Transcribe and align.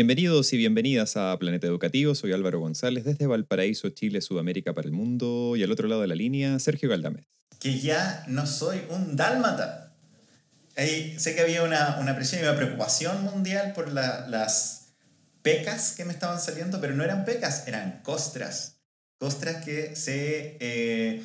Bienvenidos 0.00 0.50
y 0.54 0.56
bienvenidas 0.56 1.18
a 1.18 1.38
Planeta 1.38 1.66
Educativo. 1.66 2.14
Soy 2.14 2.32
Álvaro 2.32 2.58
González 2.58 3.04
desde 3.04 3.26
Valparaíso, 3.26 3.90
Chile, 3.90 4.22
Sudamérica 4.22 4.72
para 4.72 4.86
el 4.86 4.94
mundo. 4.94 5.56
Y 5.56 5.62
al 5.62 5.70
otro 5.70 5.88
lado 5.88 6.00
de 6.00 6.06
la 6.06 6.14
línea, 6.14 6.58
Sergio 6.58 6.88
Galdames. 6.88 7.26
Que 7.58 7.80
ya 7.80 8.24
no 8.26 8.46
soy 8.46 8.80
un 8.88 9.14
dálmata. 9.14 9.92
Ahí 10.74 11.18
sé 11.18 11.34
que 11.34 11.42
había 11.42 11.62
una, 11.64 11.98
una 12.00 12.16
presión 12.16 12.40
y 12.40 12.44
una 12.44 12.56
preocupación 12.56 13.22
mundial 13.24 13.74
por 13.74 13.92
la- 13.92 14.26
las 14.26 14.94
pecas 15.42 15.92
que 15.94 16.06
me 16.06 16.14
estaban 16.14 16.40
saliendo, 16.40 16.80
pero 16.80 16.94
no 16.94 17.04
eran 17.04 17.26
pecas, 17.26 17.68
eran 17.68 18.00
costras. 18.02 18.78
Costras 19.18 19.62
que 19.66 19.94
se, 19.96 20.56
eh, 20.60 21.22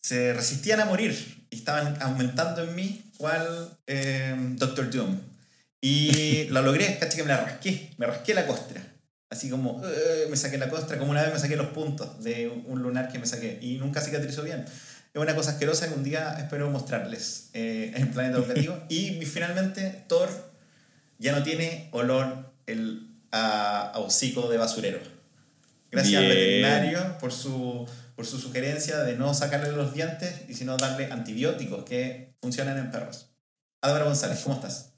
se 0.00 0.32
resistían 0.32 0.80
a 0.80 0.86
morir 0.86 1.46
y 1.48 1.54
estaban 1.58 1.96
aumentando 2.02 2.64
en 2.64 2.74
mí, 2.74 3.02
cual 3.18 3.78
eh, 3.86 4.34
Doctor 4.56 4.90
Doom. 4.90 5.16
Y 5.86 6.44
lo 6.50 6.62
logré, 6.62 6.98
caché 6.98 7.18
que 7.18 7.22
me 7.22 7.28
la 7.28 7.44
rasqué, 7.44 7.90
me 7.96 8.06
rasqué 8.06 8.34
la 8.34 8.46
costra. 8.46 8.82
Así 9.30 9.48
como, 9.48 9.82
eh, 9.84 10.26
me 10.28 10.36
saqué 10.36 10.58
la 10.58 10.68
costra, 10.68 10.98
como 10.98 11.12
una 11.12 11.22
vez 11.22 11.32
me 11.32 11.38
saqué 11.38 11.56
los 11.56 11.68
puntos 11.68 12.22
de 12.24 12.48
un 12.48 12.82
lunar 12.82 13.08
que 13.08 13.18
me 13.18 13.26
saqué 13.26 13.58
y 13.60 13.78
nunca 13.78 14.00
cicatrizó 14.00 14.42
bien. 14.42 14.64
Es 15.14 15.22
una 15.22 15.34
cosa 15.34 15.52
asquerosa 15.52 15.88
que 15.88 15.94
un 15.94 16.04
día 16.04 16.36
espero 16.38 16.70
mostrarles 16.70 17.50
eh, 17.54 17.92
en 17.94 18.10
Planeta 18.12 18.38
Educativo. 18.38 18.78
y 18.88 19.24
finalmente, 19.24 20.04
Thor 20.08 20.28
ya 21.18 21.32
no 21.32 21.42
tiene 21.42 21.88
olor 21.92 22.52
el, 22.66 23.08
a, 23.30 23.90
a 23.90 23.98
hocico 24.00 24.48
de 24.48 24.58
basurero. 24.58 24.98
Gracias 25.90 26.16
al 26.16 26.26
Bien. 26.26 26.36
veterinario 26.36 27.18
por 27.18 27.32
su, 27.32 27.88
por 28.16 28.26
su 28.26 28.38
sugerencia 28.38 28.98
de 28.98 29.16
no 29.16 29.34
sacarle 29.34 29.70
los 29.70 29.94
dientes 29.94 30.42
y 30.48 30.54
sino 30.54 30.76
darle 30.76 31.12
antibióticos 31.12 31.84
que 31.84 32.34
funcionan 32.40 32.76
en 32.78 32.90
perros. 32.90 33.30
Álvaro 33.82 34.06
González, 34.06 34.40
¿cómo 34.42 34.56
estás? 34.56 34.95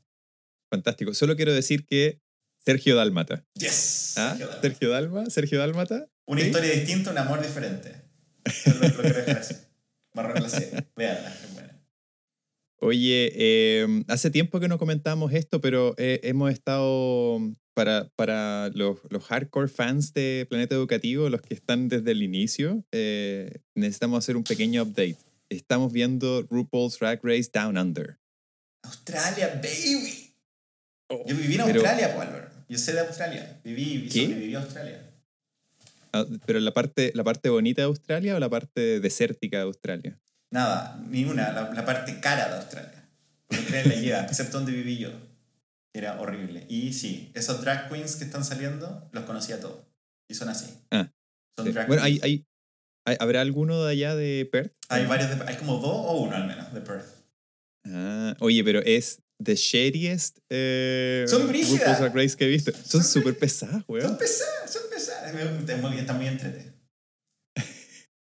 Fantástico. 0.70 1.14
Solo 1.14 1.36
quiero 1.36 1.52
decir 1.52 1.84
que 1.86 2.20
Sergio 2.58 2.96
Dálmata. 2.96 3.46
Yes. 3.54 4.14
¿Ah? 4.16 4.36
Sergio 4.60 4.90
Dalma. 4.90 5.30
Sergio 5.30 5.58
Dálmata. 5.58 6.08
Una 6.26 6.40
¿Sí? 6.40 6.48
historia 6.48 6.72
distinta, 6.72 7.10
un 7.10 7.18
amor 7.18 7.40
diferente. 7.40 8.02
Es 8.44 8.66
lo, 8.66 8.88
lo 8.88 9.02
que 9.02 9.12
dejar 9.12 9.38
así. 9.38 9.54
Marrón 10.14 10.42
la 10.42 10.48
serie. 10.48 10.86
Veanla, 10.96 11.34
es 11.34 11.54
buena. 11.54 11.82
Oye, 12.80 13.32
eh, 13.34 14.04
hace 14.08 14.30
tiempo 14.30 14.60
que 14.60 14.68
no 14.68 14.78
comentamos 14.78 15.32
esto, 15.32 15.60
pero 15.60 15.94
eh, 15.98 16.20
hemos 16.22 16.52
estado, 16.52 17.40
para, 17.74 18.08
para 18.14 18.70
los, 18.74 18.98
los 19.10 19.24
hardcore 19.24 19.68
fans 19.68 20.12
de 20.12 20.46
Planeta 20.48 20.74
Educativo, 20.74 21.28
los 21.28 21.42
que 21.42 21.54
están 21.54 21.88
desde 21.88 22.12
el 22.12 22.22
inicio, 22.22 22.84
eh, 22.92 23.62
necesitamos 23.74 24.18
hacer 24.18 24.36
un 24.36 24.44
pequeño 24.44 24.82
update. 24.82 25.18
Estamos 25.48 25.92
viendo 25.92 26.42
RuPaul's 26.42 26.98
Drag 26.98 27.20
Race 27.22 27.50
Down 27.52 27.78
Under. 27.78 28.18
Australia, 28.84 29.60
baby. 29.62 30.27
Yo 31.10 31.34
viví 31.36 31.54
en 31.54 31.60
Oh, 31.62 31.66
Pero- 31.66 31.80
Australia, 31.80 32.14
pues, 32.14 32.28
Álvaro. 32.28 32.48
Yo 32.68 32.78
sé 32.78 32.92
de 32.92 33.00
Australia. 33.00 33.60
Viví 33.64 34.08
¿Qué? 34.08 34.24
sobreviví 34.26 34.54
a 34.54 34.58
Australia. 34.60 35.02
Ah, 36.12 36.24
¿Pero 36.46 36.60
la 36.60 36.72
parte, 36.72 37.12
la 37.14 37.24
parte 37.24 37.48
bonita 37.48 37.82
de 37.82 37.86
Australia 37.86 38.36
o 38.36 38.38
la 38.38 38.48
parte 38.48 39.00
desértica 39.00 39.58
de 39.58 39.62
Australia? 39.64 40.18
Nada, 40.50 41.00
ni 41.08 41.24
una. 41.24 41.52
La, 41.52 41.70
la 41.72 41.84
parte 41.84 42.20
cara 42.20 42.48
de 42.48 42.56
Australia. 42.56 43.08
La 43.70 43.82
lleva, 43.94 44.20
excepto 44.24 44.58
donde 44.58 44.72
viví 44.72 44.98
yo. 44.98 45.10
Era 45.94 46.20
horrible. 46.20 46.66
Y 46.68 46.92
sí, 46.92 47.30
esos 47.34 47.62
drag 47.62 47.88
queens 47.88 48.16
que 48.16 48.24
están 48.24 48.44
saliendo, 48.44 49.08
los 49.12 49.24
conocí 49.24 49.52
a 49.52 49.60
todos. 49.60 49.78
Y 50.28 50.34
son 50.34 50.48
así. 50.50 50.66
Ah, 50.90 51.10
Son 51.56 51.66
Sí. 51.66 51.72
drag 51.72 51.86
Bueno, 51.88 52.02
hay, 52.02 52.12
queens. 52.18 52.24
hay, 52.24 52.46
hay- 53.06 53.16
¿habrá 53.20 53.40
alguno 53.40 53.82
de 53.84 53.92
allá 53.92 54.14
de 54.14 54.46
Perth? 54.50 54.72
Hay 54.90 55.06
varios, 55.06 55.30
de- 55.38 55.44
hay 55.46 55.56
como 55.56 55.78
dos 55.78 55.90
o 55.94 56.12
uno 56.20 56.36
al 56.36 56.46
menos 56.46 56.72
de 56.72 56.80
Perth. 56.82 57.06
Ah, 57.86 58.36
oye, 58.40 58.62
pero 58.62 58.80
es 58.80 59.20
the 59.42 59.54
shadiest 59.56 60.38
eh, 60.50 61.24
Son 61.28 61.46
brígidas. 61.48 62.00
RuPaul's 62.00 62.36
que 62.36 62.44
he 62.44 62.48
visto. 62.48 62.72
Son 62.72 63.02
Son 63.02 63.04
súper 63.04 63.38
pesadas, 63.38 63.84
Son 63.84 63.84
weón. 63.88 64.18
pesadas, 64.18 64.72
son 64.72 64.82
pesadas. 64.90 65.34
Me- 65.34 65.58
Está 65.60 65.76
muy, 65.76 65.98
está 65.98 66.12
muy 66.14 66.26
entretenido. 66.26 66.72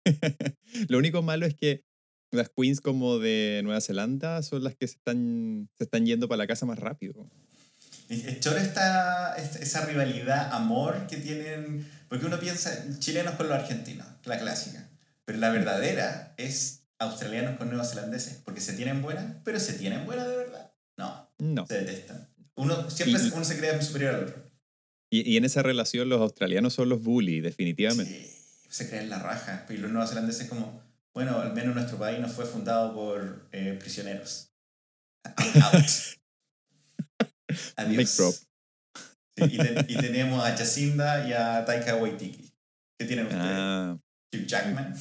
Lo 0.89 0.99
único 0.99 1.23
malo 1.23 1.47
es 1.47 1.55
que 1.55 1.85
las 2.31 2.51
queens 2.51 2.81
como 2.81 3.19
de 3.19 3.61
Nueva 3.65 3.81
Zelanda 3.81 4.43
son 4.43 4.63
las 4.65 4.75
que 4.77 4.87
se 4.87 4.95
están, 4.97 5.69
se 5.77 5.85
están 5.85 6.05
yendo 6.07 6.29
para 6.29 6.39
la 6.39 6.47
casa 6.47 6.67
más 6.67 6.79
rápido. 6.79 7.29
Choro 8.41 8.57
esta- 8.59 9.35
esa 9.37 9.85
rivalidad, 9.85 10.51
amor 10.53 11.07
que 11.09 11.17
tienen, 11.19 11.87
porque 12.09 12.27
uno 12.27 12.39
piensa 12.41 12.85
chilenos 12.99 13.35
con 13.35 13.49
los 13.49 13.59
argentinos, 13.59 14.07
la 14.25 14.39
clásica, 14.39 14.89
pero 15.25 15.39
la 15.39 15.51
verdadera 15.51 16.35
es 16.39 16.85
australianos 16.99 17.59
con 17.59 17.69
neozelandeses, 17.71 18.41
porque 18.45 18.61
se 18.63 18.73
tienen 18.73 19.03
buenas, 19.03 19.37
pero 19.45 19.61
se 19.61 19.75
tienen 19.75 20.05
buenas 20.07 20.27
de 20.27 20.37
verdad. 20.37 20.68
No, 20.99 21.31
No. 21.39 21.67
se 21.67 21.75
detestan. 21.81 22.29
Uno 22.57 22.91
siempre 22.91 23.23
Y- 23.23 23.31
uno 23.31 23.45
se 23.45 23.57
cree 23.57 23.81
superior 23.83 24.15
al 24.17 24.25
otro. 24.25 24.51
Y, 25.11 25.31
y 25.33 25.37
en 25.39 25.45
esa 25.47 25.63
relación 25.63 26.09
los 26.09 26.21
australianos 26.21 26.75
son 26.75 26.89
los 26.91 27.03
bully, 27.03 27.41
definitivamente. 27.41 28.13
Sí, 28.13 28.37
se 28.69 28.89
creen 28.91 29.09
la 29.09 29.19
raja, 29.21 29.65
y 29.71 29.77
los 29.79 29.91
neozelandeses 29.91 30.49
como, 30.49 30.83
bueno, 31.15 31.41
al 31.41 31.55
menos 31.55 31.75
nuestro 31.75 31.99
país 31.99 32.19
no 32.21 32.29
fue 32.29 32.45
fundado 32.45 32.93
por 32.95 33.49
eh, 33.53 33.77
prisioneros. 33.81 34.51
Out. 35.25 35.85
Adiós. 37.77 38.11
Sí, 39.37 39.45
y, 39.45 39.57
ten- 39.57 39.87
y 39.89 39.97
tenemos 39.97 40.45
a 40.45 40.57
Jacinda 40.57 41.27
y 41.29 41.33
a 41.33 41.65
Taika 41.65 41.95
Waititi. 41.97 42.53
¿Qué 42.99 43.07
tienen 43.07 43.27
ustedes? 43.27 43.45
Ah, 43.47 43.97
Hugh 44.35 44.47
Jackman, 44.47 44.95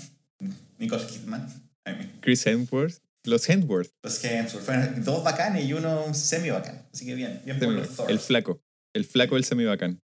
Nicole 0.77 1.05
Kidman, 1.07 1.47
I 1.87 1.91
mean, 1.93 2.19
Chris 2.21 2.45
Hemsworth. 2.45 2.99
Los 3.23 3.49
Hemsworth. 3.49 3.91
los 4.03 4.23
Hemsworth. 4.23 4.65
Fueron 4.65 5.03
dos 5.03 5.23
bacanes 5.23 5.65
y 5.65 5.73
uno 5.73 6.13
semi 6.13 6.49
bacán. 6.49 6.87
Así 6.93 7.05
que 7.05 7.15
bien, 7.15 7.41
bien 7.43 7.59
por 7.59 7.69
los 7.69 7.95
Thor. 7.95 8.09
El 8.09 8.19
flaco. 8.19 8.61
El 8.93 9.05
flaco 9.05 9.35
del 9.35 9.43
semibacán. 9.43 10.01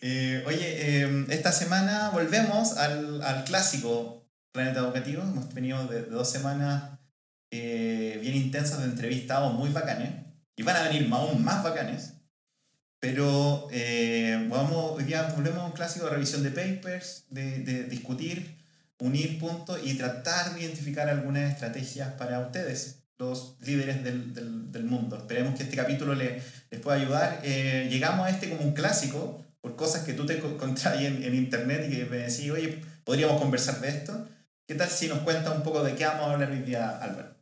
Eh, 0.00 0.44
oye, 0.46 1.02
eh, 1.02 1.26
esta 1.30 1.50
semana 1.52 2.10
volvemos 2.10 2.76
al, 2.76 3.20
al 3.22 3.44
clásico 3.44 4.30
Planeta 4.52 4.80
Educativo. 4.80 5.22
Hemos 5.22 5.52
venido 5.52 5.86
de, 5.88 6.02
de 6.02 6.10
dos 6.10 6.30
semanas 6.30 6.98
eh, 7.50 8.18
bien 8.22 8.36
intensas 8.36 8.78
de 8.78 8.84
entrevistados 8.84 9.52
muy 9.54 9.70
bacanes. 9.70 10.12
Y 10.56 10.62
van 10.62 10.76
a 10.76 10.88
venir 10.88 11.08
aún 11.12 11.44
más 11.44 11.62
bacanes. 11.62 12.14
Pero 13.00 13.68
eh, 13.70 14.46
vamos, 14.50 14.96
hoy 14.96 15.04
día 15.04 15.32
volvemos 15.36 15.60
a 15.60 15.66
un 15.66 15.72
clásico 15.72 16.06
de 16.06 16.12
revisión 16.12 16.42
de 16.42 16.50
papers, 16.50 17.26
de, 17.30 17.60
de 17.60 17.84
discutir, 17.84 18.57
unir 19.00 19.38
puntos 19.38 19.80
y 19.84 19.94
tratar 19.94 20.54
de 20.54 20.62
identificar 20.62 21.08
algunas 21.08 21.52
estrategias 21.52 22.12
para 22.14 22.40
ustedes, 22.40 23.04
los 23.18 23.56
líderes 23.60 24.02
del, 24.04 24.34
del, 24.34 24.70
del 24.72 24.84
mundo. 24.84 25.16
Esperemos 25.16 25.56
que 25.56 25.64
este 25.64 25.76
capítulo 25.76 26.14
le, 26.14 26.40
les 26.70 26.80
pueda 26.80 26.96
ayudar. 27.00 27.40
Eh, 27.44 27.88
llegamos 27.90 28.26
a 28.26 28.30
este 28.30 28.48
como 28.50 28.62
un 28.62 28.72
clásico 28.74 29.44
por 29.60 29.76
cosas 29.76 30.04
que 30.04 30.12
tú 30.14 30.24
te 30.26 30.38
encontrás 30.38 31.00
en 31.00 31.34
internet 31.34 31.86
y 31.88 31.96
que 31.96 32.04
me 32.06 32.18
decís, 32.18 32.50
oye, 32.50 32.78
podríamos 33.04 33.40
conversar 33.40 33.80
de 33.80 33.88
esto. 33.88 34.28
¿Qué 34.68 34.74
tal 34.74 34.88
si 34.88 35.08
nos 35.08 35.20
cuenta 35.20 35.50
un 35.50 35.62
poco 35.62 35.82
de 35.82 35.94
qué 35.94 36.04
vamos 36.04 36.26
a 36.26 36.32
hablar 36.34 36.50
hoy 36.50 36.58
día, 36.60 36.98
Álvaro? 36.98 37.34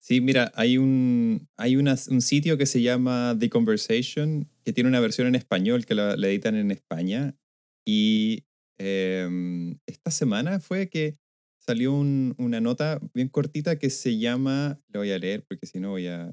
Sí, 0.00 0.20
mira, 0.20 0.50
hay 0.54 0.78
un, 0.78 1.48
hay 1.56 1.76
una- 1.76 1.96
un 2.08 2.20
sitio 2.22 2.56
que 2.58 2.66
se 2.66 2.80
llama 2.82 3.36
The 3.38 3.50
Conversation, 3.50 4.48
que 4.64 4.72
tiene 4.72 4.88
una 4.88 5.00
versión 5.00 5.26
en 5.28 5.34
español 5.34 5.84
que 5.86 5.94
la, 5.94 6.16
la 6.16 6.28
editan 6.28 6.56
en 6.56 6.70
España. 6.70 7.36
Y 7.84 8.44
em, 8.82 9.78
esta 9.86 10.10
semana 10.10 10.60
fue 10.60 10.88
que 10.88 11.18
salió 11.60 11.92
un- 11.92 12.34
una 12.38 12.60
nota 12.60 13.00
bien 13.14 13.28
cortita 13.28 13.78
que 13.78 13.90
se 13.90 14.18
llama, 14.18 14.80
lo 14.88 15.00
voy 15.00 15.12
a 15.12 15.18
leer 15.18 15.44
porque 15.48 15.66
si 15.66 15.80
no 15.80 15.90
voy 15.90 16.08
a, 16.08 16.30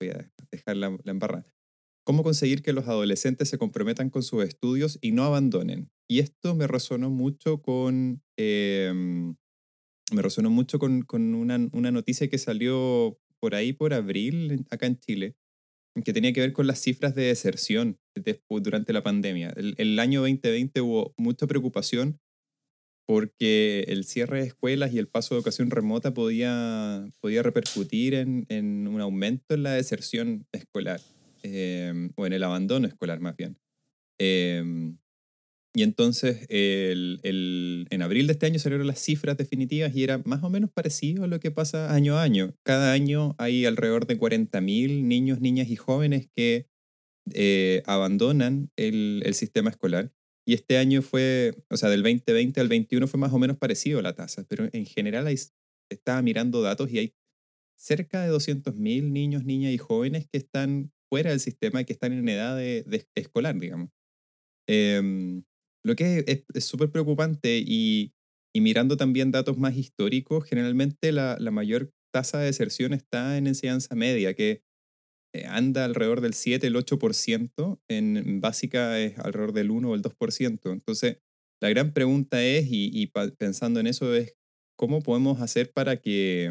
voy 0.00 0.10
a 0.10 0.30
dejar 0.50 0.76
la, 0.76 0.90
la 1.04 1.10
embarrada. 1.12 1.44
¿Cómo 2.04 2.22
conseguir 2.24 2.62
que 2.62 2.72
los 2.72 2.88
adolescentes 2.88 3.48
se 3.48 3.58
comprometan 3.58 4.10
con 4.10 4.22
sus 4.22 4.44
estudios 4.44 4.98
y 5.02 5.12
no 5.12 5.24
abandonen? 5.24 5.90
Y 6.08 6.20
esto 6.20 6.54
me 6.54 6.66
resonó 6.68 7.10
mucho 7.10 7.62
con, 7.62 8.22
em, 8.36 9.36
me 10.12 10.22
resonó 10.22 10.50
mucho 10.50 10.78
con, 10.78 11.04
una, 11.34 11.68
una 11.72 11.90
noticia 11.90 12.28
que 12.28 12.38
salió 12.38 13.18
por 13.40 13.54
ahí 13.54 13.72
por 13.72 13.92
abril 13.94 14.64
acá 14.70 14.86
en 14.86 14.98
Chile, 14.98 15.36
que 16.04 16.12
tenía 16.12 16.32
que 16.32 16.40
ver 16.40 16.52
con 16.52 16.66
las 16.66 16.80
cifras 16.80 17.14
de 17.14 17.24
deserción 17.24 17.98
durante 18.48 18.92
la 18.92 19.02
pandemia. 19.02 19.52
El, 19.56 19.74
el 19.78 19.98
año 19.98 20.20
2020 20.20 20.80
hubo 20.80 21.14
mucha 21.16 21.46
preocupación 21.46 22.18
porque 23.06 23.84
el 23.88 24.04
cierre 24.04 24.40
de 24.40 24.46
escuelas 24.48 24.92
y 24.92 24.98
el 24.98 25.06
paso 25.06 25.34
de 25.34 25.38
educación 25.38 25.70
remota 25.70 26.12
podía, 26.12 27.08
podía 27.20 27.42
repercutir 27.42 28.14
en, 28.14 28.46
en 28.48 28.88
un 28.88 29.00
aumento 29.00 29.54
en 29.54 29.62
la 29.62 29.72
deserción 29.72 30.46
escolar, 30.52 31.00
eh, 31.42 32.10
o 32.16 32.26
en 32.26 32.32
el 32.32 32.42
abandono 32.42 32.88
escolar 32.88 33.20
más 33.20 33.36
bien. 33.36 33.58
Eh, 34.18 34.92
y 35.76 35.82
entonces 35.84 36.46
el, 36.48 37.20
el- 37.22 37.86
en 37.90 38.02
abril 38.02 38.26
de 38.28 38.32
este 38.34 38.46
año 38.46 38.58
salieron 38.58 38.86
las 38.86 39.00
cifras 39.00 39.36
definitivas 39.36 39.94
y 39.94 40.04
era 40.04 40.18
más 40.24 40.42
o 40.44 40.50
menos 40.50 40.70
parecido 40.72 41.24
a 41.24 41.28
lo 41.28 41.40
que 41.40 41.50
pasa 41.52 41.94
año 41.94 42.16
a 42.18 42.22
año. 42.24 42.54
Cada 42.64 42.92
año 42.92 43.36
hay 43.38 43.66
alrededor 43.66 44.06
de 44.06 44.18
40.000 44.18 45.06
niños, 45.08 45.40
niñas 45.40 45.68
y 45.68 45.76
jóvenes 45.76 46.28
que 46.34 46.68
eh, 47.32 47.82
abandonan 47.86 48.70
el, 48.76 49.22
el 49.24 49.34
sistema 49.34 49.70
escolar. 49.70 50.12
Y 50.46 50.54
este 50.54 50.78
año 50.78 51.02
fue, 51.02 51.54
o 51.70 51.76
sea, 51.76 51.90
del 51.90 52.02
2020 52.02 52.60
al 52.60 52.68
21 52.68 53.08
fue 53.08 53.18
más 53.20 53.32
o 53.32 53.38
menos 53.38 53.56
parecido 53.58 54.00
la 54.02 54.14
tasa, 54.14 54.44
pero 54.48 54.68
en 54.72 54.86
general 54.86 55.26
hay, 55.26 55.36
estaba 55.90 56.22
mirando 56.22 56.62
datos 56.62 56.90
y 56.92 56.98
hay 56.98 57.14
cerca 57.78 58.22
de 58.22 58.28
200.000 58.28 59.12
niños, 59.12 59.44
niñas 59.44 59.72
y 59.72 59.78
jóvenes 59.78 60.28
que 60.30 60.38
están 60.38 60.92
fuera 61.10 61.30
del 61.30 61.40
sistema 61.40 61.80
y 61.82 61.84
que 61.86 61.92
están 61.94 62.12
en 62.12 62.28
edad 62.28 62.56
de, 62.56 62.84
de 62.84 63.06
escolar, 63.16 63.58
digamos. 63.58 63.90
Em, 64.68 65.44
lo 65.86 65.94
que 65.94 66.44
es 66.52 66.64
súper 66.64 66.90
preocupante 66.90 67.62
y, 67.64 68.12
y, 68.52 68.60
mirando 68.60 68.96
también 68.96 69.30
datos 69.30 69.56
más 69.56 69.76
históricos, 69.76 70.44
generalmente 70.44 71.12
la, 71.12 71.36
la, 71.38 71.52
mayor 71.52 71.92
tasa 72.12 72.40
de 72.40 72.46
deserción 72.46 72.92
está 72.92 73.38
en 73.38 73.46
enseñanza 73.46 73.94
media, 73.94 74.34
que 74.34 74.62
eh, 75.32 75.44
anda 75.46 75.84
alrededor 75.84 76.22
del 76.22 76.34
7, 76.34 76.66
el 76.66 76.74
8%, 76.74 77.78
en 77.88 78.40
básica 78.40 78.98
es 78.98 79.16
alrededor 79.20 79.52
del 79.52 79.70
1 79.70 79.88
o 79.88 79.94
el 79.94 80.02
2%. 80.02 80.72
Entonces, 80.72 81.18
la 81.62 81.68
gran 81.68 81.92
pregunta 81.92 82.42
es, 82.42 82.66
y, 82.66 82.90
y 82.92 83.06
pensando 83.38 83.78
en 83.78 83.86
eso, 83.86 84.12
es 84.12 84.34
cómo 84.76 85.02
podemos 85.02 85.40
hacer 85.40 85.72
para 85.72 85.98
que, 85.98 86.50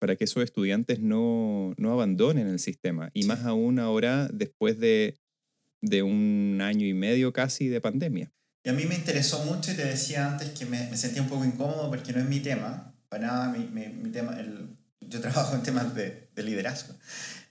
para 0.00 0.16
que 0.16 0.24
esos 0.24 0.42
estudiantes 0.42 0.98
no, 0.98 1.72
no 1.78 1.92
abandonen 1.92 2.48
el 2.48 2.58
sistema, 2.58 3.10
y 3.14 3.26
más 3.26 3.44
aún 3.44 3.78
ahora 3.78 4.28
después 4.32 4.80
de, 4.80 5.20
de 5.82 6.02
un 6.02 6.58
año 6.60 6.84
y 6.84 6.94
medio 6.94 7.32
casi 7.32 7.68
de 7.68 7.80
pandemia. 7.80 8.32
Y 8.66 8.68
a 8.68 8.72
mí 8.72 8.84
me 8.84 8.96
interesó 8.96 9.44
mucho 9.44 9.70
y 9.70 9.74
te 9.74 9.84
decía 9.84 10.26
antes 10.26 10.50
que 10.50 10.66
me, 10.66 10.90
me 10.90 10.96
sentía 10.96 11.22
un 11.22 11.28
poco 11.28 11.44
incómodo 11.44 11.88
porque 11.88 12.12
no 12.12 12.18
es 12.18 12.26
mi 12.26 12.40
tema, 12.40 12.92
para 13.08 13.28
nada 13.28 13.48
mi, 13.48 13.60
mi, 13.60 13.86
mi 13.86 14.10
tema, 14.10 14.36
el, 14.40 14.76
yo 14.98 15.20
trabajo 15.26 15.54
en 15.54 15.62
temas 15.62 15.94
de, 15.94 16.30
de 16.34 16.42
liderazgo 16.42 16.92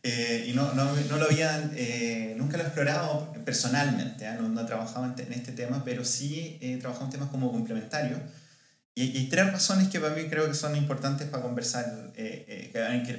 eh, 0.03 0.47
y 0.49 0.51
no, 0.51 0.73
no, 0.73 0.93
no, 0.93 1.17
lo 1.17 1.23
había, 1.23 1.71
eh, 1.73 2.35
nunca 2.37 2.57
lo 2.57 2.63
he 2.63 2.65
explorado 2.65 3.31
personalmente, 3.45 4.25
¿eh? 4.25 4.35
no, 4.37 4.49
no, 4.49 4.59
he 4.59 4.65
trabajado 4.65 5.05
en, 5.05 5.13
en, 5.25 5.31
este 5.31 5.53
tema, 5.53 5.85
pero 5.85 6.03
sí 6.03 6.57
he 6.59 6.75
trabajado 6.79 7.05
en 7.05 7.11
temas 7.13 7.29
como 7.29 7.49
complementarios. 7.49 8.19
Y, 8.93 9.03
y, 9.03 9.17
hay 9.19 9.29
tres 9.29 9.53
razones 9.53 9.87
que 9.87 10.01
para 10.01 10.15
mí 10.15 10.25
creo 10.29 10.47
que 10.47 10.53
son 10.53 10.75
importantes 10.75 11.29
para 11.29 11.43
conversar, 11.43 12.11
que, 12.13 12.71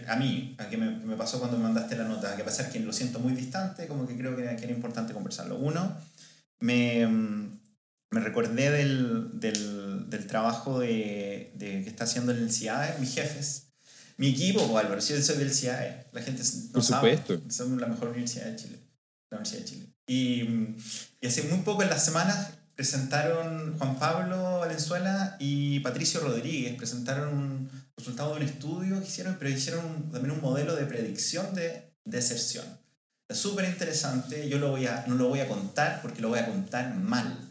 a 0.07 0.17
mí, 0.17 0.55
a 0.59 0.69
que 0.69 0.77
me, 0.77 1.01
que 1.01 1.07
me, 1.07 1.17
pasó 1.17 1.39
cuando 1.39 1.57
me 1.57 1.63
mandaste 1.63 1.97
la 1.97 2.05
nota, 2.05 2.37
que 2.37 2.45
pasar 2.45 2.71
que 2.71 2.79
lo 2.79 2.93
siento 2.93 3.21
muy 3.21 3.33
distante, 3.33 3.87
como 3.87 4.07
que 4.07 4.19
creo 4.19 4.37
que, 4.37 4.43
que 4.55 4.65
era 4.65 4.73
importante 4.73 5.15
conversarlo. 5.15 5.57
Uno, 5.57 5.97
me, 6.61 7.57
me 8.11 8.21
recordé 8.21 8.71
del, 8.71 9.39
del, 9.41 10.09
del 10.09 10.27
trabajo 10.27 10.81
de, 10.81 11.53
de, 11.57 11.83
que 11.83 11.89
está 11.91 12.05
haciendo 12.05 12.33
el 12.33 12.51
CIAE, 12.53 12.99
mis 13.01 13.15
jefes, 13.15 13.65
mi 14.17 14.29
equipo, 14.29 14.79
Álvaro, 14.79 15.01
yo 15.01 15.23
soy 15.23 15.37
del 15.37 15.53
CIAE, 15.53 16.07
la 16.13 16.23
gente 16.23 16.43
no 16.43 16.73
Por 16.73 16.83
sabe, 16.83 17.17
supuesto. 17.19 17.51
somos 17.51 17.81
la 17.81 17.87
mejor 17.89 18.09
universidad 18.09 18.47
de 18.47 18.57
Chile, 18.57 18.79
la 19.31 19.39
Universidad 19.39 19.61
de 19.61 19.65
Chile. 19.67 19.87
Y, 20.07 20.43
y 21.21 21.27
hace 21.27 21.43
muy 21.45 21.59
poco 21.61 21.83
en 21.83 21.91
las 21.91 22.05
semanas 22.05 22.51
presentaron 22.77 23.77
Juan 23.79 23.99
Pablo 23.99 24.61
Valenzuela 24.61 25.37
y 25.41 25.81
Patricio 25.81 26.21
Rodríguez, 26.21 26.77
presentaron 26.77 27.29
un 27.37 27.71
resultado 27.97 28.35
de 28.35 28.43
un 28.43 28.49
estudio 28.49 29.01
que 29.01 29.07
hicieron, 29.07 29.37
pero 29.39 29.51
hicieron 29.51 29.85
un, 29.85 30.11
también 30.13 30.33
un 30.33 30.41
modelo 30.41 30.77
de 30.77 30.85
predicción 30.87 31.55
de 31.55 31.91
deserción. 32.05 32.65
Es 33.29 33.39
súper 33.39 33.65
interesante, 33.65 34.49
yo 34.49 34.59
lo 34.59 34.71
voy 34.71 34.87
a, 34.87 35.05
no 35.09 35.17
lo 35.17 35.29
voy 35.29 35.41
a 35.41 35.49
contar 35.49 36.01
porque 36.03 36.23
lo 36.23 36.29
voy 36.29 36.39
a 36.39 36.47
contar 36.47 36.95
mal. 36.95 37.46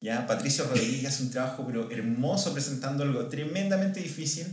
¿Ya? 0.00 0.26
Patricio 0.26 0.64
Rodríguez 0.64 1.06
hace 1.06 1.22
un 1.22 1.30
trabajo 1.30 1.64
pero 1.66 1.90
hermoso 1.90 2.52
presentando 2.52 3.04
algo 3.04 3.26
tremendamente 3.28 4.00
difícil 4.00 4.46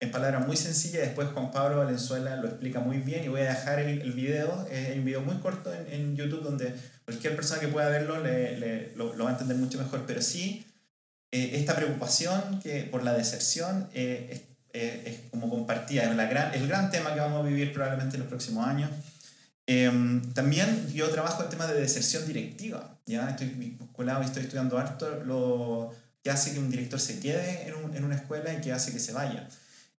en 0.00 0.10
palabras 0.10 0.46
muy 0.46 0.56
sencillas. 0.56 1.02
Después 1.02 1.28
Juan 1.28 1.50
Pablo 1.50 1.78
Valenzuela 1.78 2.36
lo 2.36 2.48
explica 2.48 2.80
muy 2.80 2.98
bien 2.98 3.24
y 3.24 3.28
voy 3.28 3.40
a 3.42 3.50
dejar 3.50 3.78
el, 3.78 4.02
el 4.02 4.12
video. 4.12 4.66
Es 4.70 4.96
un 4.96 5.04
video 5.04 5.22
muy 5.22 5.36
corto 5.36 5.72
en, 5.72 5.86
en, 5.92 6.16
YouTube 6.16 6.42
donde 6.42 6.74
cualquier 7.04 7.34
persona 7.34 7.60
que 7.60 7.68
pueda 7.68 7.88
verlo 7.88 8.22
le, 8.22 8.58
le, 8.58 8.92
lo, 8.96 9.14
lo, 9.14 9.24
va 9.24 9.30
a 9.30 9.32
entender 9.32 9.56
mucho 9.56 9.78
mejor. 9.78 10.04
Pero 10.06 10.20
sí, 10.20 10.66
eh, 11.32 11.52
esta 11.54 11.74
preocupación 11.74 12.60
que, 12.62 12.82
por 12.84 13.04
la 13.04 13.14
deserción 13.14 13.88
eh, 13.94 14.28
es, 14.30 14.40
eh, 14.74 15.02
es, 15.06 15.30
como 15.30 15.48
compartida. 15.48 16.04
Es 16.04 16.14
la 16.14 16.26
gran, 16.26 16.54
el 16.54 16.68
gran 16.68 16.90
tema 16.90 17.14
que 17.14 17.20
vamos 17.20 17.44
a 17.44 17.48
vivir 17.48 17.72
probablemente 17.72 18.16
en 18.16 18.20
los 18.20 18.28
próximos 18.28 18.66
años. 18.66 18.90
Em, 19.66 20.32
también 20.32 20.92
yo 20.92 21.10
trabajo 21.10 21.42
en 21.42 21.50
temas 21.50 21.68
de 21.68 21.80
deserción 21.80 22.26
directiva. 22.26 22.98
¿ya? 23.06 23.30
Estoy 23.30 23.48
vinculado 23.48 24.22
y 24.22 24.26
estoy 24.26 24.44
estudiando 24.44 24.78
harto 24.78 25.24
lo 25.24 25.92
que 26.22 26.30
hace 26.30 26.52
que 26.52 26.58
un 26.58 26.70
director 26.70 27.00
se 27.00 27.18
quede 27.20 27.68
en, 27.68 27.74
un, 27.74 27.96
en 27.96 28.04
una 28.04 28.16
escuela 28.16 28.52
y 28.52 28.60
que 28.60 28.72
hace 28.72 28.92
que 28.92 29.00
se 29.00 29.12
vaya. 29.12 29.48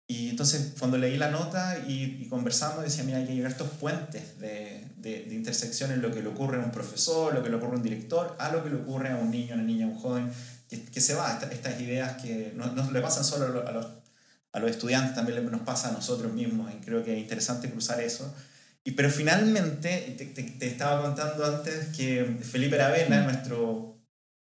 Y 0.09 0.29
entonces 0.29 0.73
cuando 0.79 0.97
leí 0.97 1.17
la 1.17 1.31
nota 1.31 1.79
y, 1.85 2.21
y 2.21 2.29
conversando 2.29 2.81
decía, 2.81 3.03
mira, 3.03 3.17
hay 3.17 3.25
que 3.25 3.45
estos 3.45 3.69
puentes 3.71 4.39
de, 4.39 4.87
de, 4.95 5.23
de, 5.23 5.35
intersección 5.35 5.91
en 5.91 6.01
lo 6.01 6.11
que 6.11 6.21
le 6.21 6.29
ocurre 6.29 6.61
a 6.61 6.63
un 6.63 6.71
profesor, 6.71 7.33
lo 7.33 7.43
que 7.43 7.49
le 7.49 7.57
ocurre 7.57 7.73
a 7.73 7.77
un 7.77 7.83
director, 7.83 8.35
a 8.39 8.49
lo 8.49 8.63
que 8.63 8.69
le 8.69 8.77
ocurre 8.77 9.09
a 9.09 9.17
un 9.17 9.29
niño, 9.29 9.53
a 9.53 9.55
una 9.55 9.63
niña, 9.63 9.85
a 9.85 9.89
un 9.89 9.99
joven, 9.99 10.31
que, 10.69 10.81
que 10.83 11.01
se 11.01 11.13
va, 11.13 11.33
esta, 11.33 11.47
estas 11.47 11.81
ideas 11.81 12.21
que 12.21 12.53
no, 12.55 12.67
no, 12.67 12.89
le 12.89 13.01
pasan 13.01 13.25
solo 13.25 13.67
a 13.67 13.71
los, 13.71 13.87
a 14.53 14.59
los 14.59 14.71
estudiantes, 14.71 15.13
también 15.13 15.45
nos 15.51 15.61
pasa 15.61 15.89
a 15.89 15.91
nosotros 15.91 16.31
mismos, 16.31 16.73
y 16.73 16.77
creo 16.85 17.03
que 17.03 17.13
es 17.13 17.19
interesante 17.19 17.69
cruzar 17.69 17.99
eso. 17.99 18.33
Y, 18.87 18.91
pero 18.91 19.09
finalmente, 19.09 20.15
te, 20.17 20.27
te, 20.27 20.43
te 20.43 20.65
estaba 20.65 21.01
contando 21.01 21.45
antes 21.45 21.87
que 21.87 22.37
Felipe 22.41 22.81
Aravena, 22.81 23.21
nuestro 23.25 23.99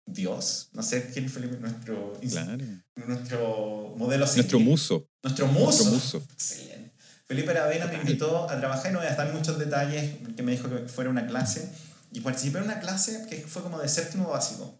Dios, 0.07 0.69
no 0.73 0.81
sé 0.81 1.11
quién 1.13 1.29
fue 1.29 1.43
nuestro, 1.43 2.19
claro. 2.19 2.57
nuestro 2.95 3.93
modelo 3.95 4.25
Nuestro 4.25 4.59
muso. 4.59 5.07
Nuestro 5.21 5.45
muso. 5.45 5.65
Nuestro 5.65 5.91
muso. 5.91 6.27
Excelente. 6.33 6.93
Felipe 7.27 7.51
Aravena 7.51 7.85
me 7.85 7.97
invitó 7.97 8.49
a 8.49 8.59
trabajar 8.59 8.89
y 8.89 8.93
no 8.93 9.01
voy 9.01 9.07
a 9.07 9.11
estar 9.11 9.27
en 9.27 9.35
muchos 9.35 9.59
detalles, 9.59 10.15
que 10.35 10.41
me 10.41 10.53
dijo 10.53 10.67
que 10.67 10.89
fuera 10.89 11.11
una 11.11 11.27
clase. 11.27 11.71
Y 12.11 12.21
participé 12.21 12.57
en 12.57 12.63
una 12.63 12.79
clase 12.79 13.27
que 13.29 13.37
fue 13.37 13.61
como 13.61 13.79
de 13.79 13.87
séptimo 13.87 14.29
básico, 14.29 14.79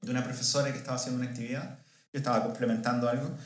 de 0.00 0.12
una 0.12 0.22
profesora 0.22 0.70
que 0.70 0.78
estaba 0.78 0.96
haciendo 0.96 1.20
una 1.20 1.28
actividad. 1.28 1.80
Yo 2.12 2.18
estaba 2.18 2.44
complementando 2.44 3.08
algo 3.08 3.36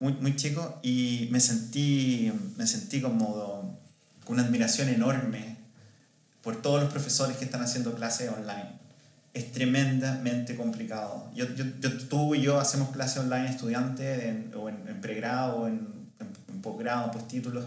muy, 0.00 0.14
muy 0.14 0.34
chico 0.34 0.80
y 0.82 1.28
me 1.30 1.40
sentí, 1.40 2.32
me 2.56 2.66
sentí 2.66 3.02
como 3.02 3.86
una 4.28 4.42
admiración 4.42 4.88
enorme 4.88 5.56
por 6.42 6.62
todos 6.62 6.80
los 6.80 6.90
profesores 6.90 7.36
que 7.36 7.44
están 7.44 7.62
haciendo 7.62 7.94
clases 7.94 8.30
online 8.30 8.78
es 9.34 9.52
tremendamente 9.52 10.56
complicado. 10.56 11.30
Yo, 11.34 11.46
yo, 11.54 11.64
yo, 11.80 11.96
tú 12.08 12.34
y 12.34 12.42
yo 12.42 12.58
hacemos 12.58 12.90
clases 12.90 13.18
online 13.18 13.50
estudiantes 13.50 14.24
en, 14.24 14.52
o 14.56 14.68
en, 14.68 15.00
pregrado, 15.00 15.58
o 15.58 15.68
en, 15.68 15.86
en, 16.48 16.62
posgrado, 16.62 17.10
postítulos, 17.10 17.64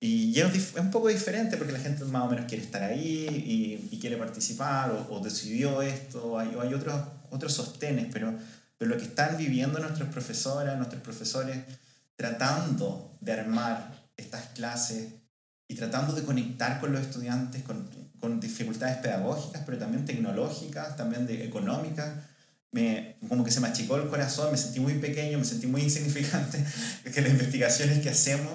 y 0.00 0.38
es 0.38 0.74
un 0.78 0.90
poco 0.90 1.08
diferente 1.08 1.56
porque 1.56 1.72
la 1.72 1.78
gente 1.78 2.04
más 2.04 2.24
o 2.24 2.28
menos 2.28 2.44
quiere 2.46 2.62
estar 2.62 2.82
ahí 2.82 3.88
y, 3.90 3.98
quiere 3.98 4.18
participar 4.18 4.90
o, 4.90 5.14
o, 5.14 5.20
decidió 5.20 5.80
esto, 5.80 6.38
hay, 6.38 6.54
hay 6.60 6.74
otros, 6.74 6.94
otros 7.30 7.54
sostenes, 7.54 8.08
pero, 8.12 8.34
pero 8.76 8.90
lo 8.90 8.98
que 8.98 9.04
están 9.04 9.38
viviendo 9.38 9.78
nuestros 9.78 10.10
profesoras, 10.10 10.76
nuestros 10.76 11.00
profesores, 11.00 11.56
tratando 12.16 13.16
de 13.22 13.32
armar 13.32 13.94
estas 14.18 14.48
clases 14.48 15.06
y 15.68 15.74
tratando 15.74 16.12
de 16.12 16.22
conectar 16.22 16.80
con 16.80 16.92
los 16.92 17.00
estudiantes, 17.00 17.62
con, 17.62 17.88
con 18.20 18.40
dificultades 18.40 18.98
pedagógicas, 18.98 19.62
pero 19.64 19.78
también 19.78 20.04
tecnológicas, 20.04 20.96
también 20.96 21.26
de, 21.26 21.44
económicas. 21.44 22.12
Me, 22.72 23.16
como 23.28 23.44
que 23.44 23.52
se 23.52 23.60
me 23.60 23.68
achicó 23.68 23.96
el 23.96 24.08
corazón, 24.08 24.50
me 24.50 24.58
sentí 24.58 24.80
muy 24.80 24.94
pequeño, 24.94 25.38
me 25.38 25.44
sentí 25.44 25.66
muy 25.66 25.82
insignificante, 25.82 26.64
que 27.14 27.20
las 27.20 27.30
investigaciones 27.30 28.00
que 28.00 28.10
hacemos 28.10 28.50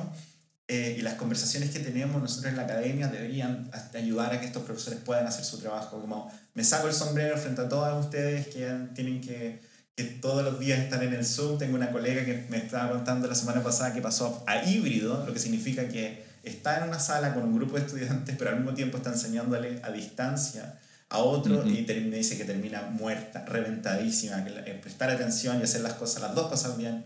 eh, 0.68 0.98
y 1.00 1.02
las 1.02 1.16
conversaciones 1.16 1.72
que 1.72 1.80
tenemos 1.80 2.22
nosotros 2.22 2.52
en 2.52 2.58
la 2.58 2.64
academia 2.64 3.08
deberían 3.08 3.72
ayudar 3.96 4.34
a 4.34 4.40
que 4.40 4.46
estos 4.46 4.62
profesores 4.64 5.00
puedan 5.00 5.26
hacer 5.26 5.44
su 5.44 5.58
trabajo. 5.58 6.00
Como 6.00 6.32
me 6.54 6.64
saco 6.64 6.88
el 6.88 6.94
sombrero 6.94 7.38
frente 7.38 7.62
a 7.62 7.70
todos 7.70 8.06
ustedes 8.06 8.48
que 8.50 8.72
tienen 8.94 9.20
que, 9.20 9.62
que 9.96 10.04
todos 10.04 10.44
los 10.44 10.60
días 10.60 10.80
estar 10.80 11.04
en 11.04 11.14
el 11.14 11.26
Zoom. 11.26 11.58
Tengo 11.58 11.76
una 11.76 11.92
colega 11.92 12.24
que 12.24 12.46
me 12.50 12.58
estaba 12.58 12.92
contando 12.92 13.28
la 13.28 13.34
semana 13.34 13.64
pasada 13.64 13.96
que 13.96 14.02
pasó 14.02 14.44
a 14.46 14.64
híbrido, 14.64 15.26
lo 15.26 15.34
que 15.34 15.40
significa 15.40 15.88
que 15.88 16.29
está 16.44 16.78
en 16.78 16.90
una 16.90 17.00
sala 17.00 17.34
con 17.34 17.44
un 17.44 17.56
grupo 17.56 17.76
de 17.76 17.86
estudiantes, 17.86 18.36
pero 18.38 18.52
al 18.52 18.58
mismo 18.58 18.74
tiempo 18.74 18.98
está 18.98 19.12
enseñándole 19.12 19.82
a 19.84 19.92
distancia 19.92 20.80
a 21.10 21.20
otro 21.20 21.56
uh 21.56 21.64
-huh. 21.64 21.98
y 21.98 22.10
me 22.10 22.18
dice 22.18 22.38
que 22.38 22.46
termina 22.46 22.82
muerta, 22.84 23.44
reventadísima, 23.46 24.44
que 24.44 24.52
eh, 24.52 24.80
prestar 24.82 25.10
atención 25.10 25.60
y 25.60 25.64
hacer 25.64 25.82
las 25.82 25.94
cosas, 25.94 26.22
las 26.22 26.36
dos 26.36 26.50
cosas 26.50 26.78
bien, 26.78 27.06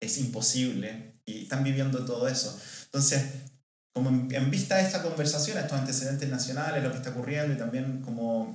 es 0.00 0.18
imposible 0.18 1.20
y 1.24 1.44
están 1.44 1.62
viviendo 1.62 2.04
todo 2.04 2.26
eso. 2.28 2.58
Entonces, 2.86 3.22
como 3.92 4.10
en, 4.10 4.34
en 4.34 4.50
vista 4.50 4.76
de 4.76 4.82
esta 4.82 5.02
conversación, 5.02 5.56
estos 5.56 5.78
antecedentes 5.78 6.28
nacionales, 6.28 6.82
lo 6.82 6.90
que 6.90 6.96
está 6.96 7.10
ocurriendo 7.10 7.54
y 7.54 7.56
también 7.56 8.02
como, 8.02 8.52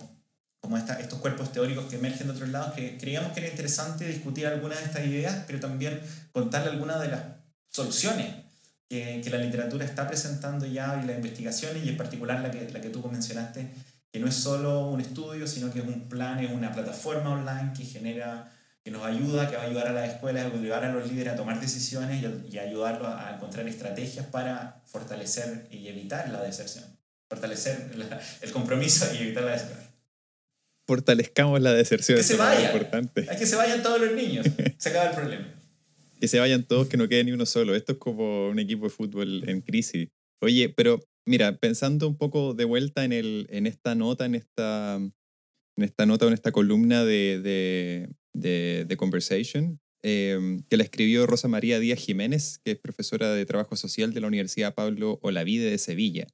como 0.59 0.77
esta, 0.77 0.99
estos 0.99 1.19
cuerpos 1.19 1.53
teóricos 1.53 1.85
que 1.85 1.95
emergen 1.95 2.27
de 2.27 2.33
otros 2.33 2.49
lados, 2.49 2.73
que 2.73 2.97
creíamos 2.97 3.31
que 3.31 3.39
era 3.39 3.49
interesante 3.49 4.05
discutir 4.05 4.47
algunas 4.47 4.79
de 4.79 4.85
estas 4.85 5.05
ideas, 5.05 5.43
pero 5.47 5.61
también 5.61 6.01
contarle 6.33 6.71
algunas 6.71 6.99
de 6.99 7.07
las 7.07 7.21
soluciones 7.69 8.48
que, 8.89 9.21
que, 9.23 9.29
la 9.29 9.37
literatura 9.37 9.85
está 9.85 10.07
presentando 10.07 10.65
ya 10.65 10.99
y 11.01 11.07
las 11.07 11.15
investigaciones, 11.15 11.85
y 11.85 11.89
en 11.89 11.97
particular 11.97 12.41
la 12.41 12.49
que, 12.49 12.69
la 12.71 12.81
que 12.81 12.89
tú 12.89 13.07
mencionaste, 13.07 13.69
que 14.11 14.19
no 14.19 14.27
es 14.27 14.35
solo 14.35 14.87
un 14.87 14.99
estudio, 14.99 15.45
sino 15.45 15.71
que 15.71 15.79
es 15.79 15.85
un 15.85 16.09
plan, 16.09 16.39
es 16.39 16.51
una 16.51 16.73
plataforma 16.73 17.31
online 17.31 17.71
que 17.77 17.85
genera, 17.85 18.51
que 18.83 18.89
nos 18.89 19.05
ayuda, 19.05 19.47
que 19.47 19.55
va 19.55 19.63
a 19.63 19.65
ayudar 19.67 19.87
a 19.87 19.93
las 19.93 20.09
escuelas, 20.09 20.45
a 20.45 20.47
ayudar 20.47 20.83
a 20.83 20.91
los 20.91 21.07
líderes 21.07 21.33
a 21.33 21.35
tomar 21.35 21.61
decisiones 21.61 22.23
y, 22.23 22.55
y 22.55 22.57
ayudarlos 22.57 23.07
a 23.07 23.35
encontrar 23.35 23.67
estrategias 23.67 24.25
para 24.25 24.81
fortalecer 24.87 25.67
y 25.69 25.87
evitar 25.87 26.27
la 26.29 26.41
deserción. 26.41 26.85
Fortalecer 27.29 27.95
la, 27.95 28.19
el 28.41 28.51
compromiso 28.51 29.05
y 29.13 29.17
evitar 29.17 29.43
la 29.43 29.51
deserción. 29.51 29.87
Fortalezcamos 30.87 31.61
la 31.61 31.73
deserción. 31.73 32.17
Que 32.17 32.23
se 32.23 32.37
vayan. 32.37 32.73
Importante. 32.73 33.27
Hay 33.29 33.37
que 33.37 33.45
se 33.45 33.55
vayan 33.55 33.83
todos 33.83 34.01
los 34.01 34.13
niños. 34.13 34.47
Se 34.79 34.89
acaba 34.89 35.11
el 35.11 35.15
problema 35.15 35.58
que 36.19 36.27
se 36.27 36.39
vayan 36.39 36.65
todos, 36.65 36.87
que 36.87 36.97
no 36.97 37.07
quede 37.07 37.23
ni 37.23 37.31
uno 37.31 37.45
solo. 37.45 37.75
Esto 37.75 37.93
es 37.93 37.97
como 37.97 38.49
un 38.49 38.59
equipo 38.59 38.83
de 38.85 38.89
fútbol 38.89 39.47
en 39.47 39.61
crisis. 39.61 40.09
Oye, 40.41 40.69
pero 40.69 40.99
mira, 41.25 41.57
pensando 41.57 42.07
un 42.07 42.17
poco 42.17 42.53
de 42.53 42.65
vuelta 42.65 43.05
en, 43.05 43.13
el, 43.13 43.47
en 43.49 43.67
esta 43.67 43.95
nota, 43.95 44.25
en 44.25 44.35
esta, 44.35 44.95
en 44.95 45.83
esta 45.83 46.05
nota, 46.05 46.27
en 46.27 46.33
esta 46.33 46.51
columna 46.51 47.05
de, 47.05 47.39
de, 47.41 48.09
de, 48.33 48.85
de 48.85 48.97
Conversation, 48.97 49.79
em, 50.03 50.63
que 50.69 50.77
la 50.77 50.83
escribió 50.83 51.25
Rosa 51.25 51.47
María 51.47 51.79
Díaz 51.79 51.99
Jiménez, 51.99 52.59
que 52.63 52.71
es 52.71 52.79
profesora 52.79 53.31
de 53.33 53.45
Trabajo 53.45 53.75
Social 53.75 54.13
de 54.13 54.21
la 54.21 54.27
Universidad 54.27 54.75
Pablo 54.75 55.19
Olavide 55.21 55.69
de 55.69 55.77
Sevilla. 55.77 56.27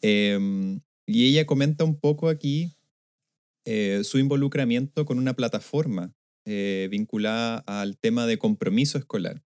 Em, 0.00 0.80
y 1.06 1.28
ella 1.28 1.46
comenta 1.46 1.84
un 1.84 1.98
poco 1.98 2.28
aquí 2.28 2.76
eh, 3.64 4.00
su 4.04 4.18
involucramiento 4.18 5.04
con 5.04 5.18
una 5.18 5.34
plataforma 5.34 6.14
eh, 6.44 6.88
vinculada 6.90 7.58
al 7.66 7.96
tema 7.96 8.26
de 8.26 8.38
compromiso 8.38 8.98
escolar. 8.98 9.42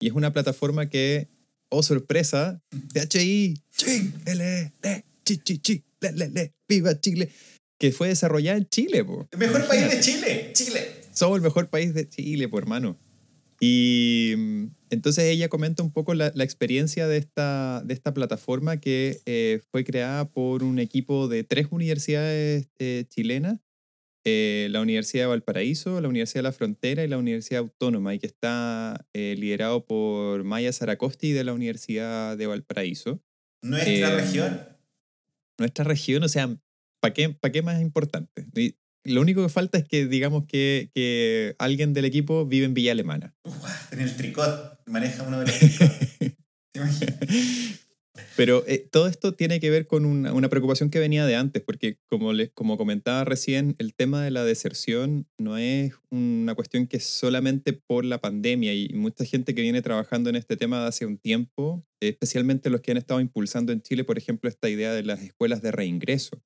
Y 0.00 0.06
es 0.06 0.12
una 0.12 0.32
plataforma 0.32 0.88
que, 0.88 1.28
oh 1.68 1.82
sorpresa, 1.82 2.62
THI, 2.92 3.54
chi, 3.76 4.12
L, 4.26 4.72
le, 4.82 5.04
chi, 5.24 5.38
chi, 5.38 5.58
chi, 5.58 5.84
le, 6.00 6.12
le, 6.12 6.28
le, 6.30 6.54
viva 6.68 6.98
Chile, 7.00 7.30
que 7.78 7.92
fue 7.92 8.08
desarrollada 8.08 8.58
en 8.58 8.68
Chile. 8.68 9.04
Po. 9.04 9.28
El 9.30 9.38
mejor 9.38 9.66
país 9.66 9.90
de 9.90 10.00
Chile, 10.00 10.50
Chile. 10.54 11.00
Somos 11.12 11.36
el 11.36 11.42
mejor 11.42 11.68
país 11.68 11.92
de 11.92 12.08
Chile, 12.08 12.48
por 12.48 12.62
hermano. 12.62 12.98
Y 13.60 14.34
mm, 14.36 14.64
entonces 14.90 15.24
ella 15.24 15.48
comenta 15.48 15.82
un 15.82 15.92
poco 15.92 16.14
la, 16.14 16.32
la 16.34 16.44
experiencia 16.44 17.06
de 17.06 17.18
esta, 17.18 17.82
de 17.84 17.92
esta 17.92 18.14
plataforma 18.14 18.78
que 18.78 19.20
eh, 19.26 19.60
fue 19.70 19.84
creada 19.84 20.30
por 20.30 20.62
un 20.62 20.78
equipo 20.78 21.28
de 21.28 21.44
tres 21.44 21.66
universidades 21.70 22.68
eh, 22.78 23.04
chilenas 23.08 23.60
eh, 24.24 24.68
la 24.70 24.80
Universidad 24.80 25.24
de 25.24 25.28
Valparaíso, 25.28 26.00
la 26.00 26.08
Universidad 26.08 26.40
de 26.40 26.48
la 26.48 26.52
Frontera 26.52 27.04
y 27.04 27.08
la 27.08 27.18
Universidad 27.18 27.60
Autónoma, 27.60 28.14
y 28.14 28.18
que 28.18 28.26
está 28.26 29.06
eh, 29.14 29.34
liderado 29.38 29.84
por 29.86 30.44
Maya 30.44 30.72
Zaracosti 30.72 31.32
de 31.32 31.44
la 31.44 31.52
Universidad 31.52 32.36
de 32.36 32.46
Valparaíso. 32.46 33.22
Nuestra 33.62 34.12
Eh, 34.12 34.16
región. 34.16 34.60
Nuestra 35.58 35.84
región, 35.84 36.22
o 36.22 36.28
sea, 36.28 36.56
¿para 37.00 37.14
qué, 37.14 37.30
pa' 37.30 37.50
qué 37.50 37.62
más 37.62 37.80
importante? 37.80 38.46
Y 38.54 38.76
lo 39.04 39.20
único 39.20 39.42
que 39.42 39.48
falta 39.48 39.78
es 39.78 39.84
que 39.84 40.06
digamos 40.06 40.46
que, 40.46 40.90
que 40.94 41.54
alguien 41.58 41.92
del 41.94 42.04
equipo 42.04 42.46
vive 42.46 42.66
en 42.66 42.74
Villa 42.74 42.92
Alemana. 42.92 43.34
Uf, 43.44 43.92
en 43.92 44.00
el 44.00 44.16
tricot. 44.16 44.80
Maneja 44.86 45.22
uno 45.22 45.40
de 45.40 45.46
los 45.46 45.58
tricot. 45.58 45.90
Pero 48.36 48.64
eh, 48.66 48.88
todo 48.90 49.06
esto 49.06 49.34
tiene 49.34 49.60
que 49.60 49.70
ver 49.70 49.86
con 49.86 50.04
una, 50.04 50.48
preocupación 50.48 50.90
que 50.90 50.98
venía 50.98 51.26
de 51.26 51.36
antes, 51.36 51.62
porque 51.62 51.98
como, 52.08 52.32
les, 52.32 52.50
como 52.50 52.76
comentaba 52.76 53.24
recién, 53.24 53.76
el 53.78 53.94
tema 53.94 54.22
de 54.22 54.30
la 54.30 54.44
deserción 54.44 55.28
no 55.38 55.58
es 55.58 55.92
una 56.10 56.54
cuestión 56.54 56.86
que 56.86 56.96
es 56.96 57.04
solamente 57.04 57.72
por 57.72 58.04
la 58.04 58.20
pandemia 58.20 58.74
y 58.74 58.88
mucha 58.94 59.24
gente 59.24 59.54
que 59.54 59.62
viene 59.62 59.82
trabajando 59.82 60.28
en 60.28 60.36
este 60.36 60.56
tema 60.56 60.86
hace 60.86 61.06
un 61.06 61.18
tiempo, 61.18 61.86
especialmente 62.00 62.70
los 62.70 62.80
que 62.80 62.90
han 62.90 62.96
estado 62.96 63.20
impulsando 63.20 63.72
en 63.72 63.82
Chile, 63.82 64.04
por 64.04 64.18
ejemplo, 64.18 64.48
esta 64.50 64.68
idea 64.68 64.92
de 64.92 65.04
las 65.04 65.22
escuelas 65.22 65.62
de 65.62 65.70
reingreso, 65.70 66.42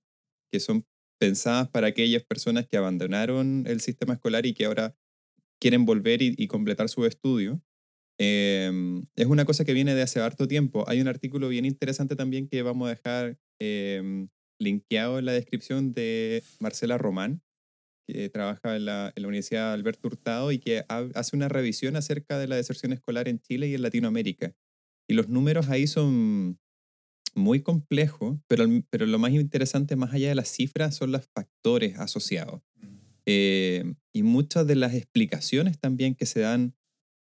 que 0.52 0.60
son 0.60 0.84
pensadas 1.18 1.68
para 1.68 1.86
aquellas 1.86 2.24
personas 2.24 2.66
que 2.66 2.76
abandonaron 2.76 3.64
el 3.66 3.80
sistema 3.80 4.14
escolar 4.14 4.44
y 4.44 4.52
que 4.52 4.66
ahora 4.66 4.94
quieren 5.60 5.86
volver 5.86 6.20
y, 6.20 6.34
y 6.36 6.46
completar 6.46 6.90
su 6.90 7.06
estudio. 7.06 7.62
Eh, 8.18 8.70
es 9.16 9.26
una 9.26 9.44
cosa 9.44 9.64
que 9.64 9.72
viene 9.74 9.94
de 9.94 10.02
hace 10.02 10.20
harto 10.20 10.46
tiempo. 10.46 10.84
Hay 10.88 11.00
un 11.00 11.08
artículo 11.08 11.48
bien 11.48 11.64
interesante 11.64 12.16
también 12.16 12.48
que 12.48 12.62
vamos 12.62 12.86
a 12.86 12.90
dejar 12.94 13.38
eh, 13.60 14.26
linkeado 14.60 15.18
en 15.18 15.24
la 15.24 15.32
descripción 15.32 15.92
de 15.94 16.42
Marcela 16.60 16.96
Román, 16.98 17.42
que 18.06 18.28
trabaja 18.28 18.76
en 18.76 18.84
la, 18.84 19.12
en 19.16 19.22
la 19.22 19.28
Universidad 19.28 19.72
Alberto 19.72 20.08
Hurtado 20.08 20.52
y 20.52 20.58
que 20.58 20.84
ha- 20.88 21.08
hace 21.14 21.36
una 21.36 21.48
revisión 21.48 21.96
acerca 21.96 22.38
de 22.38 22.46
la 22.46 22.56
deserción 22.56 22.92
escolar 22.92 23.28
en 23.28 23.40
Chile 23.40 23.68
y 23.68 23.74
en 23.74 23.82
Latinoamérica. 23.82 24.54
Y 25.08 25.14
los 25.14 25.28
números 25.28 25.68
ahí 25.68 25.86
son 25.86 26.58
muy 27.34 27.62
complejos, 27.62 28.38
pero, 28.46 28.66
pero 28.90 29.06
lo 29.06 29.18
más 29.18 29.32
interesante, 29.32 29.96
más 29.96 30.14
allá 30.14 30.28
de 30.28 30.34
las 30.36 30.48
cifras, 30.48 30.94
son 30.94 31.10
los 31.12 31.26
factores 31.26 31.98
asociados. 31.98 32.62
Eh, 33.26 33.94
y 34.12 34.22
muchas 34.22 34.66
de 34.66 34.76
las 34.76 34.94
explicaciones 34.94 35.78
también 35.80 36.14
que 36.14 36.26
se 36.26 36.40
dan 36.40 36.74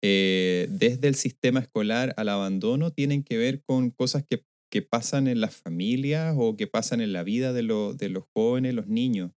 eh, 0.01 0.67
desde 0.69 1.07
el 1.07 1.15
sistema 1.15 1.59
escolar 1.59 2.13
al 2.17 2.29
abandono 2.29 2.91
tienen 2.91 3.23
que 3.23 3.37
ver 3.37 3.61
con 3.63 3.91
cosas 3.91 4.23
que, 4.23 4.45
que 4.71 4.81
pasan 4.81 5.27
en 5.27 5.41
las 5.41 5.55
familias 5.55 6.35
o 6.37 6.55
que 6.57 6.67
pasan 6.67 7.01
en 7.01 7.13
la 7.13 7.23
vida 7.23 7.53
de, 7.53 7.63
lo- 7.63 7.93
de 7.93 8.09
los 8.09 8.25
jóvenes, 8.33 8.73
los 8.73 8.87
niños. 8.87 9.31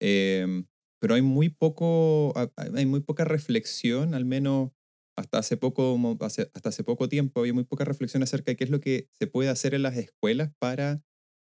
Eh, 0.00 0.64
pero 1.00 1.14
hay 1.14 1.22
muy, 1.22 1.48
poco, 1.50 2.32
ha- 2.38 2.50
hay 2.74 2.86
muy 2.86 3.00
poca 3.00 3.24
reflexión, 3.24 4.14
al 4.14 4.24
menos 4.24 4.70
hasta 5.16 5.38
hace, 5.38 5.56
poco, 5.56 5.98
hasta 6.20 6.68
hace 6.68 6.84
poco 6.84 7.08
tiempo, 7.08 7.40
había 7.40 7.52
muy 7.54 7.64
poca 7.64 7.84
reflexión 7.84 8.22
acerca 8.22 8.52
de 8.52 8.56
qué 8.56 8.64
es 8.64 8.70
lo 8.70 8.80
que 8.80 9.08
se 9.12 9.26
puede 9.26 9.50
hacer 9.50 9.74
en 9.74 9.82
las 9.82 9.96
escuelas 9.96 10.50
para 10.58 11.02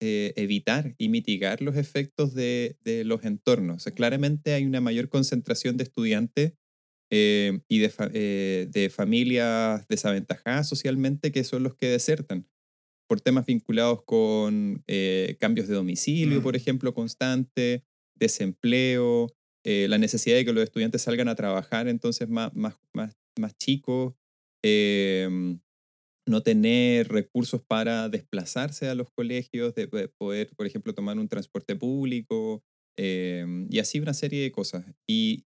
eh, 0.01 0.35
evitar 0.37 0.95
y 0.99 1.09
mitigar 1.09 1.63
los 1.63 1.77
efectos 1.77 2.35
de, 2.35 2.77
de 2.83 3.05
los 3.05 3.25
entornos. 3.25 3.77
O 3.77 3.81
sea, 3.81 3.93
claramente 3.95 4.53
hay 4.55 4.65
una 4.67 4.81
mayor 4.81 5.09
concentración 5.09 5.77
de 5.79 5.85
estudiantes 5.85 6.55
eh, 7.11 7.61
y 7.69 7.79
de, 7.81 7.89
fa- 7.91 8.11
eh, 8.13 8.69
de 8.71 8.91
familias 8.91 9.87
desaventajadas 9.89 10.69
socialmente 10.69 11.33
que 11.33 11.45
son 11.45 11.63
los 11.63 11.75
que 11.77 11.89
desertan 11.89 12.47
por 13.09 13.21
temas 13.21 13.47
vinculados 13.47 14.03
con 14.05 14.83
eh, 14.89 15.37
cambios 15.41 15.69
de 15.69 15.75
domicilio, 15.75 16.41
Mm. 16.41 16.45
por 16.45 16.57
ejemplo, 16.57 16.95
constante, 16.95 17.85
desempleo, 18.17 19.29
eh, 19.65 19.87
la 19.89 19.99
necesidad 19.99 20.37
de 20.37 20.45
que 20.45 20.53
los 20.53 20.65
estudiantes 20.65 21.03
salgan 21.03 21.29
a 21.29 21.35
trabajar 21.37 21.89
entonces 21.89 22.29
más, 22.29 22.55
más, 22.55 22.77
más, 22.95 23.17
más 23.39 23.57
chicos, 23.59 24.15
em, 24.65 25.61
no 26.29 26.43
tener 26.43 27.09
recursos 27.09 27.63
para 27.63 28.09
desplazarse 28.09 28.89
a 28.89 28.95
los 28.97 29.11
colegios, 29.11 29.75
de 29.75 29.87
de 29.89 30.09
poder, 30.09 30.51
por 30.57 30.67
ejemplo, 30.67 30.95
tomar 30.95 31.19
un 31.19 31.29
transporte 31.29 31.77
público 31.77 32.65
em, 32.99 33.69
y 33.71 33.79
así 33.81 34.01
una 34.01 34.15
serie 34.15 34.43
de 34.43 34.53
cosas. 34.53 34.87
Y, 35.09 35.46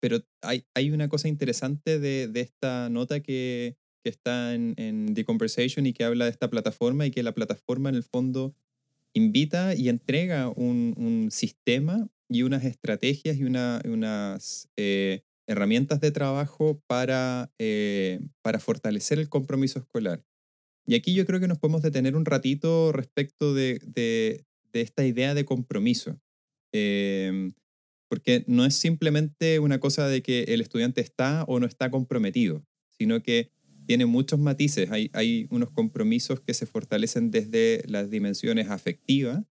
pero 0.00 0.20
hay, 0.42 0.64
hay 0.74 0.90
una 0.90 1.08
cosa 1.08 1.28
interesante 1.28 1.98
de, 1.98 2.28
de 2.28 2.40
esta 2.40 2.88
nota 2.90 3.20
que, 3.20 3.76
que 4.04 4.10
está 4.10 4.54
en, 4.54 4.74
en 4.78 5.14
The 5.14 5.24
Conversation 5.24 5.86
y 5.86 5.92
que 5.92 6.04
habla 6.04 6.26
de 6.26 6.30
esta 6.30 6.50
plataforma 6.50 7.06
y 7.06 7.10
que 7.10 7.22
la 7.22 7.32
plataforma 7.34 7.88
en 7.88 7.96
el 7.96 8.02
fondo 8.04 8.54
invita 9.14 9.74
y 9.74 9.88
entrega 9.88 10.48
un, 10.50 10.94
un 10.96 11.30
sistema 11.30 12.08
y 12.28 12.42
unas 12.42 12.64
estrategias 12.64 13.36
y 13.38 13.44
una- 13.44 13.80
unas 13.84 14.68
eh, 14.76 15.22
herramientas 15.46 16.00
de 16.00 16.10
trabajo 16.10 16.82
para, 16.86 17.52
eh, 17.58 18.20
para 18.42 18.58
fortalecer 18.60 19.18
el 19.18 19.28
compromiso 19.28 19.78
escolar. 19.78 20.24
Y 20.86 20.94
aquí 20.94 21.14
yo 21.14 21.26
creo 21.26 21.40
que 21.40 21.48
nos 21.48 21.58
podemos 21.58 21.82
detener 21.82 22.16
un 22.16 22.24
ratito 22.24 22.92
respecto 22.92 23.54
de, 23.54 23.80
de- 23.86 24.44
de 24.72 24.80
esta 24.82 25.04
idea 25.06 25.34
de 25.34 25.44
compromiso. 25.44 26.20
Em, 26.72 27.52
porque 28.08 28.44
no 28.46 28.64
es 28.64 28.74
simplemente 28.74 29.58
una 29.58 29.80
cosa 29.80 30.08
de 30.08 30.22
que 30.22 30.44
el 30.44 30.60
estudiante 30.60 31.00
está 31.00 31.44
o 31.48 31.60
no 31.60 31.66
está 31.66 31.90
comprometido, 31.90 32.64
sino 32.90 33.22
que 33.22 33.50
tiene 33.86 34.06
muchos 34.06 34.38
matices. 34.38 34.90
Hay, 34.90 35.46
unos 35.50 35.70
compromisos 35.70 36.40
que 36.40 36.54
se 36.54 36.66
fortalecen 36.66 37.30
desde 37.30 37.82
las 37.86 38.10
dimensiones 38.10 38.68
afectivas, 38.68 39.44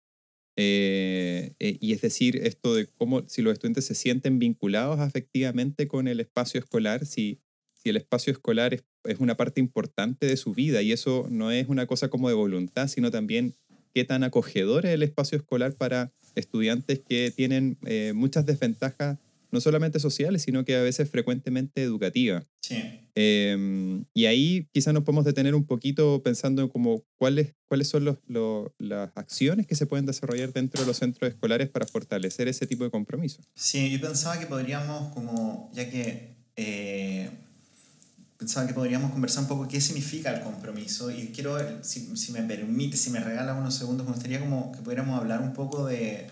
eh, 0.57 1.55
eh, 1.61 1.79
y 1.81 1.93
es 1.93 2.03
decir, 2.03 2.37
esto 2.37 2.75
de 2.75 2.87
cómo 2.87 3.27
si 3.27 3.41
los 3.41 3.55
estudiantes 3.55 3.87
se 3.87 3.95
sienten 3.95 4.39
vinculados 4.39 5.01
afectivamente 5.01 5.89
con 5.89 6.09
el 6.09 6.21
espacio 6.21 6.61
escolar, 6.61 7.07
si, 7.07 7.41
si 7.73 7.89
el 7.89 7.97
espacio 7.97 8.33
escolar 8.33 8.75
es, 8.75 8.85
es 9.05 9.19
una 9.19 9.37
parte 9.37 9.61
importante 9.61 10.27
de 10.27 10.37
su 10.37 10.53
vida, 10.53 10.83
y 10.83 10.93
eso 10.93 11.27
no 11.31 11.51
es 11.51 11.69
una 11.69 11.87
cosa 11.87 12.09
como 12.09 12.29
de 12.29 12.35
voluntad, 12.35 12.89
sino 12.89 13.11
también 13.11 13.55
qué 13.95 14.05
tan 14.05 14.25
acogedor 14.25 14.87
es 14.87 14.93
el 14.93 15.03
espacio 15.03 15.39
escolar 15.39 15.75
para 15.75 16.13
estudiantes 16.35 17.01
que 17.01 17.31
tienen 17.31 17.77
eh, 17.85 18.13
muchas 18.15 18.47
desventajas, 18.47 19.19
no 19.51 19.61
solamente 19.61 20.01
sociales, 20.01 20.43
sino 20.43 20.65
que 20.65 20.75
a 20.77 20.83
veces 20.83 21.11
frecuentemente 21.11 21.83
educativas. 21.83 22.45
Sí. 22.63 22.77
Eh, 23.15 24.03
y 24.15 24.25
ahí 24.25 24.67
quizás 24.73 24.95
nos 24.95 25.03
podemos 25.05 25.27
detener 25.27 25.55
un 25.55 25.67
poquito 25.67 26.23
pensando 26.23 26.63
en 26.63 26.69
como 26.69 27.05
cuáles, 27.19 27.55
cuáles 27.69 27.89
son 27.89 28.07
los, 28.07 28.17
lo- 28.27 28.75
las 28.79 29.11
acciones 29.15 29.67
que 29.67 29.75
se 29.75 29.85
pueden 29.85 30.07
desarrollar 30.07 30.53
dentro 30.55 30.81
de 30.81 30.87
los 30.87 30.97
centros 30.97 31.31
escolares 31.31 31.69
para 31.69 31.87
fortalecer 31.87 32.49
ese 32.49 32.67
tipo 32.67 32.85
de 32.85 32.91
compromiso. 32.91 33.43
Sí, 33.55 33.91
yo 33.91 34.01
pensaba 34.01 34.41
que 34.41 34.47
podríamos, 34.47 35.13
como, 35.13 35.71
ya 35.75 35.91
que 35.91 36.35
eh, 36.57 37.29
pensaba 38.43 38.67
que 38.67 38.75
podríamos 38.75 39.13
conversar 39.13 39.43
un 39.45 39.49
poco 39.49 39.69
qué 39.69 39.81
significa 39.81 40.31
el 40.35 40.43
compromiso 40.43 41.13
y 41.13 41.29
quiero, 41.29 41.57
si, 41.85 42.17
si 42.17 42.33
me 42.33 42.43
permite, 42.43 42.97
si 42.97 43.11
me 43.11 43.21
regala 43.21 43.55
unos 43.55 43.75
segundos, 43.77 44.05
me 44.05 44.13
gustaría 44.15 44.41
como 44.41 44.73
que 44.73 44.81
pudiéramos 44.81 45.17
hablar 45.17 45.41
un 45.43 45.53
poco 45.53 45.87
de, 45.87 46.29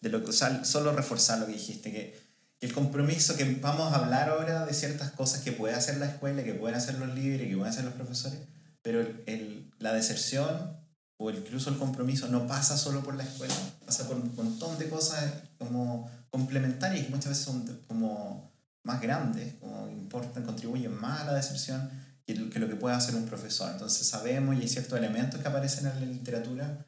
de 0.00 0.08
lo 0.10 0.22
que, 0.22 0.30
o 0.30 0.32
sea, 0.32 0.64
solo 0.64 0.92
reforzar 0.92 1.40
lo 1.40 1.46
que 1.46 1.52
dijiste, 1.54 1.90
que, 1.90 2.16
el 2.60 2.72
compromiso, 2.72 3.36
que 3.36 3.58
vamos 3.60 3.92
a 3.92 3.96
hablar 3.96 4.28
ahora 4.28 4.64
de 4.64 4.74
ciertas 4.74 5.10
cosas 5.10 5.40
que 5.40 5.50
puede 5.50 5.74
hacer 5.74 5.96
la 5.96 6.06
escuela, 6.06 6.44
que 6.44 6.54
pueden 6.54 6.76
hacer 6.76 6.98
los 6.98 7.12
líderes, 7.14 7.48
que 7.48 7.56
pueden 7.56 7.72
hacer 7.72 7.84
los 7.84 7.94
profesores, 7.94 8.38
pero 8.82 9.00
el, 9.00 9.22
el- 9.26 9.70
la 9.80 9.92
deserción 9.92 10.76
o 11.16 11.30
incluso 11.30 11.70
el 11.70 11.78
compromiso 11.78 12.28
no 12.28 12.46
pasa 12.46 12.76
solo 12.78 13.02
por 13.02 13.14
la 13.16 13.24
escuela, 13.24 13.54
pasa 13.84 14.06
por 14.06 14.16
un 14.16 14.32
montón 14.36 14.78
de 14.78 14.88
cosas 14.88 15.24
como 15.58 16.08
complementarias 16.30 17.06
que 17.06 17.10
muchas 17.10 17.30
veces 17.30 17.44
son 17.44 17.64
como 17.88 18.49
más 18.82 19.00
grandes, 19.00 19.54
como 19.54 19.88
importan, 19.88 20.44
contribuyen 20.44 20.94
más 20.94 21.20
a 21.20 21.24
la 21.26 21.34
deserción, 21.34 21.90
que, 22.26 22.58
lo 22.58 22.68
que 22.68 22.76
puede 22.76 22.94
hacer 22.94 23.14
un 23.14 23.26
profesor. 23.26 23.70
Entonces 23.72 24.06
sabemos 24.06 24.56
y 24.56 24.60
hay 24.60 24.68
ciertos 24.68 24.98
elementos 24.98 25.40
que 25.40 25.48
aparecen 25.48 25.86
en 25.86 26.00
la 26.00 26.06
literatura 26.06 26.86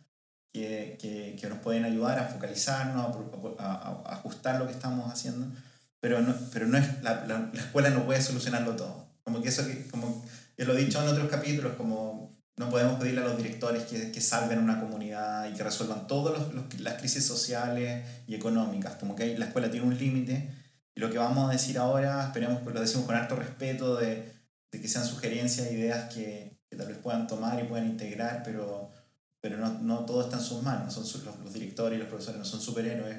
que, 0.53 0.99
que, 1.01 1.37
que 1.41 1.49
nos 1.49 1.59
pueden 1.59 1.85
ayudar 1.85 2.19
a 2.19 2.29
focalizarnos, 2.29 3.17
a, 3.59 3.73
a, 3.73 4.15
ajustar 4.15 4.59
lo 4.59 4.67
que 4.67 4.73
estamos 4.73 5.11
haciendo, 5.13 5.47
pero 6.01 6.21
no, 6.21 6.35
pero 6.53 6.67
no 6.67 6.77
es, 6.79 7.03
la, 7.03 7.25
la, 7.27 7.51
la, 7.53 7.61
escuela 7.61 7.91
no 7.91 8.05
puede 8.05 8.23
solucionarlo 8.23 8.77
todo. 8.77 9.07
Como 9.25 9.41
que 9.41 9.49
eso, 9.49 9.67
que, 9.67 9.87
como 9.89 10.25
yo 10.57 10.65
lo 10.67 10.75
he 10.75 10.85
dicho 10.85 11.03
en 11.03 11.09
otros 11.09 11.29
capítulos, 11.29 11.75
como 11.77 12.31
no 12.57 12.69
podemos 12.69 13.01
pedirle 13.01 13.23
a 13.23 13.25
los 13.25 13.37
directores 13.37 13.85
que, 13.85 14.13
que 14.13 14.21
salven 14.21 14.59
una 14.59 14.79
comunidad 14.79 15.49
y 15.49 15.55
que 15.55 15.65
resuelvan 15.65 16.07
todas 16.07 16.53
las 16.79 16.95
crisis 16.95 17.25
sociales 17.25 18.05
y 18.27 18.35
económicas. 18.35 18.97
Como 18.97 19.17
que 19.17 19.39
la 19.39 19.47
escuela 19.47 19.71
tiene 19.71 19.87
un 19.87 19.97
límite 19.97 20.51
lo 20.95 21.11
que 21.11 21.19
vamos 21.19 21.49
a 21.49 21.53
decir 21.53 21.79
ahora, 21.79 22.25
esperemos 22.27 22.63
que 22.63 22.71
lo 22.71 22.81
decimos 22.81 23.07
con 23.07 23.17
alto 23.17 23.37
respeto 23.37 23.97
de, 23.97 24.33
de 24.71 24.81
que 24.81 24.89
sean 24.89 25.07
sugerencias, 25.07 25.71
ideas 25.73 26.13
que, 26.13 26.59
que, 26.69 26.77
tal 26.77 26.89
vez 26.89 26.99
puedan 26.99 27.27
tomar 27.27 27.63
y 27.63 27.67
puedan 27.67 27.87
integrar, 27.87 28.43
pero, 28.45 28.91
pero 29.41 29.57
no, 29.57 29.71
no 29.81 30.05
todo 30.05 30.23
está 30.23 30.37
en 30.37 30.43
sus 30.43 30.63
manos. 30.63 30.93
Son 30.93 31.05
los, 31.05 31.39
los, 31.39 31.53
directores 31.53 31.97
y 31.97 32.01
los 32.01 32.09
profesores 32.09 32.39
no 32.39 32.45
son 32.45 32.61
superhéroes 32.61 33.17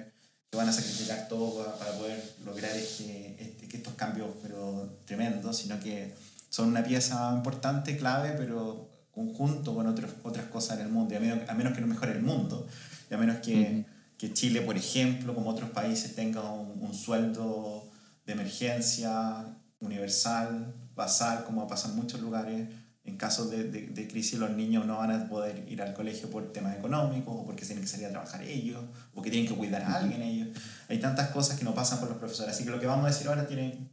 que 0.51 0.58
van 0.58 0.70
a 0.70 0.74
sacrificar 0.74 1.27
todo 1.27 1.63
para, 1.63 1.77
para 1.77 1.98
poder 1.98 2.36
lograr 2.46 2.75
este, 2.75 3.42
este, 3.42 3.68
que 3.68 3.77
estos 3.77 3.94
cambios 3.96 4.30
pero 4.44 5.00
tremendos, 5.06 5.58
sino 5.58 5.80
que 5.80 6.13
son 6.50 6.68
una 6.68 6.84
pieza 6.84 7.34
importante, 7.36 7.98
clave, 7.98 8.36
pero 8.38 8.88
conjunto 9.12 9.74
con 9.74 9.88
otros, 9.88 10.12
otras 10.24 10.46
cosas 10.46 10.80
en 10.80 10.86
el 10.86 10.92
mundo, 10.92 11.13
y 11.13 11.18
a 11.18 11.20
menos, 11.20 11.50
a 11.50 11.53
menos 11.56 11.74
que 11.74 11.82
no 11.82 11.88
mejore 11.88 12.12
el 12.12 12.22
mundo, 12.22 12.68
y 13.10 13.13
a 13.13 13.18
menos 13.18 13.38
que, 13.38 13.56
uh 13.56 13.58
-huh. 13.58 13.86
Que 14.24 14.32
Chile, 14.32 14.62
por 14.62 14.77
ejemplo, 14.77 15.36
como 15.36 15.50
otros 15.50 15.72
países, 15.72 16.15
tenga 16.15 16.50
un, 16.50 16.82
un, 16.82 16.94
sueldo 16.94 17.92
de 18.25 18.32
emergencia 18.32 19.46
universal, 19.82 20.74
basal, 20.96 21.44
como 21.44 21.68
pasa 21.68 21.89
en 21.89 21.98
muchos 21.98 22.22
lugares. 22.22 22.70
En 23.03 23.18
casos 23.18 23.51
de, 23.51 23.65
de, 23.65 23.88
de, 23.88 24.08
crisis 24.08 24.39
los 24.39 24.51
niños 24.51 24.86
no 24.86 25.00
van 25.00 25.12
a 25.12 25.27
poder 25.27 25.65
ir 25.68 25.82
al 25.82 25.94
colegio 25.94 26.30
por 26.30 26.53
temas 26.53 26.77
económicos 26.77 27.36
o 27.38 27.46
porque 27.46 27.65
tienen 27.65 27.84
que 27.84 27.89
salir 27.89 28.06
a 28.06 28.12
trabajar 28.12 28.42
ellos 28.44 28.82
o 29.13 29.22
que 29.22 29.30
tienen 29.30 29.50
que 29.50 29.58
cuidar 29.58 29.82
a 29.82 29.96
alguien 29.96 30.22
ellos. 30.22 30.58
Hay 30.88 31.01
tantas 31.01 31.32
cosas 31.32 31.60
que 31.60 31.65
no 31.65 31.75
pasan 31.75 32.00
por 32.00 32.08
los 32.08 32.18
profesores. 32.18 32.56
Así 32.56 32.63
que 32.63 32.70
lo 32.70 32.80
que 32.80 32.88
vamos 32.88 33.03
a 33.03 33.10
decir 33.10 33.27
ahora 33.27 33.46
tiene 33.46 33.89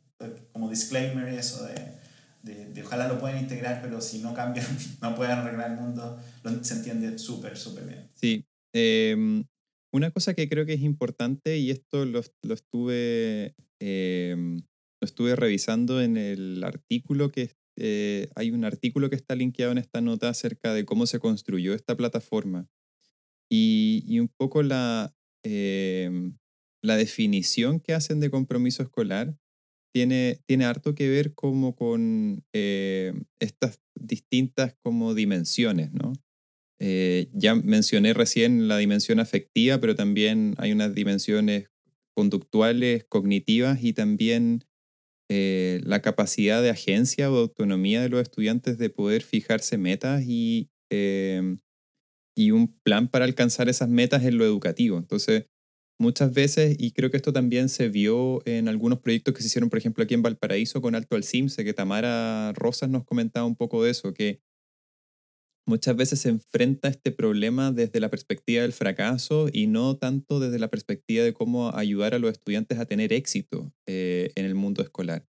como 0.53 0.71
disclaimer 0.71 1.27
eso 1.27 1.65
de 1.65 1.99
de, 2.45 2.67
de, 2.67 2.83
ojalá 2.85 3.09
lo 3.09 3.19
puedan 3.19 3.39
integrar, 3.39 3.83
pero 3.83 4.01
si 4.01 4.21
no 4.21 4.33
cambian, 4.33 4.67
no 5.03 5.17
pueden 5.17 5.33
arreglar 5.39 5.73
el 5.73 5.77
mundo, 5.77 6.19
lo, 6.45 6.65
se 6.65 6.75
entiende 6.75 7.19
súper, 7.19 7.57
súper 7.59 7.85
bien. 7.85 8.09
Sí. 8.15 8.47
Eh, 8.73 9.45
una 9.93 10.11
cosa 10.11 10.35
que 10.35 10.49
creo 10.49 10.67
que 10.67 10.75
es 10.75 10.83
importante, 10.83 11.59
y 11.59 11.71
esto 11.71 12.05
lo, 12.05 12.23
lo 12.43 12.55
estuve, 12.55 13.55
eh, 13.81 14.37
lo 14.37 15.05
estuve 15.05 15.37
revisando 15.37 16.01
en 16.01 16.17
el 16.17 16.63
artículo 16.65 17.31
que 17.31 17.51
eh, 17.77 18.29
hay 18.35 18.51
un 18.51 18.65
artículo 18.65 19.09
que 19.09 19.17
está 19.17 19.35
linkeado 19.35 19.73
en 19.73 19.79
esta 19.79 20.01
nota 20.01 20.29
acerca 20.29 20.75
de 20.75 20.85
cómo 20.85 21.07
se 21.07 21.19
construyó 21.19 21.75
esta 21.75 21.97
plataforma. 21.97 22.69
Y, 23.51 24.05
y 24.07 24.21
un 24.21 24.29
poco 24.29 24.63
la, 24.63 25.15
eh, 25.45 26.11
la 26.83 26.97
definición 26.97 27.81
que 27.81 27.95
hacen 27.95 28.21
de 28.21 28.31
compromiso 28.31 28.83
escolar 28.83 29.37
tiene, 29.93 30.41
tiene 30.47 30.67
harto 30.67 30.95
que 30.95 31.09
ver 31.09 31.35
como 31.35 31.75
con 31.75 32.45
eh, 32.53 33.13
estas 33.41 33.81
distintas 33.95 34.77
como 34.85 35.15
dimensiones, 35.15 35.93
¿no? 35.93 36.13
Eh, 36.81 37.29
ya 37.35 37.55
mencioné 37.55 38.15
recién 38.15 38.67
la 38.67 38.79
dimensión 38.79 39.21
afectiva, 39.21 39.79
pero 39.79 39.95
también 39.95 40.55
hay 40.57 40.73
unas 40.73 40.95
dimensiones 40.95 41.69
conductuales, 42.17 43.05
cognitivas 43.09 43.85
y 43.85 43.93
también 43.93 44.65
eh, 45.31 45.81
la 45.85 46.03
capacidad 46.03 46.63
de 46.63 46.71
agencia 46.71 47.31
o 47.31 47.37
autonomía 47.37 48.03
de 48.03 48.09
los 48.09 48.23
estudiantes 48.23 48.79
de 48.79 48.91
poder 48.91 49.23
fijarse 49.23 49.79
metas 49.79 50.25
y, 50.27 50.71
eh, 50.91 51.57
y 52.37 52.51
un 52.51 52.69
plan 52.83 53.09
para 53.09 53.27
alcanzar 53.27 53.69
esas 53.69 53.89
metas 53.89 54.25
en 54.25 54.39
lo 54.39 54.45
educativo. 54.45 54.99
Entonces, 54.99 55.47
muchas 56.01 56.33
veces, 56.33 56.77
y 56.79 56.93
creo 56.93 57.11
que 57.11 57.19
esto 57.19 57.33
también 57.33 57.69
se 57.69 57.89
vio 57.91 58.43
en 58.47 58.69
algunos 58.69 59.01
proyectos 59.01 59.35
que 59.35 59.43
se 59.43 59.49
hicieron, 59.49 59.69
por 59.71 59.79
ejemplo, 59.79 60.03
aquí 60.03 60.15
en 60.15 60.23
Valparaíso 60.23 60.81
con 60.81 60.95
Alto 60.95 61.15
al 61.15 61.25
Simse, 61.25 61.63
que 61.65 61.75
Tamara 61.75 62.53
Rosas 62.55 62.89
nos 62.89 63.05
comentaba 63.05 63.47
un 63.47 63.57
poco 63.57 63.85
de 63.85 63.91
eso, 63.91 64.15
que 64.15 64.41
muchas 65.71 65.95
veces 65.95 66.21
se 66.21 66.29
enfrenta 66.29 66.89
este 66.89 67.13
problema 67.13 67.71
desde 67.71 68.01
la 68.01 68.11
perspectiva 68.11 68.63
del 68.63 68.73
fracaso 68.73 69.49
y 69.53 69.69
no 69.69 69.97
tanto 69.97 70.41
desde 70.41 70.59
la 70.59 70.69
perspectiva 70.69 71.23
de 71.23 71.33
cómo 71.33 71.71
ayudar 71.75 72.13
a 72.13 72.19
los 72.19 72.33
estudiantes 72.33 72.81
a 72.81 72.87
tener 72.87 73.13
éxito 73.13 73.73
eh, 73.87 74.33
en 74.35 74.45
el 74.47 74.57
mundo 74.57 74.83
escolar. 74.83 75.29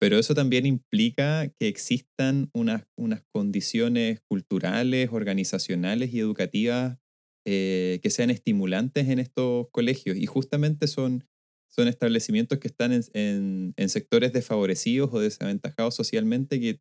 Pero 0.00 0.18
eso 0.18 0.34
también 0.34 0.66
implica 0.66 1.48
que 1.56 1.68
existan 1.68 2.50
unas, 2.52 2.84
unas 2.96 3.22
condiciones 3.32 4.20
culturales, 4.28 5.10
organizacionales 5.12 6.12
y 6.12 6.18
educativas 6.18 6.98
eh, 7.46 8.00
que 8.02 8.10
sean 8.10 8.30
estimulantes 8.30 9.08
en 9.08 9.20
estos 9.20 9.68
colegios. 9.70 10.16
Y 10.16 10.26
justamente 10.26 10.88
son, 10.88 11.28
son 11.68 11.86
establecimientos 11.86 12.58
que 12.58 12.66
están 12.66 12.92
en, 12.92 13.72
en, 13.76 13.88
sectores 13.88 14.32
desfavorecidos 14.32 15.10
o 15.12 15.20
desaventajados 15.20 15.94
socialmente 15.94 16.58
que 16.58 16.80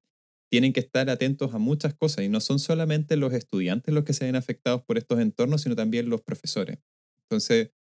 tienen 0.50 0.74
que 0.74 0.80
estar 0.80 1.10
atentos 1.10 1.54
a 1.54 1.60
muchas 1.60 1.94
cosas. 1.94 2.26
Y 2.26 2.30
no 2.30 2.40
son 2.40 2.60
solamente 2.60 3.16
los 3.18 3.34
estudiantes 3.34 3.94
los 3.94 4.04
que 4.04 4.14
se 4.14 4.26
ven 4.26 4.36
afectados 4.36 4.82
por 4.84 4.98
estos 4.98 5.20
entornos, 5.20 5.62
sino 5.62 5.76
también 5.76 6.10
los 6.10 6.22
profesores. 6.22 6.80
Entonces, 7.24 7.72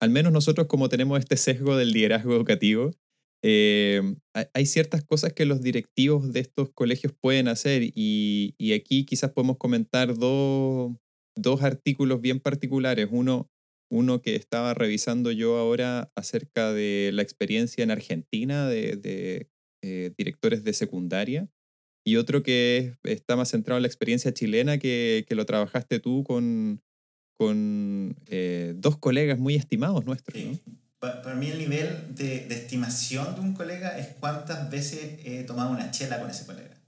al 0.00 0.10
menos 0.10 0.32
nosotros 0.32 0.66
como 0.66 0.88
tenemos 0.88 1.18
este 1.18 1.36
sesgo 1.36 1.76
del 1.76 1.90
liderazgo 1.90 2.34
educativo, 2.34 2.92
eh, 3.42 4.02
hay 4.32 4.66
ciertas 4.66 5.04
cosas 5.04 5.32
que 5.32 5.44
los 5.44 5.60
directivos 5.60 6.32
de 6.32 6.40
estos 6.40 6.70
colegios 6.70 7.12
pueden 7.12 7.48
hacer 7.48 7.82
y, 7.82 8.54
y 8.58 8.72
aquí 8.72 9.04
quizás 9.04 9.30
podemos 9.32 9.58
comentar 9.58 10.16
dos, 10.16 10.92
dos 11.36 11.62
artículos 11.62 12.20
bien 12.20 12.40
particulares. 12.40 13.08
Uno, 13.10 13.50
uno 13.90 14.22
que 14.22 14.36
estaba 14.36 14.74
revisando 14.74 15.32
yo 15.32 15.58
ahora 15.58 16.10
acerca 16.16 16.72
de 16.72 17.10
la 17.12 17.22
experiencia 17.22 17.84
en 17.84 17.90
Argentina 17.90 18.68
de, 18.68 18.96
de 18.96 19.50
eh, 19.82 20.12
directores 20.16 20.64
de 20.64 20.72
secundaria 20.72 21.48
y 22.06 22.16
otro 22.16 22.42
que 22.42 22.94
está 23.02 23.34
más 23.34 23.50
centrado 23.50 23.78
en 23.78 23.82
la 23.82 23.88
experiencia 23.88 24.32
chilena 24.32 24.78
que, 24.78 25.24
que 25.28 25.34
lo 25.34 25.44
trabajaste 25.44 25.98
tú 25.98 26.22
con, 26.22 26.80
con 27.34 28.16
eh, 28.26 28.74
dos 28.76 28.96
colegas 28.96 29.38
muy 29.40 29.56
estimados 29.56 30.06
nuestros. 30.06 30.38
Sí. 30.38 30.62
¿no? 30.64 30.72
Para, 31.00 31.20
para, 31.20 31.34
mí 31.34 31.48
el 31.48 31.58
nivel 31.58 32.14
de, 32.14 32.46
de, 32.46 32.54
estimación 32.54 33.34
de 33.34 33.40
un 33.40 33.54
colega 33.54 33.98
es 33.98 34.08
cuántas 34.20 34.70
veces 34.70 35.18
he 35.24 35.42
tomado 35.42 35.70
una 35.70 35.90
chela 35.90 36.20
con 36.20 36.30
ese 36.30 36.46
colega. 36.46 36.80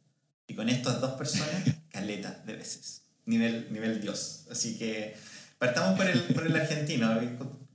Y 0.47 0.55
con 0.55 0.69
estas 0.69 1.01
dos 1.01 1.13
personas, 1.13 1.65
caleta 1.91 2.43
de 2.47 2.55
veces 2.55 3.03
nivel, 3.29 3.67
nivel 3.71 4.01
Dios. 4.01 4.47
Así 4.51 4.79
que 4.79 5.15
partamos 5.59 5.97
por 5.97 6.07
el, 6.07 6.21
por 6.35 6.47
el 6.47 6.57
argentino. 6.57 7.21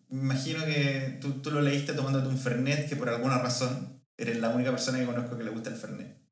Me 0.10 0.20
imagino 0.20 0.66
que 0.66 1.18
tú, 1.22 1.42
tú 1.42 1.52
lo 1.52 1.62
leíste 1.62 1.94
tomándote 1.94 2.30
un 2.30 2.38
Fernet, 2.38 2.90
que 2.90 2.96
por 2.96 3.10
alguna 3.10 3.38
razón 3.38 4.02
eres 4.18 4.40
la 4.40 4.50
única 4.50 4.72
persona 4.72 5.00
que 5.00 5.06
conozco 5.06 5.38
que 5.38 5.44
le 5.44 5.52
gusta 5.52 5.70
el 5.70 5.76
Fernet. 5.76 6.23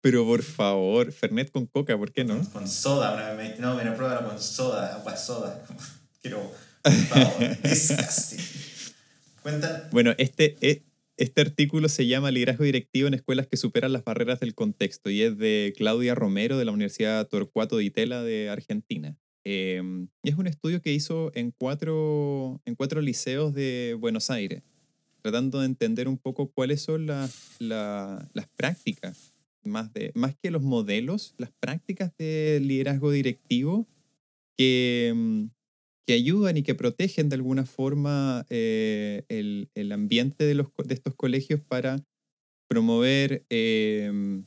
Pero 0.00 0.24
por 0.24 0.42
favor, 0.42 1.12
Fernet 1.12 1.50
con 1.50 1.66
coca, 1.66 1.96
¿por 1.98 2.12
qué 2.12 2.24
no? 2.24 2.42
Con, 2.50 2.66
soda, 2.66 3.14
una 3.14 3.32
vez 3.34 3.58
me 3.58 3.84
no, 3.84 3.96
pruébalo 3.96 4.28
con 4.28 4.40
soda, 4.40 4.94
agua 4.94 5.16
soda. 5.16 5.62
Quiero, 6.22 6.52
por 6.82 6.92
favor, 6.92 7.62
disgusting. 7.62 8.40
Cuentan. 9.42 9.88
Bueno, 9.90 10.14
este, 10.18 10.56
este 11.16 11.40
artículo 11.42 11.88
se 11.90 12.06
llama 12.06 12.30
Liderazgo 12.30 12.64
Directivo 12.64 13.08
en 13.08 13.14
Escuelas 13.14 13.46
que 13.46 13.58
Superan 13.58 13.92
las 13.92 14.04
Barreras 14.04 14.40
del 14.40 14.54
Contexto 14.54 15.10
y 15.10 15.22
es 15.22 15.36
de 15.36 15.74
Claudia 15.76 16.14
Romero 16.14 16.56
de 16.56 16.64
la 16.64 16.72
Universidad 16.72 17.26
Torcuato 17.28 17.76
de 17.76 17.84
Itela 17.84 18.22
de 18.22 18.48
Argentina. 18.48 19.16
Eh, 19.44 19.82
y 20.22 20.28
es 20.28 20.36
un 20.36 20.46
estudio 20.46 20.80
que 20.80 20.92
hizo 20.92 21.30
en 21.34 21.50
cuatro, 21.50 22.60
en 22.64 22.74
cuatro 22.74 23.00
liceos 23.02 23.52
de 23.54 23.96
Buenos 23.98 24.30
Aires, 24.30 24.62
tratando 25.22 25.60
de 25.60 25.66
entender 25.66 26.08
un 26.08 26.18
poco 26.18 26.50
cuáles 26.50 26.82
son 26.82 27.06
las, 27.06 27.56
la, 27.58 28.28
las 28.32 28.48
prácticas, 28.48 29.34
más, 29.64 29.92
de, 29.92 30.12
más 30.14 30.36
que 30.36 30.50
los 30.50 30.62
modelos, 30.62 31.34
las 31.38 31.52
prácticas 31.60 32.12
de 32.18 32.60
liderazgo 32.62 33.10
directivo 33.10 33.86
que, 34.56 35.08
em, 35.08 35.50
que 36.06 36.14
ayudan 36.14 36.56
y 36.56 36.62
que 36.62 36.74
protegen 36.74 37.28
de 37.28 37.36
alguna 37.36 37.64
forma 37.64 38.46
eh, 38.50 39.24
el, 39.28 39.70
el, 39.74 39.92
ambiente 39.92 40.44
de, 40.44 40.54
los, 40.54 40.68
de 40.84 40.94
estos 40.94 41.14
colegios 41.14 41.60
para 41.60 42.04
promover, 42.68 43.44
eh, 43.50 44.42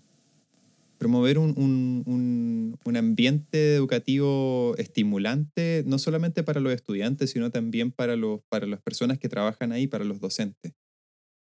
promover 0.98 1.38
un, 1.38 1.54
un, 1.58 2.04
un, 2.06 2.80
un, 2.84 2.98
ambiente 2.98 3.76
educativo 3.76 4.76
estimulante, 4.78 5.84
no 5.86 6.00
solamente 6.00 6.44
para 6.44 6.60
los 6.62 6.74
estudiantes, 6.74 7.32
sino 7.32 7.52
también 7.52 7.92
para, 7.92 8.16
los, 8.16 8.42
para 8.50 8.68
las 8.68 8.82
personas 8.82 9.20
que 9.20 9.30
trabajan 9.30 9.72
ahí, 9.72 9.88
para 9.88 10.06
los 10.06 10.20
docentes. 10.20 10.74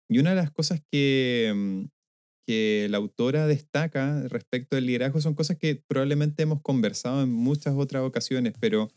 Y 0.09 0.19
una 0.19 0.31
de 0.31 0.37
las 0.37 0.51
cosas 0.51 0.83
que, 0.91 1.89
que 2.47 2.87
la 2.91 2.99
autora 2.99 3.47
destaca 3.47 4.23
respecto 4.29 4.77
del 4.77 4.87
liderazgo 4.87 5.21
son 5.21 5.35
cosas 5.35 5.57
que 5.57 5.83
probablemente 5.87 6.43
hemos 6.43 6.61
conversado 6.61 7.23
en 7.23 7.33
muchas 7.33 7.75
otras 7.77 8.03
ocasiones, 8.03 8.55
pero 8.61 8.91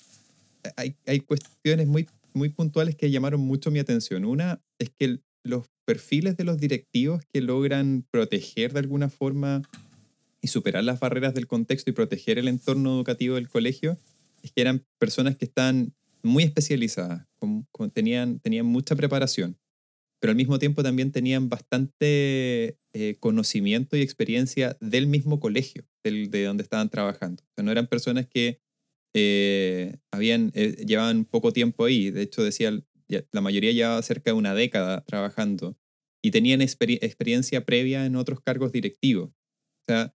hay, 0.75 0.95
hay 1.05 1.21
cuestiones 1.21 1.87
muy, 1.87 2.07
muy 2.33 2.49
puntuales 2.49 2.95
que 2.95 3.11
llamaron 3.11 3.41
mucho 3.41 3.71
mi 3.71 3.79
atención. 3.79 4.25
Una 4.25 4.61
es 4.79 4.89
que 4.89 5.19
los 5.43 5.67
perfiles 5.85 6.35
de 6.37 6.43
los 6.43 6.57
directivos 6.57 7.23
que 7.31 7.41
logran 7.41 8.05
proteger 8.11 8.73
de 8.73 8.79
alguna 8.79 9.09
forma 9.09 9.61
y 10.41 10.49
superar 10.49 10.83
las 10.83 10.99
barreras 10.99 11.33
del 11.33 11.47
contexto 11.47 11.89
y 11.89 11.93
proteger 11.93 12.37
el 12.37 12.47
entorno 12.47 12.95
educativo 12.95 13.35
del 13.35 13.49
colegio 13.49 13.97
es 14.43 14.51
que 14.51 14.61
eran 14.61 14.85
personas 14.99 15.35
que 15.35 15.45
están 15.45 15.93
muy 16.23 16.43
especializadas, 16.43 17.25
tenían, 17.93 18.39
tenían 18.39 18.65
mucha 18.65 18.95
preparación, 18.95 19.57
pero 20.19 20.31
al 20.31 20.37
mismo 20.37 20.59
tiempo 20.59 20.83
también 20.83 21.11
tenían 21.11 21.49
bastante 21.49 22.79
eh, 22.93 23.15
conocimiento 23.19 23.95
y 23.95 24.01
experiencia 24.01 24.77
del 24.79 25.07
mismo 25.07 25.39
colegio, 25.39 25.85
del, 26.03 26.31
de 26.31 26.43
donde 26.43 26.63
estaban 26.63 26.89
trabajando. 26.89 27.43
O 27.43 27.53
sea, 27.55 27.63
no 27.63 27.71
eran 27.71 27.87
personas 27.87 28.27
que 28.27 28.59
eh, 29.15 29.97
habían, 30.11 30.51
eh, 30.53 30.83
llevaban 30.85 31.25
poco 31.25 31.53
tiempo 31.53 31.85
ahí, 31.85 32.11
de 32.11 32.23
hecho 32.23 32.43
decía, 32.43 32.71
la 33.31 33.41
mayoría 33.41 33.71
llevaba 33.71 34.01
cerca 34.01 34.31
de 34.31 34.37
una 34.37 34.53
década 34.53 35.03
trabajando 35.05 35.77
y 36.21 36.31
tenían 36.31 36.61
experiencia 36.61 37.65
previa 37.65 38.05
en 38.05 38.15
otros 38.15 38.41
cargos 38.41 38.71
directivos. 38.71 39.29
O 39.29 39.83
sea, 39.87 40.13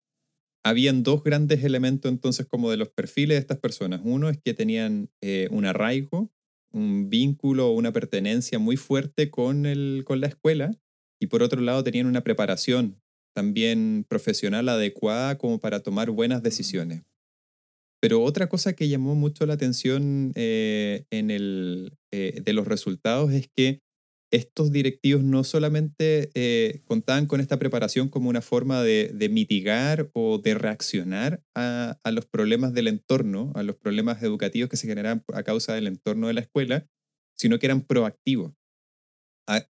habían 0.63 1.03
dos 1.03 1.23
grandes 1.23 1.63
elementos 1.63 2.11
entonces 2.11 2.45
como 2.45 2.71
de 2.71 2.77
los 2.77 2.89
perfiles 2.89 3.35
de 3.35 3.39
estas 3.39 3.59
personas. 3.59 4.01
Uno 4.03 4.29
es 4.29 4.37
que 4.37 4.53
tenían 4.53 5.09
eh, 5.21 5.47
un 5.51 5.65
arraigo, 5.65 6.31
un 6.71 7.09
vínculo 7.09 7.69
o 7.69 7.73
una 7.73 7.93
pertenencia 7.93 8.59
muy 8.59 8.77
fuerte 8.77 9.29
con, 9.29 9.65
el, 9.65 10.03
con 10.05 10.21
la 10.21 10.27
escuela 10.27 10.71
y 11.19 11.27
por 11.27 11.43
otro 11.43 11.61
lado 11.61 11.83
tenían 11.83 12.07
una 12.07 12.23
preparación 12.23 13.01
también 13.35 14.05
profesional 14.07 14.67
adecuada 14.69 15.37
como 15.37 15.59
para 15.59 15.81
tomar 15.81 16.09
buenas 16.09 16.41
decisiones. 16.41 17.03
Pero 17.99 18.23
otra 18.23 18.47
cosa 18.49 18.73
que 18.73 18.89
llamó 18.89 19.15
mucho 19.15 19.45
la 19.45 19.53
atención 19.53 20.31
eh, 20.35 21.05
en 21.09 21.31
el, 21.31 21.97
eh, 22.11 22.41
de 22.43 22.53
los 22.53 22.67
resultados 22.67 23.31
es 23.33 23.47
que 23.47 23.81
estos 24.31 24.71
directivos 24.71 25.23
no 25.23 25.43
solamente 25.43 26.31
eh, 26.33 26.81
contaban 26.85 27.27
con 27.27 27.39
esta 27.39 27.57
preparación 27.57 28.09
como 28.09 28.29
una 28.29 28.41
forma 28.41 28.83
de, 28.83 29.29
mitigar 29.31 30.09
o 30.13 30.37
de 30.39 30.53
reaccionar 30.53 31.41
a, 31.55 31.97
los 32.11 32.25
problemas 32.25 32.73
del 32.73 32.87
entorno, 32.87 33.51
a 33.55 33.63
los 33.63 33.77
problemas 33.77 34.21
educativos 34.23 34.69
que 34.69 34.77
se 34.77 34.87
generan 34.87 35.23
a 35.33 35.43
causa 35.43 35.73
del 35.73 35.87
entorno 35.87 36.27
de 36.27 36.33
la 36.33 36.41
escuela, 36.41 36.87
sino 37.35 37.59
que 37.59 37.67
eran 37.67 37.81
proactivos. 37.81 38.53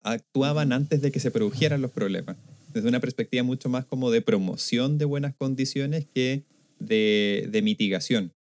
actuaban 0.03 0.71
antes 0.71 1.01
de 1.01 1.11
que 1.11 1.19
se 1.19 1.31
produjeran 1.31 1.81
los 1.81 1.91
problemas, 1.91 2.37
desde 2.73 2.89
una 2.89 2.99
perspectiva 2.99 3.43
mucho 3.43 3.69
más 3.69 3.85
como 3.85 4.11
de 4.11 4.21
promoción 4.21 4.99
de 4.99 5.05
buenas 5.05 5.35
condiciones 5.35 6.05
que 6.05 6.43
de, 6.79 7.61
mitigación. 7.63 8.33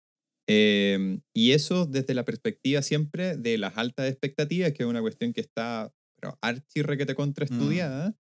Em, 0.49 1.21
y 1.33 1.53
eso 1.53 1.87
desde 1.87 2.15
la 2.15 2.25
perspectiva 2.25 2.83
siempre 2.83 3.37
de 3.37 3.57
las 3.57 3.79
altas 3.79 4.11
expectativas, 4.11 4.73
que 4.73 4.83
es 4.83 4.89
una 4.89 5.01
cuestión 5.01 5.33
que 5.33 5.41
está 5.41 5.93
pero 6.23 6.39
archi 6.41 6.83
requete 6.83 7.15
contra 7.15 7.45
mm. 7.45 7.53
estudiada, 7.53 8.17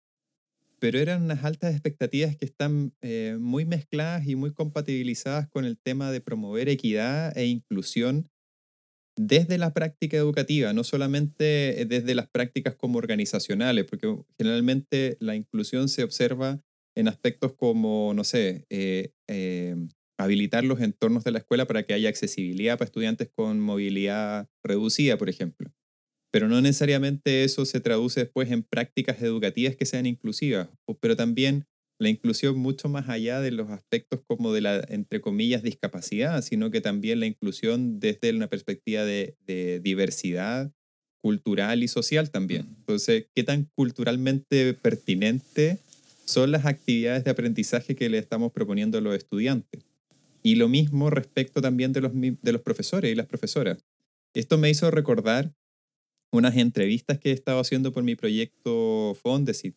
pero 0.79 0.99
eran 0.99 1.23
unas 1.23 1.45
altas 1.45 1.73
expectativas 1.73 2.35
que 2.37 2.47
están 2.47 2.95
eh, 3.03 3.37
muy 3.39 3.67
mezcladas 3.67 4.27
y 4.27 4.37
muy 4.37 4.55
compatibilizadas 4.55 5.49
con 5.49 5.67
el 5.67 5.79
tema 5.79 6.11
de 6.11 6.23
promover 6.23 6.71
equidad 6.71 7.37
e 7.37 7.45
inclusión 7.45 8.31
desde 9.17 9.59
la 9.59 9.75
práctica 9.75 10.17
educativa, 10.17 10.73
no 10.73 10.83
solamente 10.83 11.85
desde 11.87 12.15
las 12.15 12.29
prácticas 12.29 12.75
como 12.75 12.97
organizacionales, 12.97 13.85
porque 13.85 14.17
generalmente 14.39 15.19
la 15.21 15.37
inclusión 15.37 15.91
se 15.91 16.03
observa 16.03 16.63
en 16.97 17.07
aspectos 17.07 17.53
como, 17.53 18.15
no 18.15 18.25
sé, 18.25 18.65
eh, 18.71 19.13
eh, 19.29 19.77
habilitar 20.19 20.65
los 20.65 20.81
entornos 20.81 21.23
de 21.25 21.33
la 21.33 21.39
escuela 21.41 21.67
para 21.67 21.83
que 21.83 21.93
haya 21.93 22.09
accesibilidad 22.09 22.79
para 22.79 22.87
estudiantes 22.87 23.29
con 23.29 23.61
movilidad 23.61 24.49
reducida, 24.65 25.19
por 25.19 25.29
ejemplo 25.29 25.71
pero 26.31 26.49
no 26.49 26.61
necesariamente 26.61 27.45
eso 27.45 27.65
se 27.65 27.81
traduce 27.81 28.21
después 28.21 28.51
en 28.51 28.63
prácticas 28.63 29.21
educativas 29.23 29.77
que 29.77 29.87
sean 29.87 30.07
inclusivas, 30.07 30.69
pero 31.01 31.17
también 31.17 31.67
la 32.01 32.09
inclusión 32.09 32.57
mucho 32.59 32.89
más 32.89 33.09
allá 33.11 33.41
de 33.41 33.51
los 33.51 33.69
aspectos 33.71 34.21
como 34.27 34.55
de 34.55 34.63
la, 34.63 34.83
entre 34.89 35.21
comillas, 35.21 35.63
discapacidad, 35.63 36.43
sino 36.43 36.71
que 36.71 36.81
también 36.81 37.21
la 37.21 37.27
inclusión 37.27 38.01
desde 38.01 38.31
una 38.35 38.49
perspectiva 38.49 39.05
de, 39.05 39.37
diversidad 39.83 40.73
cultural 41.23 41.83
y 41.83 41.89
social 41.89 42.31
también. 42.31 42.75
Entonces, 42.79 43.27
¿qué 43.35 43.45
tan 43.45 43.69
culturalmente 43.75 44.73
pertinente 44.73 45.79
son 46.25 46.51
las 46.51 46.65
actividades 46.65 47.25
de 47.25 47.33
aprendizaje 47.33 47.95
que 47.95 48.09
le 48.09 48.17
estamos 48.17 48.51
proponiendo 48.51 48.97
a 48.97 49.03
los 49.03 49.15
estudiantes? 49.15 49.83
Y 50.43 50.55
lo 50.55 50.69
mismo 50.69 51.11
respecto 51.11 51.61
también 51.61 51.93
de 51.93 52.01
los, 52.01 52.13
de 52.15 52.53
los 52.53 52.63
profesores 52.63 53.13
y 53.13 53.15
las 53.15 53.27
profesoras. 53.27 53.85
Esto 54.33 54.57
me 54.57 54.71
hizo 54.71 54.91
recordar 54.91 55.53
unas 56.33 56.57
entrevistas 56.57 57.19
que 57.19 57.31
he 57.31 57.33
estado 57.33 57.61
haciendo 57.61 57.93
por 57.93 58.03
mi 58.03 58.17
proyecto 58.17 59.17
Fondesit 59.23 59.75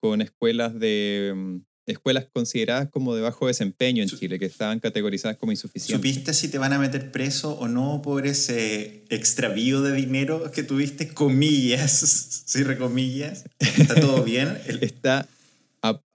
con 0.00 0.20
escuelas 0.20 0.78
de 0.78 1.32
mm, 1.34 1.56
escuelas 1.86 2.26
consideradas 2.32 2.88
como 2.90 3.14
de 3.14 3.22
bajo 3.22 3.46
desempeño 3.46 4.02
en 4.02 4.08
Chile, 4.08 4.38
que 4.38 4.46
estaban 4.46 4.80
categorizadas 4.80 5.36
como 5.36 5.52
insuficientes. 5.52 5.96
¿Supiste 5.96 6.34
si 6.34 6.48
te 6.48 6.58
van 6.58 6.72
a 6.72 6.78
meter 6.78 7.12
preso 7.12 7.52
o 7.58 7.68
no 7.68 8.00
por 8.02 8.26
ese 8.26 9.04
extravío 9.10 9.82
de 9.82 9.92
dinero 9.92 10.50
que 10.50 10.62
tuviste? 10.62 11.08
Comillas, 11.08 11.92
si 12.46 12.62
recomillas. 12.62 13.44
¿Está 13.58 13.94
todo 14.00 14.22
bien? 14.24 14.58
Está, 14.80 15.28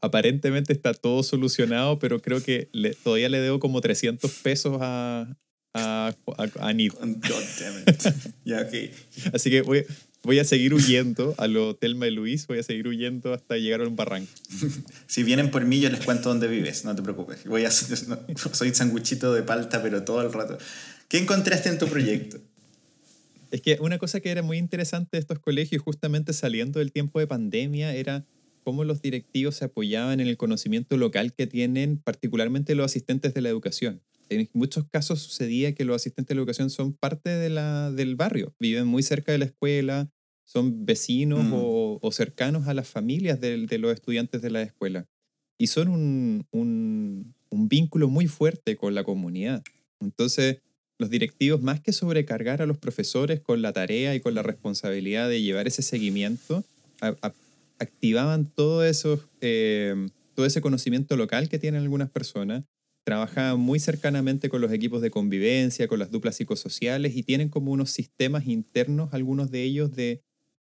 aparentemente 0.01 0.73
está 0.73 0.93
todo 0.93 1.23
solucionado, 1.23 1.99
pero 1.99 2.21
creo 2.21 2.41
que 2.43 2.69
todavía 3.03 3.29
le 3.29 3.39
debo 3.39 3.59
como 3.59 3.81
300 3.81 4.31
pesos 4.41 4.77
a, 4.81 5.35
a, 5.79 6.15
a, 6.37 6.69
Así 9.33 9.49
que 9.49 9.61
voy, 9.61 9.85
voy 10.23 10.39
a 10.39 10.43
seguir 10.43 10.73
huyendo 10.73 11.35
al 11.37 11.55
hotel 11.57 11.99
de 11.99 12.11
Luis, 12.11 12.47
voy 12.47 12.59
a 12.59 12.63
seguir 12.63 12.87
huyendo 12.87 13.33
hasta 13.33 13.57
llegar 13.57 13.81
a 13.81 13.87
un 13.87 13.95
barranco. 13.95 14.31
si 15.07 15.23
vienen 15.23 15.51
por 15.51 15.65
mí, 15.65 15.79
yo 15.79 15.89
les 15.89 16.03
cuento 16.03 16.29
dónde 16.29 16.47
vives, 16.47 16.85
no 16.85 16.95
te 16.95 17.01
preocupes. 17.01 17.45
Voy 17.45 17.65
a, 17.65 17.71
soy 17.71 18.73
sanguchito 18.73 19.33
de 19.33 19.43
palta, 19.43 19.81
pero 19.81 20.03
todo 20.03 20.21
el 20.21 20.31
rato. 20.31 20.57
¿Qué 21.07 21.17
encontraste 21.17 21.69
en 21.69 21.77
tu 21.77 21.87
proyecto? 21.87 22.39
Es 23.51 23.61
que 23.61 23.77
una 23.81 23.97
cosa 23.97 24.19
que 24.19 24.29
era 24.29 24.43
muy 24.43 24.57
interesante 24.57 25.09
de 25.13 25.19
estos 25.19 25.39
colegios, 25.39 25.81
justamente 25.81 26.33
saliendo 26.33 26.79
del 26.79 26.91
tiempo 26.91 27.19
de 27.19 27.25
pandemia, 27.25 27.95
era 27.95 28.25
cómo 28.63 28.83
los 28.83 29.01
directivos 29.01 29.55
se 29.55 29.65
apoyaban 29.65 30.19
en 30.19 30.27
el 30.27 30.37
conocimiento 30.37 30.97
local 30.97 31.33
que 31.33 31.47
tienen, 31.47 31.97
particularmente 31.97 32.75
los 32.75 32.85
asistentes 32.85 33.33
de 33.33 33.41
la 33.41 33.49
educación 33.49 34.03
en 34.29 34.49
muchos 34.53 34.85
casos 34.89 35.19
sucedía 35.21 35.73
que 35.73 35.85
los 35.85 35.95
asistentes 35.95 36.35
de 36.35 36.39
educación 36.39 36.69
son 36.69 36.93
parte 36.93 37.29
de 37.29 37.49
la, 37.49 37.91
del 37.91 38.15
barrio, 38.15 38.53
viven 38.59 38.87
muy 38.87 39.03
cerca 39.03 39.31
de 39.31 39.39
la 39.39 39.45
escuela, 39.45 40.09
son 40.45 40.85
vecinos 40.85 41.43
mm. 41.43 41.53
o, 41.53 42.11
cercanos 42.11 42.67
a 42.67 42.73
las 42.73 42.87
familias 42.87 43.39
de, 43.39 43.67
de, 43.67 43.77
los 43.77 43.93
estudiantes 43.93 44.41
de 44.41 44.49
la 44.49 44.61
escuela. 44.61 45.05
Y 45.59 45.67
son 45.67 45.89
un, 45.89 46.47
un, 46.51 47.35
un, 47.49 47.69
vínculo 47.69 48.09
muy 48.09 48.27
fuerte 48.27 48.75
con 48.75 48.95
la 48.95 49.03
comunidad. 49.03 49.61
Entonces, 49.99 50.61
los 50.97 51.09
directivos, 51.09 51.61
más 51.61 51.81
que 51.81 51.93
sobrecargar 51.93 52.61
a 52.61 52.65
los 52.65 52.77
profesores 52.77 53.41
con 53.41 53.61
la 53.61 53.73
tarea 53.73 54.15
y 54.15 54.21
con 54.21 54.33
la 54.33 54.41
responsabilidad 54.41 55.29
de 55.29 55.41
llevar 55.41 55.67
ese 55.67 55.81
seguimiento, 55.81 56.63
activaban 57.77 58.45
todo, 58.45 58.83
eso, 58.83 59.23
eh, 59.41 60.09
todo 60.33 60.45
ese 60.45 60.61
conocimiento 60.61 61.15
local 61.15 61.47
que 61.47 61.59
tienen 61.59 61.81
algunas 61.81 62.09
personas 62.09 62.63
trabaja 63.09 63.55
muy 63.55 63.79
cercanamente 63.79 64.49
con 64.49 64.61
los 64.61 64.71
equipos 64.71 65.01
de 65.01 65.09
convivencia, 65.09 65.87
con 65.87 65.97
las 65.97 66.11
duplas 66.11 66.35
psicosociales 66.35 67.15
y 67.15 67.23
tienen 67.23 67.49
como 67.49 67.71
unos 67.71 67.89
sistemas 67.89 68.45
internos, 68.45 69.09
algunos 69.13 69.49
de 69.49 69.63
ellos 69.63 69.95
de 69.95 70.21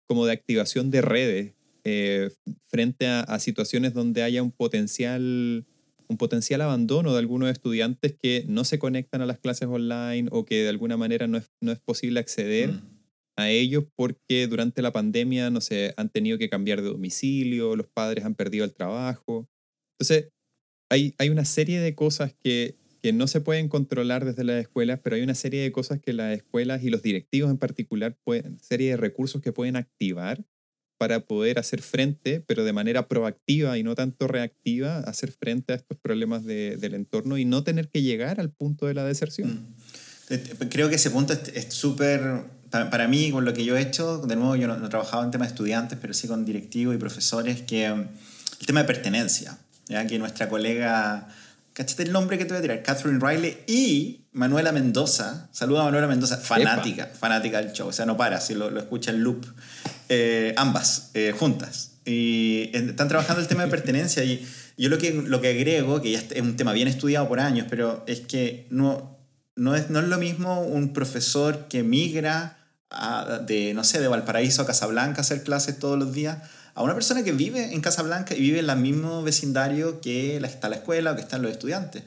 como 0.08 0.26
de 0.26 0.32
activación 0.32 0.90
de 0.90 1.02
redes 1.04 1.54
eh, 1.84 2.32
frente 2.64 3.06
a, 3.06 3.38
situaciones 3.38 3.94
donde 3.94 4.24
haya 4.24 4.42
un 4.42 4.52
potencial 4.52 5.68
un 6.08 6.18
potencial 6.18 6.62
abandono 6.62 7.14
de 7.14 7.20
algunos 7.20 7.52
estudiantes 7.52 8.16
que 8.20 8.44
no 8.48 8.64
se 8.64 8.80
conectan 8.80 9.22
a 9.22 9.28
las 9.28 9.38
clases 9.38 9.68
online 9.68 10.28
o 10.32 10.44
que 10.44 10.64
de 10.64 10.70
alguna 10.70 10.98
manera 10.98 11.28
no 11.28 11.38
es, 11.38 11.52
no 11.62 11.72
es 11.72 11.80
posible 11.80 12.20
acceder 12.20 12.72
mm. 12.72 12.82
a 13.36 13.52
ellos 13.52 13.84
porque 13.96 14.48
durante 14.48 14.82
la 14.82 14.92
pandemia, 14.92 15.52
no 15.52 15.62
sé, 15.62 15.94
han 15.96 16.10
tenido 16.10 16.40
que 16.40 16.50
cambiar 16.50 16.82
de 16.82 16.90
domicilio, 16.90 17.76
los 17.76 17.88
padres 17.88 18.26
han 18.26 18.34
perdido 18.34 18.66
el 18.66 18.74
trabajo. 18.74 19.48
Entonces, 20.00 20.32
hay, 20.92 21.30
una 21.30 21.46
serie 21.46 21.80
de 21.80 21.96
cosas 21.96 22.34
que, 22.44 22.76
que 23.02 23.14
no 23.14 23.28
se 23.28 23.40
pueden 23.40 23.70
controlar 23.70 24.26
desde 24.26 24.44
las 24.44 24.60
escuelas, 24.60 25.00
pero 25.02 25.16
hay 25.16 25.22
una 25.22 25.36
serie 25.36 25.62
de 25.62 25.72
cosas 25.72 26.00
que 26.00 26.12
las 26.12 26.36
escuelas 26.36 26.84
y 26.84 26.90
los 26.90 27.02
directivos 27.02 27.50
en 27.50 27.58
particular, 27.58 28.18
pueden, 28.24 28.60
serie 28.60 28.92
de 28.92 28.98
recursos 28.98 29.42
que 29.42 29.54
pueden 29.54 29.78
activar 29.78 30.44
para 30.98 31.22
poder 31.22 31.58
hacer 31.58 31.82
frente, 31.82 32.42
pero 32.46 32.64
de 32.64 32.74
manera 32.74 33.08
proactiva 33.08 33.78
y 33.78 33.84
no 33.84 33.96
tanto 33.96 34.28
reactiva, 34.28 35.00
hacer 35.00 35.32
frente 35.32 35.74
a 35.74 35.78
estos 35.78 35.98
problemas 35.98 36.46
del 36.46 36.94
entorno 36.94 37.38
y 37.38 37.46
no 37.46 37.64
tener 37.64 37.90
que 37.90 38.04
llegar 38.04 38.40
al 38.40 38.52
punto 38.52 38.86
de 38.86 38.94
la 38.94 39.06
deserción. 39.06 39.50
Mm. 39.50 39.76
Eh, 40.34 40.44
creo 40.70 40.90
que 40.90 40.96
ese 40.96 41.10
punto 41.10 41.34
es 41.34 41.74
súper, 41.74 42.44
para 42.70 43.08
mí, 43.08 43.32
con 43.32 43.46
lo 43.46 43.54
que 43.54 43.66
yo 43.66 43.78
he 43.78 43.82
hecho, 43.82 44.20
de 44.20 44.36
nuevo 44.36 44.56
yo 44.58 44.68
no, 44.68 44.78
no 44.78 44.86
he 44.86 44.90
trabajado 44.90 45.24
en 45.24 45.32
temas 45.32 45.48
de 45.48 45.54
estudiantes, 45.54 45.98
pero 46.00 46.14
sí 46.14 46.28
con 46.28 46.46
directivos 46.46 46.94
y 46.94 47.00
profesores, 47.00 47.62
que 47.62 47.90
mm, 47.90 48.08
el 48.60 48.66
tema 48.68 48.82
de 48.82 48.86
pertenencia. 48.86 49.58
¿Ya? 49.92 50.08
que 50.08 50.18
nuestra 50.18 50.50
colega, 50.50 51.28
¿cachate 51.74 52.04
el 52.04 52.12
nombre 52.12 52.38
que 52.38 52.46
te 52.46 52.54
voy 52.54 52.60
a 52.60 52.62
tirar? 52.62 52.84
Catherine 52.84 53.20
Riley 53.22 53.58
y 53.68 54.22
Manuela 54.32 54.72
Mendoza, 54.72 55.50
saluda 55.52 55.82
a 55.82 55.84
Manuela 55.86 56.08
Mendoza, 56.08 56.38
fanática, 56.38 57.08
fanática 57.08 57.62
del 57.62 57.74
show, 57.74 57.90
o 57.90 57.94
sea, 57.94 58.06
no 58.06 58.16
para, 58.16 58.40
si 58.40 58.56
lo, 58.56 58.70
lo 58.70 58.80
escucha 58.80 59.12
en 59.12 59.24
loop, 59.24 59.46
eh, 60.10 60.54
ambas, 60.58 61.12
eh, 61.14 61.34
juntas. 61.38 61.92
Y 62.06 62.72
están 62.74 63.08
trabajando 63.08 63.42
el 63.42 63.48
tema 63.48 63.64
de 63.64 63.70
pertenencia 63.78 64.24
y 64.24 64.48
Yo 64.78 64.90
lo 64.90 64.98
que, 64.98 65.14
lo 65.14 65.42
que 65.42 65.50
agrego, 65.50 66.02
que 66.02 66.12
ya 66.12 66.20
es 66.20 66.42
un 66.42 66.56
tema 66.56 66.74
bien 66.74 66.88
estudiado 66.88 67.28
por 67.28 67.40
años, 67.40 67.68
pero 67.70 68.04
es 68.08 68.22
que 68.22 68.68
no, 68.70 69.20
no, 69.56 69.76
es, 69.76 69.90
no 69.90 70.00
es 70.00 70.08
lo 70.08 70.18
mismo 70.18 70.62
un 70.62 70.94
profesor 70.94 71.68
que 71.68 71.84
migra 71.84 72.58
de, 73.46 73.74
no 73.74 73.84
sé, 73.84 74.00
de 74.00 74.08
Valparaíso 74.08 74.62
a 74.62 74.66
Casablanca 74.66 75.20
a 75.20 75.22
hacer 75.22 75.44
clases 75.44 75.80
todos 75.80 75.98
los 75.98 76.14
días, 76.14 76.40
a 76.74 76.84
una 76.84 76.94
persona 76.94 77.24
que 77.24 77.32
vive 77.32 77.74
en 77.74 77.82
Casablanca 77.82 78.36
y 78.36 78.42
vive 78.42 78.60
en 78.60 78.70
el 78.70 78.78
mismo 78.78 79.24
vecindario 79.24 80.02
que 80.02 80.38
está 80.38 80.70
la 80.70 80.78
escuela 80.78 81.12
o 81.12 81.16
que 81.16 81.22
están 81.22 81.42
los 81.42 81.52
estudiantes. 81.52 82.04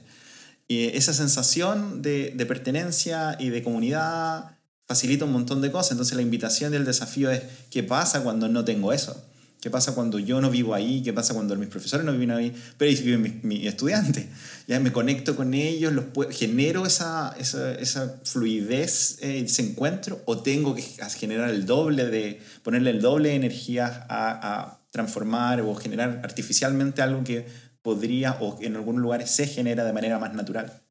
Esa 0.69 1.13
sensación 1.13 2.03
de, 2.03 2.33
de 2.35 2.47
pertenencia 2.47 3.37
y 3.39 3.51
de 3.51 3.63
comunidad 3.63 4.57
facilita 4.87 5.25
un 5.25 5.33
montón 5.33 5.61
de 5.61 5.71
cosas. 5.71 5.93
Entonces 5.93 6.17
la 6.17 6.23
invitación 6.23 6.73
y 6.73 6.77
el 6.77 6.85
desafío 6.85 7.31
es, 7.31 7.43
¿qué 7.71 7.83
pasa 7.83 8.23
cuando 8.23 8.49
no 8.49 8.65
tengo 8.65 8.93
eso? 8.93 9.23
¿Qué 9.65 9.71
pasa 9.71 9.95
cuando 9.95 10.19
yo 10.19 10.43
no 10.43 10.51
vivo 10.51 10.75
ahí? 10.75 11.03
¿Qué 11.03 11.15
pasa 11.15 11.33
cuando 11.33 11.57
mis 11.57 11.71
profesores 11.71 12.05
no 12.05 12.13
viven 12.13 12.33
ahí? 12.33 12.55
Pero 12.77 12.91
ahí 12.91 12.97
viven 12.97 13.23
mis, 13.23 13.45
mis 13.45 13.67
estudiantes. 13.67 14.27
Ya 14.67 14.79
me 14.79 14.93
conecto 14.93 15.37
con 15.37 15.55
ellos, 15.55 15.93
los 15.93 16.05
genero 16.31 16.87
esa, 16.87 17.35
esa, 17.39 17.75
esa 17.75 18.21
fluidez, 18.25 19.19
eh, 19.23 19.41
ese 19.41 19.63
encuentro, 19.63 20.23
o 20.25 20.43
tengo 20.43 20.75
que 20.75 20.83
generar 20.83 21.51
el 21.51 21.67
doble 21.67 22.07
de, 22.07 22.41
ponerle 22.63 22.91
el 22.91 23.01
doble 23.01 23.31
de 23.31 23.35
energía 23.37 24.07
a, 24.09 24.63
a 24.63 24.81
transformar 24.91 25.61
o 25.61 25.75
generar 25.75 26.21
artificialmente 26.25 27.03
algo 27.03 27.25
que 27.25 27.47
podría 27.83 28.39
o 28.41 28.59
en 28.63 28.77
algunos 28.77 29.03
lugares 29.03 29.31
se 29.31 29.47
genera 29.47 29.85
de 29.85 29.93
manera 29.93 30.19
más 30.19 30.35
natural. 30.35 30.83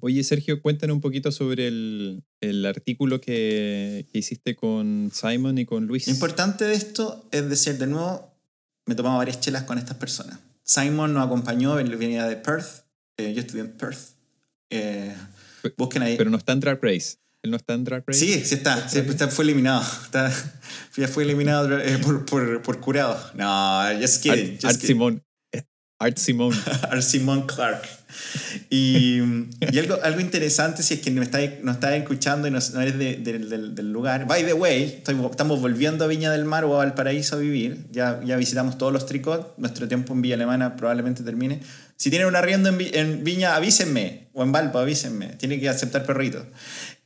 Oye, 0.00 0.22
Sergio, 0.22 0.62
cuéntanos 0.62 0.94
un 0.94 1.00
poquito 1.00 1.32
sobre 1.32 1.66
el, 1.66 2.22
el 2.40 2.64
artículo 2.64 3.20
que, 3.20 4.06
que, 4.10 4.18
hiciste 4.18 4.54
con 4.54 5.10
Simon 5.12 5.58
y 5.58 5.66
con 5.66 5.86
Luis. 5.86 6.06
Lo 6.06 6.12
importante 6.12 6.64
de 6.64 6.74
esto 6.74 7.28
es 7.32 7.48
decir, 7.48 7.76
de 7.78 7.86
nuevo, 7.86 8.32
me 8.86 8.94
tomaba 8.94 9.18
varias 9.18 9.40
chelas 9.40 9.64
con 9.64 9.78
estas 9.78 9.96
personas. 9.96 10.38
Simon 10.62 11.12
nos 11.12 11.26
acompañó, 11.26 11.78
él 11.78 11.94
venía 11.96 12.26
de 12.26 12.36
Perth, 12.36 12.84
eh, 13.16 13.34
yo 13.34 13.40
estudié 13.40 13.62
en 13.62 13.72
Perth. 13.72 14.14
Eh, 14.70 15.14
busquen 15.76 16.02
ahí. 16.02 16.16
Pero 16.16 16.30
no 16.30 16.38
está 16.38 16.52
en 16.52 16.60
Drag 16.60 16.78
Race. 16.82 17.16
¿Él 17.42 17.50
no 17.50 17.56
está 17.56 17.74
en 17.74 17.84
Drag 17.84 18.04
Race? 18.06 18.20
Sí, 18.20 18.44
sí 18.44 18.54
está. 18.54 18.88
Sí, 18.88 18.98
está 18.98 19.28
fue 19.28 19.44
eliminado. 19.44 19.82
Está, 20.04 20.32
ya 20.96 21.08
fue 21.08 21.24
eliminado 21.24 21.78
eh, 21.78 21.98
por, 21.98 22.24
por, 22.24 22.62
por, 22.62 22.80
curado. 22.80 23.18
No, 23.34 23.82
just 24.00 24.22
kidding. 24.22 24.54
Art, 24.54 24.64
Art 24.64 24.80
Simon. 24.80 25.22
Art 26.00 26.16
Simon. 26.16 26.52
Art 26.90 27.02
Simon 27.02 27.46
Clark. 27.46 27.82
Y, 28.70 29.20
y, 29.60 29.78
algo, 29.78 29.98
algo 30.02 30.20
interesante, 30.20 30.82
si 30.82 30.94
es 30.94 31.00
que 31.00 31.10
no 31.10 31.22
estás, 31.22 31.42
no 31.62 31.72
está 31.72 31.94
escuchando 31.94 32.48
y 32.48 32.50
no, 32.50 32.58
eres 32.58 32.98
de, 32.98 33.16
de, 33.16 33.38
del, 33.38 33.74
del 33.74 33.92
lugar. 33.92 34.26
By 34.26 34.44
the 34.44 34.54
way, 34.54 35.02
estamos 35.06 35.60
volviendo 35.60 36.04
a 36.04 36.08
Viña 36.08 36.32
del 36.32 36.46
Mar 36.46 36.64
o 36.64 36.74
a 36.74 36.78
Valparaíso 36.78 37.36
a 37.36 37.38
vivir. 37.38 37.84
Ya, 37.90 38.18
ya 38.24 38.36
visitamos 38.36 38.78
todos 38.78 38.94
los 38.94 39.04
tricot. 39.04 39.58
Nuestro 39.58 39.88
tiempo 39.88 40.14
en 40.14 40.22
Villa 40.22 40.36
Alemana 40.36 40.74
probablemente 40.74 41.22
termine. 41.22 41.60
Si 41.96 42.08
tienen 42.08 42.28
un 42.28 42.36
arriendo 42.36 42.70
en, 42.70 42.78
en 42.94 43.22
Viña, 43.22 43.54
avísenme. 43.54 44.28
O 44.32 44.42
en 44.42 44.52
Valpo, 44.52 44.78
avísenme. 44.78 45.34
Tiene 45.34 45.60
que 45.60 45.68
aceptar 45.68 46.06
perritos. 46.06 46.46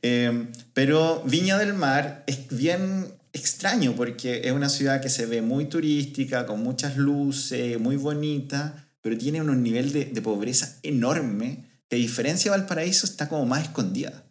Eh, 0.03 0.47
pero 0.73 1.21
Viña 1.25 1.57
del 1.57 1.73
Mar 1.73 2.23
es 2.27 2.47
bien 2.49 3.07
extraño 3.33 3.93
porque 3.97 4.43
es 4.45 4.53
una 4.53 4.69
ciudad 4.69 5.01
que 5.01 5.09
se 5.09 5.25
ve 5.25 5.41
muy 5.41 5.65
turística, 5.65 6.45
con 6.45 6.63
muchas 6.63 6.95
luces, 6.95 7.77
muy 7.77 7.97
bonita 7.97 8.84
pero 9.05 9.19
tiene 9.19 9.39
un 9.39 9.61
nivel 9.61 9.91
de, 9.91 10.05
de 10.05 10.21
pobreza 10.23 10.79
enorme 10.81 11.63
que 11.87 11.95
a 11.95 11.99
diferencia 11.99 12.51
de 12.51 12.57
Valparaíso 12.57 13.05
está 13.05 13.29
como 13.29 13.45
más 13.45 13.61
escondida. 13.61 14.25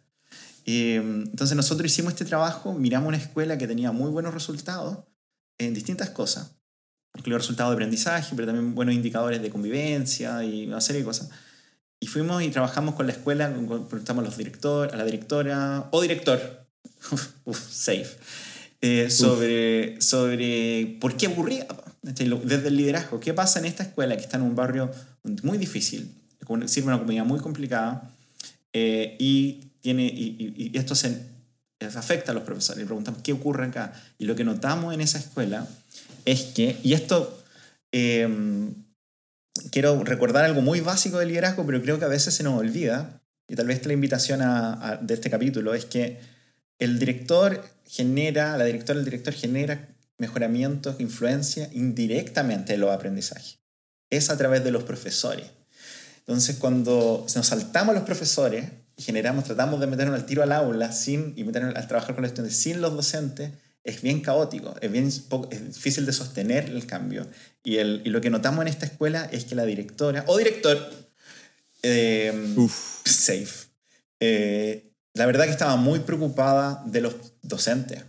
Eh, 0.65 0.95
entonces 0.95 1.55
nosotros 1.55 1.89
hicimos 1.89 2.11
este 2.11 2.25
trabajo, 2.25 2.73
miramos 2.73 3.07
una 3.07 3.15
escuela 3.15 3.57
que 3.57 3.67
tenía 3.67 3.93
muy 3.93 4.11
buenos 4.11 4.33
resultados 4.33 5.05
en 5.57 5.73
distintas 5.73 6.09
cosas, 6.09 6.57
incluido 7.15 7.37
resultados 7.37 7.71
de 7.71 7.75
aprendizaje, 7.75 8.35
pero 8.35 8.47
también 8.47 8.75
buenos 8.75 8.93
indicadores 8.95 9.41
de 9.41 9.49
convivencia 9.49 10.43
y 10.43 10.67
una 10.67 10.81
serie 10.81 11.03
de 11.03 11.05
cosas. 11.05 11.29
Y 12.01 12.07
fuimos 12.07 12.43
y 12.43 12.49
trabajamos 12.49 12.95
con 12.95 13.07
la 13.07 13.13
escuela, 13.13 13.47
preguntamos 13.47 14.25
a, 14.25 14.27
los 14.27 14.35
director, 14.35 14.93
a 14.93 14.97
la 14.97 15.05
directora 15.05 15.87
o 15.91 16.01
director, 16.01 16.67
uf, 17.45 17.71
safe, 17.71 18.17
eh, 18.81 19.09
sobre, 19.09 20.01
sobre 20.01 20.97
por 20.99 21.15
qué 21.15 21.27
aburría 21.27 21.65
desde 22.05 22.67
el 22.67 22.77
liderazgo. 22.77 23.19
¿Qué 23.19 23.33
pasa 23.33 23.59
en 23.59 23.65
esta 23.65 23.83
escuela 23.83 24.15
que 24.15 24.21
está 24.21 24.37
en 24.37 24.43
un 24.43 24.55
barrio 24.55 24.91
muy 25.41 25.57
difícil, 25.57 26.13
sirve 26.67 26.87
una 26.87 26.99
comunidad 26.99 27.25
muy 27.25 27.39
complicada 27.39 28.11
eh, 28.73 29.15
y, 29.19 29.71
y, 29.81 30.71
esto 30.77 30.93
se, 30.93 31.19
afecta 31.79 32.31
a 32.31 32.35
los 32.35 32.43
profesores? 32.43 32.79
Le 32.79 32.85
preguntamos 32.85 33.21
qué 33.23 33.33
ocurre 33.33 33.65
acá. 33.65 33.93
Y 34.19 34.25
lo 34.25 34.35
que 34.35 34.43
notamos 34.43 34.93
en 34.93 35.01
esa 35.01 35.17
escuela 35.17 35.67
es 36.25 36.43
que, 36.43 36.77
y 36.83 36.93
esto 36.93 37.43
em, 37.91 38.73
quiero 39.71 40.03
recordar 40.03 40.45
algo 40.45 40.61
muy 40.61 40.81
básico 40.81 41.17
del 41.17 41.29
liderazgo, 41.29 41.65
pero 41.65 41.81
creo 41.81 41.97
que 41.97 42.05
a 42.05 42.09
veces 42.09 42.35
se 42.35 42.43
nos 42.43 42.59
olvida, 42.59 43.19
y 43.47 43.55
tal 43.55 43.67
vez 43.67 43.83
la 43.85 43.93
invitación 43.93 44.41
de 45.01 45.13
este 45.13 45.29
capítulo 45.31 45.73
es 45.73 45.85
que 45.85 46.19
el 46.77 46.99
director 46.99 47.63
genera, 47.85 48.57
la 48.57 48.65
directora, 48.65 48.99
el 48.99 49.05
director 49.05 49.33
genera 49.33 49.94
mejoramientos, 50.17 50.99
influencia 50.99 51.69
indirectamente 51.73 52.73
en 52.73 52.81
los 52.81 52.91
aprendizajes. 52.91 53.59
Es 54.09 54.29
a 54.29 54.37
través 54.37 54.63
de 54.63 54.71
los 54.71 54.83
profesores. 54.83 55.47
Entonces, 56.19 56.57
cuando 56.57 57.25
nos 57.35 57.47
saltamos 57.47 57.93
a 57.93 57.99
los 57.99 58.05
profesores 58.05 58.65
y 58.97 59.03
generamos, 59.03 59.43
tratamos 59.43 59.79
de 59.79 59.87
meternos 59.87 60.15
al 60.15 60.25
tiro 60.25 60.41
al 60.43 60.51
aula 60.51 60.91
sin, 60.91 61.33
y 61.35 61.43
meternos 61.43 61.75
a 61.75 61.87
trabajar 61.87 62.15
con 62.15 62.23
los 62.23 62.29
estudiantes 62.29 62.57
sin 62.57 62.81
los 62.81 62.95
docentes, 62.95 63.51
es 63.83 64.01
bien 64.01 64.21
caótico, 64.21 64.73
es, 64.81 64.91
bien, 64.91 65.07
es 65.07 65.73
difícil 65.73 66.05
de 66.07 66.13
sostener 66.13 66.65
el 66.65 66.87
cambio. 66.87 67.27
Y, 67.63 67.77
el, 67.77 68.01
y 68.03 68.09
lo 68.09 68.21
que 68.21 68.31
notamos 68.31 68.63
en 68.63 68.69
esta 68.69 68.87
escuela 68.87 69.29
es 69.31 69.45
que 69.45 69.53
la 69.53 69.65
directora, 69.65 70.23
o 70.27 70.37
director, 70.37 70.91
eh, 71.83 72.55
safe, 73.05 73.67
eh, 74.19 74.91
la 75.13 75.27
verdad 75.27 75.45
que 75.45 75.51
estaba 75.51 75.75
muy 75.75 75.99
preocupada 75.99 76.83
de 76.87 77.01
los 77.01 77.15
docentes 77.43 78.03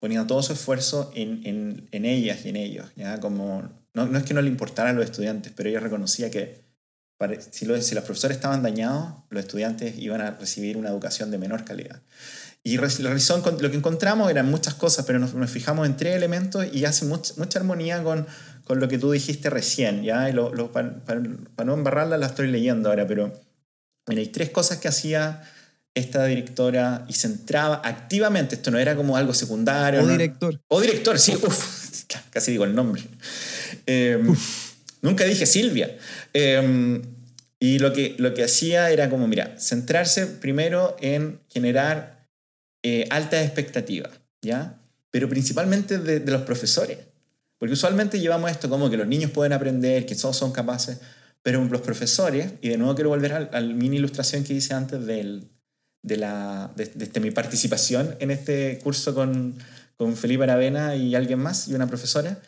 ponía 0.00 0.26
todo 0.26 0.42
su 0.42 0.54
esfuerzo 0.54 1.12
en, 1.14 1.46
en, 1.46 1.88
en 1.92 2.04
ellas 2.04 2.44
y 2.44 2.48
en 2.48 2.56
ellos. 2.56 2.86
¿ya? 2.96 3.20
Como, 3.20 3.70
no, 3.94 4.06
no, 4.06 4.18
es 4.18 4.24
que 4.24 4.34
no 4.34 4.42
le 4.42 4.48
importaran 4.48 4.96
a 4.96 4.98
los 4.98 5.04
estudiantes, 5.04 5.52
pero 5.54 5.68
ella 5.68 5.80
reconocía 5.80 6.30
que 6.30 6.68
si, 7.50 7.66
lo, 7.66 7.80
si 7.80 7.94
los 7.94 8.04
profesores 8.04 8.38
estaban 8.38 8.62
dañados, 8.62 9.12
los 9.28 9.44
estudiantes 9.44 9.98
iban 9.98 10.22
a 10.22 10.30
recibir 10.32 10.76
una 10.76 10.88
educación 10.88 11.30
de 11.30 11.38
menor 11.38 11.64
calidad. 11.64 12.00
Y 12.62 12.76
lo 12.76 13.70
que 13.70 13.76
encontramos 13.76 14.30
eran 14.30 14.50
muchas 14.50 14.74
cosas, 14.74 15.06
pero 15.06 15.18
nos, 15.18 15.34
nos 15.34 15.50
fijamos 15.50 15.86
en 15.86 15.96
tres 15.96 16.16
elementos 16.16 16.66
y 16.72 16.84
hace 16.84 17.04
mucha, 17.06 17.34
mucha 17.36 17.58
armonía 17.58 18.02
con, 18.02 18.26
con, 18.64 18.80
lo 18.80 18.88
que 18.88 18.98
tú 18.98 19.10
dijiste 19.12 19.48
recién. 19.48 20.02
¿ya? 20.02 20.28
Y 20.28 20.32
lo, 20.32 20.52
lo, 20.54 20.72
para, 20.72 21.04
para, 21.04 21.22
para, 21.56 21.66
no 21.66 21.74
embarrarla, 21.74 22.18
la 22.18 22.26
estoy 22.26 22.48
leyendo 22.48 22.90
ahora, 22.90 23.06
pero 23.06 23.32
hay 24.06 24.26
tres 24.28 24.50
cosas 24.50 24.78
que 24.78 24.88
hacía 24.88 25.42
esta 25.94 26.24
directora 26.26 27.04
y 27.08 27.14
se 27.14 27.26
entraba 27.26 27.82
activamente, 27.84 28.54
esto 28.54 28.70
no 28.70 28.78
era 28.78 28.94
como 28.96 29.16
algo 29.16 29.34
secundario. 29.34 30.02
O 30.02 30.06
director. 30.06 30.60
O 30.68 30.80
director, 30.80 31.18
sí, 31.18 31.34
uf, 31.34 32.04
casi 32.30 32.52
digo 32.52 32.64
el 32.64 32.74
nombre. 32.74 33.02
Eh, 33.86 34.22
nunca 35.02 35.24
dije 35.24 35.46
Silvia. 35.46 35.96
Eh, 36.32 37.02
y 37.62 37.78
lo 37.78 37.92
que, 37.92 38.16
lo 38.18 38.32
que 38.32 38.42
hacía 38.42 38.90
era 38.90 39.10
como, 39.10 39.28
mira, 39.28 39.54
centrarse 39.58 40.26
primero 40.26 40.96
en 41.00 41.40
generar 41.50 42.26
eh, 42.82 43.06
altas 43.10 43.44
expectativas, 43.44 44.12
¿ya? 44.40 44.80
Pero 45.10 45.28
principalmente 45.28 45.98
de, 45.98 46.20
de, 46.20 46.32
los 46.32 46.42
profesores. 46.42 46.96
Porque 47.58 47.74
usualmente 47.74 48.18
llevamos 48.18 48.50
esto 48.50 48.70
como 48.70 48.88
que 48.88 48.96
los 48.96 49.06
niños 49.06 49.30
pueden 49.30 49.52
aprender, 49.52 50.06
que 50.06 50.14
todos 50.14 50.38
son 50.38 50.52
capaces, 50.52 51.00
pero 51.42 51.62
los 51.62 51.82
profesores, 51.82 52.52
y 52.62 52.70
de 52.70 52.78
nuevo 52.78 52.94
quiero 52.94 53.10
volver 53.10 53.34
al, 53.34 53.50
al 53.52 53.74
mini 53.74 53.96
ilustración 53.96 54.42
que 54.42 54.54
hice 54.54 54.72
antes 54.72 55.04
del, 55.04 55.50
de, 56.02 56.16
la, 56.16 56.72
de, 56.76 57.20
mi 57.20 57.30
participación 57.30 58.16
en 58.20 58.30
este 58.30 58.78
curso 58.82 59.14
con, 59.14 59.56
con 59.96 60.16
Felipe 60.16 60.44
Aravena 60.44 60.96
y 60.96 61.14
alguien 61.14 61.38
más, 61.38 61.68
y 61.68 61.74
una 61.74 61.86
profesora, 61.86 62.40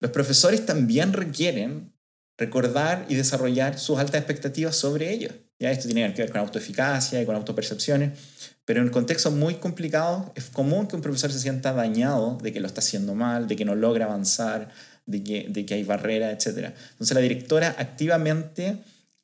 los 0.00 0.10
profesores 0.10 0.66
también 0.66 1.12
requieren 1.12 1.92
recordar 2.38 3.06
y 3.08 3.14
desarrollar 3.14 3.78
sus 3.78 3.98
altas 3.98 4.16
expectativas 4.16 4.76
sobre 4.76 5.12
ellos. 5.12 5.32
Ya 5.58 5.70
esto 5.70 5.88
tiene 5.88 6.12
que 6.12 6.22
ver 6.22 6.30
con 6.30 6.40
autoeficacia 6.40 7.22
y 7.22 7.24
con 7.24 7.34
autopercepciones, 7.34 8.18
pero 8.66 8.82
en 8.82 8.90
contextos 8.90 9.32
muy 9.32 9.54
complicados 9.54 10.26
es 10.34 10.44
común 10.44 10.86
que 10.86 10.96
un 10.96 11.02
profesor 11.02 11.32
se 11.32 11.38
sienta 11.38 11.72
dañado 11.72 12.36
de 12.42 12.52
que 12.52 12.60
lo 12.60 12.66
está 12.66 12.80
haciendo 12.80 13.14
mal, 13.14 13.48
de 13.48 13.56
que 13.56 13.64
no 13.64 13.74
logra 13.74 14.04
avanzar, 14.04 14.68
de 15.06 15.22
que, 15.22 15.46
de 15.48 15.64
que 15.64 15.74
hay 15.74 15.84
barreras, 15.84 16.46
etc. 16.46 16.74
Entonces 16.90 17.14
la 17.14 17.20
directora 17.20 17.74
activamente 17.78 18.78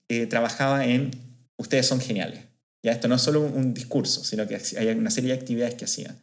eh, 0.08 0.26
trabajaba 0.26 0.86
en, 0.86 1.10
ustedes 1.56 1.86
son 1.86 2.00
geniales, 2.00 2.40
ya 2.82 2.92
esto 2.92 3.08
no 3.08 3.14
es 3.14 3.22
solo 3.22 3.40
un 3.40 3.74
discurso, 3.74 4.24
sino 4.24 4.46
que 4.46 4.60
hay 4.78 4.88
una 4.88 5.10
serie 5.10 5.32
de 5.32 5.38
actividades 5.38 5.74
que 5.74 5.84
hacía. 5.84 6.16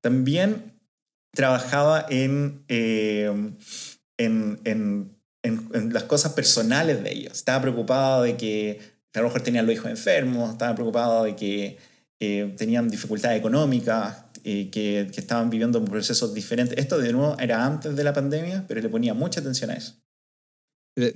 También 0.00 0.78
trabajaba 1.34 2.06
en, 2.10 2.64
eh, 2.68 3.32
en, 4.18 4.58
en, 4.64 5.92
las 5.92 6.04
cosas 6.04 6.32
personales 6.32 7.02
de 7.02 7.12
ellos. 7.12 7.32
Estaba 7.32 7.62
preocupado 7.62 8.22
de 8.22 8.36
que 8.36 8.80
a 9.14 9.20
lo 9.20 9.26
mejor 9.26 9.42
tenían 9.42 9.66
los 9.66 9.74
hijos 9.74 9.90
enfermos, 9.90 10.52
estaba 10.52 10.74
preocupado 10.74 11.24
de 11.24 11.36
que 11.36 11.78
eh, 12.20 12.54
tenían 12.56 12.88
dificultades 12.88 13.38
económicas, 13.38 14.24
eh, 14.44 14.70
que, 14.70 15.00
estaban 15.00 15.50
viviendo 15.50 15.84
procesos 15.84 16.34
diferentes. 16.34 16.76
Esto 16.78 16.98
de 16.98 17.12
nuevo 17.12 17.36
era 17.38 17.64
antes 17.64 17.96
de 17.96 18.04
la 18.04 18.12
pandemia, 18.12 18.64
pero 18.66 18.80
le 18.80 18.88
ponía 18.88 19.14
mucha 19.14 19.40
atención 19.40 19.70
a 19.70 19.74
eso. 19.74 19.94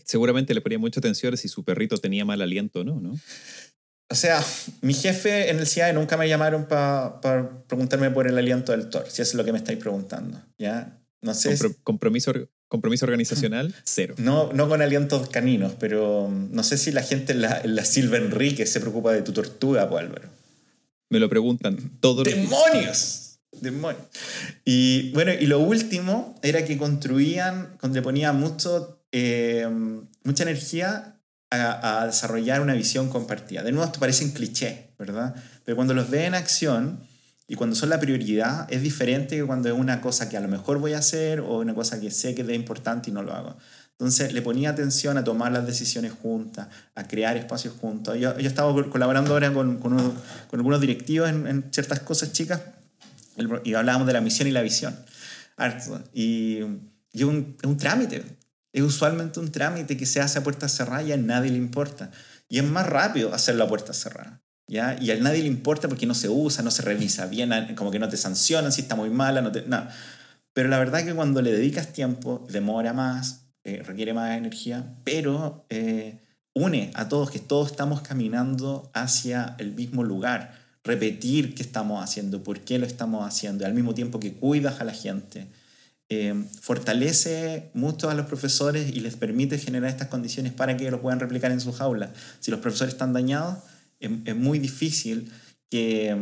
Seguramente 0.05 0.55
le 0.55 0.61
ponía 0.63 0.79
mucha 0.79 1.01
atención 1.01 1.37
si 1.37 1.49
su 1.49 1.65
perrito 1.65 1.99
tenía 1.99 2.25
mal 2.25 2.41
aliento 2.41 2.81
o 2.81 2.85
no, 2.85 3.01
¿no? 3.01 3.19
O 4.09 4.15
sea, 4.15 4.45
mi 4.83 4.95
jefe 4.95 5.51
en 5.51 5.59
el 5.59 5.67
CIAE 5.67 5.93
nunca 5.93 6.17
me 6.17 6.29
llamaron 6.29 6.67
para 6.67 7.21
preguntarme 7.67 8.11
por 8.11 8.29
el 8.29 8.39
aliento 8.39 8.73
del 8.73 8.89
Thor, 8.89 9.07
si 9.09 9.23
eso 9.23 9.31
es 9.31 9.35
lo 9.35 9.45
que 9.45 9.53
me 9.53 9.59
estáis 9.59 9.79
preguntando, 9.79 10.41
¿ya? 10.59 10.97
No 11.23 11.35
sé. 11.35 11.57
compromiso, 11.83 12.33
compromiso 12.69 13.05
organizacional, 13.05 13.75
cero. 13.85 14.15
No, 14.19 14.53
no 14.53 14.69
con 14.69 14.81
alientos 14.81 15.29
caninos, 15.29 15.73
pero 15.81 16.29
mm, 16.29 16.53
no 16.53 16.63
sé 16.63 16.79
si 16.79 16.93
la 16.93 17.03
gente 17.03 17.33
en 17.33 17.43
la, 17.43 17.63
la 17.65 17.85
Silva 17.85 18.19
Enrique 18.19 18.65
se 18.67 18.81
preocupa 18.81 19.13
de 19.13 19.23
tu 19.23 19.33
tortuga, 19.33 19.89
pues 19.89 20.05
Álvaro. 20.05 20.29
Me 21.11 21.19
lo 21.19 21.29
preguntan 21.29 21.99
todos 22.01 22.25
¡Demonios! 22.25 23.41
¡Demonios! 23.61 24.03
Y 24.65 25.11
bueno, 25.13 25.33
y 25.33 25.47
lo 25.47 25.59
último 25.59 26.39
era 26.43 26.65
que 26.65 26.79
construían, 26.79 27.77
le 27.93 28.03
ponían 28.03 28.39
mucho, 28.39 29.03
eh, 29.11 29.67
mucha 30.23 30.43
energía 30.45 31.16
a, 31.51 32.07
desarrollar 32.07 32.61
una 32.61 32.75
visión 32.75 33.09
compartida. 33.09 33.63
De 33.63 33.73
nuevo, 33.73 33.87
esto 33.87 34.01
parece 34.01 34.25
un 34.25 34.33
cliché, 34.33 34.91
¿verdad? 34.99 35.35
Pero 35.65 35.77
cuando 35.77 35.95
los 35.95 36.11
ve 36.11 36.27
en 36.27 36.35
acción 36.35 37.01
y 37.49 37.55
cuando 37.55 37.77
son 37.77 37.91
la 37.91 38.01
prioridad, 38.01 38.67
es 38.73 38.83
diferente 38.83 39.37
que 39.37 39.45
cuando 39.45 39.69
es 39.69 39.75
una 39.75 40.01
cosa 40.01 40.29
que 40.29 40.37
a 40.37 40.41
lo 40.41 40.49
mejor 40.49 40.79
voy 40.79 40.95
a 40.95 40.99
hacer 40.99 41.41
o 41.41 41.59
una 41.59 41.75
cosa 41.75 42.01
que 42.01 42.11
sé 42.11 42.35
que 42.35 42.43
es 42.43 42.51
importante 42.51 43.11
y 43.11 43.13
no 43.13 43.23
lo 43.23 43.33
hago. 43.33 43.57
Entonces 43.93 44.33
le 44.35 44.43
ponía 44.43 44.71
atención 44.71 45.17
a 45.17 45.25
tomar 45.25 45.53
las 45.53 45.67
decisiones 45.67 46.13
juntas, 46.13 46.69
a 46.95 47.09
crear 47.09 47.37
espacios 47.37 47.75
juntos. 47.81 48.19
Yo, 48.19 48.39
yo 48.39 48.47
estaba 48.47 48.75
colaborando 48.91 49.33
ahora 49.33 49.53
con, 49.55 49.79
con, 49.79 49.97
con 49.97 50.61
algunos 50.61 50.81
directivos 50.83 51.31
en, 51.31 51.47
en, 51.47 51.65
ciertas 51.73 52.01
cosas 52.01 52.33
chicas 52.33 52.61
y 53.65 53.75
hablábamos 53.75 54.07
de 54.07 54.13
la 54.13 54.21
misión 54.21 54.49
y 54.49 54.51
la 54.51 54.61
visión. 54.61 54.95
Y, 56.13 56.61
y 57.13 57.23
un, 57.23 57.57
un 57.65 57.77
trámite 57.79 58.36
es 58.77 58.83
usualmente 58.83 59.41
un 59.41 59.51
trámite 59.51 59.97
que 59.97 60.05
se 60.05 60.21
hace 60.21 60.39
a 60.39 60.45
puerta 60.45 60.69
cerrada 60.69 61.03
y 61.03 61.11
a 61.11 61.17
nadie 61.17 61.51
le 61.51 61.57
importa. 61.57 62.11
Y 62.47 62.59
es 62.59 62.65
más 62.65 62.87
rápido 62.87 63.33
hacerlo 63.33 63.65
a 63.65 63.69
puerta 63.69 63.95
cerrada. 63.95 64.43
¿ya? 64.69 64.99
Y 65.01 65.11
a 65.11 65.17
nadie 65.17 65.41
le 65.41 65.49
importa 65.49 65.89
porque 65.89 66.05
no 66.05 66.15
se 66.15 66.29
usa, 66.29 66.63
no 66.63 66.71
se 66.71 66.83
revisa 66.83 67.25
bien, 67.27 67.51
como 67.75 67.91
que 67.91 67.99
no 67.99 68.11
te 68.11 68.19
sancionan 68.19 68.73
si 68.73 68.83
está 68.83 68.95
muy 68.95 69.09
mala, 69.09 69.41
no 69.41 69.51
te, 69.51 69.67
nada. 69.67 69.95
Pero 70.53 70.69
la 70.69 70.79
verdad 70.79 71.01
es 71.01 71.07
que 71.07 71.15
cuando 71.15 71.41
le 71.41 71.53
dedicas 71.53 71.95
tiempo, 71.95 72.47
demora 72.51 72.93
más, 72.93 73.47
eh, 73.65 73.83
requiere 73.83 74.13
más 74.13 74.37
energía, 74.37 74.95
pero 75.05 75.65
eh, 75.71 76.21
une 76.55 76.91
a 76.95 77.09
todos, 77.09 77.31
que 77.31 77.39
todos 77.39 77.71
estamos 77.71 78.03
caminando 78.03 78.91
hacia 78.93 79.57
el 79.59 79.73
mismo 79.73 80.05
lugar. 80.05 80.55
Repetir 80.85 81.55
qué 81.55 81.63
estamos 81.63 82.05
haciendo, 82.05 82.43
por 82.43 82.61
qué 82.61 82.79
lo 82.79 82.85
estamos 82.85 83.27
haciendo, 83.27 83.65
al 83.65 83.73
mismo 83.73 83.95
tiempo 83.95 84.21
que 84.21 84.35
cuidas 84.35 84.81
a 84.81 84.85
la 84.85 84.93
gente. 84.93 85.49
Eh, 86.09 86.45
fortalece 86.61 87.71
mucho 87.75 88.09
a 88.09 88.15
los 88.15 88.27
profesores 88.27 88.95
y 88.95 89.01
les 89.01 89.17
permite 89.17 89.59
generar 89.59 89.91
estas 89.91 90.07
condiciones 90.07 90.53
para 90.53 90.77
que 90.77 90.89
lo 90.89 91.03
puedan 91.03 91.19
replicar 91.19 91.51
en 91.51 91.61
sus 91.61 91.81
aulas. 91.81 92.11
Si 92.39 92.53
los 92.53 92.61
profesores 92.61 92.95
están 92.95 93.13
dañados, 93.13 93.59
es, 93.99 94.37
muy 94.37 94.61
difícil 94.61 95.33
que, 95.69 96.17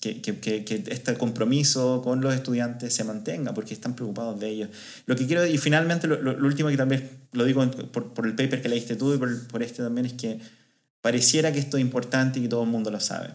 que, 0.00 0.20
que, 0.20 0.84
este 0.88 1.14
compromiso 1.14 2.02
con 2.02 2.20
los 2.20 2.34
estudiantes 2.34 2.92
se 2.92 3.02
mantenga 3.04 3.54
porque 3.54 3.72
están 3.72 3.96
preocupados 3.96 4.38
de 4.38 4.48
ellos. 4.50 4.68
Lo 5.06 5.16
que 5.16 5.26
quiero, 5.26 5.46
y 5.46 5.56
finalmente 5.56 6.06
lo, 6.06 6.36
último 6.46 6.68
que 6.68 6.76
también 6.76 7.08
lo 7.32 7.44
digo 7.44 7.68
por, 7.92 8.12
por, 8.12 8.26
el 8.26 8.34
paper 8.34 8.60
que 8.60 8.68
leíste 8.68 8.96
tú 8.96 9.14
y 9.14 9.18
por, 9.18 9.46
por 9.46 9.62
este 9.62 9.82
también, 9.82 10.04
es 10.04 10.12
que 10.14 10.38
pareciera 11.00 11.50
que 11.50 11.60
esto 11.60 11.78
es 11.78 11.80
importante 11.80 12.40
y 12.40 12.42
que 12.42 12.48
todo 12.48 12.64
el 12.64 12.68
mundo 12.68 12.90
lo 12.90 13.00
sabe. 13.00 13.30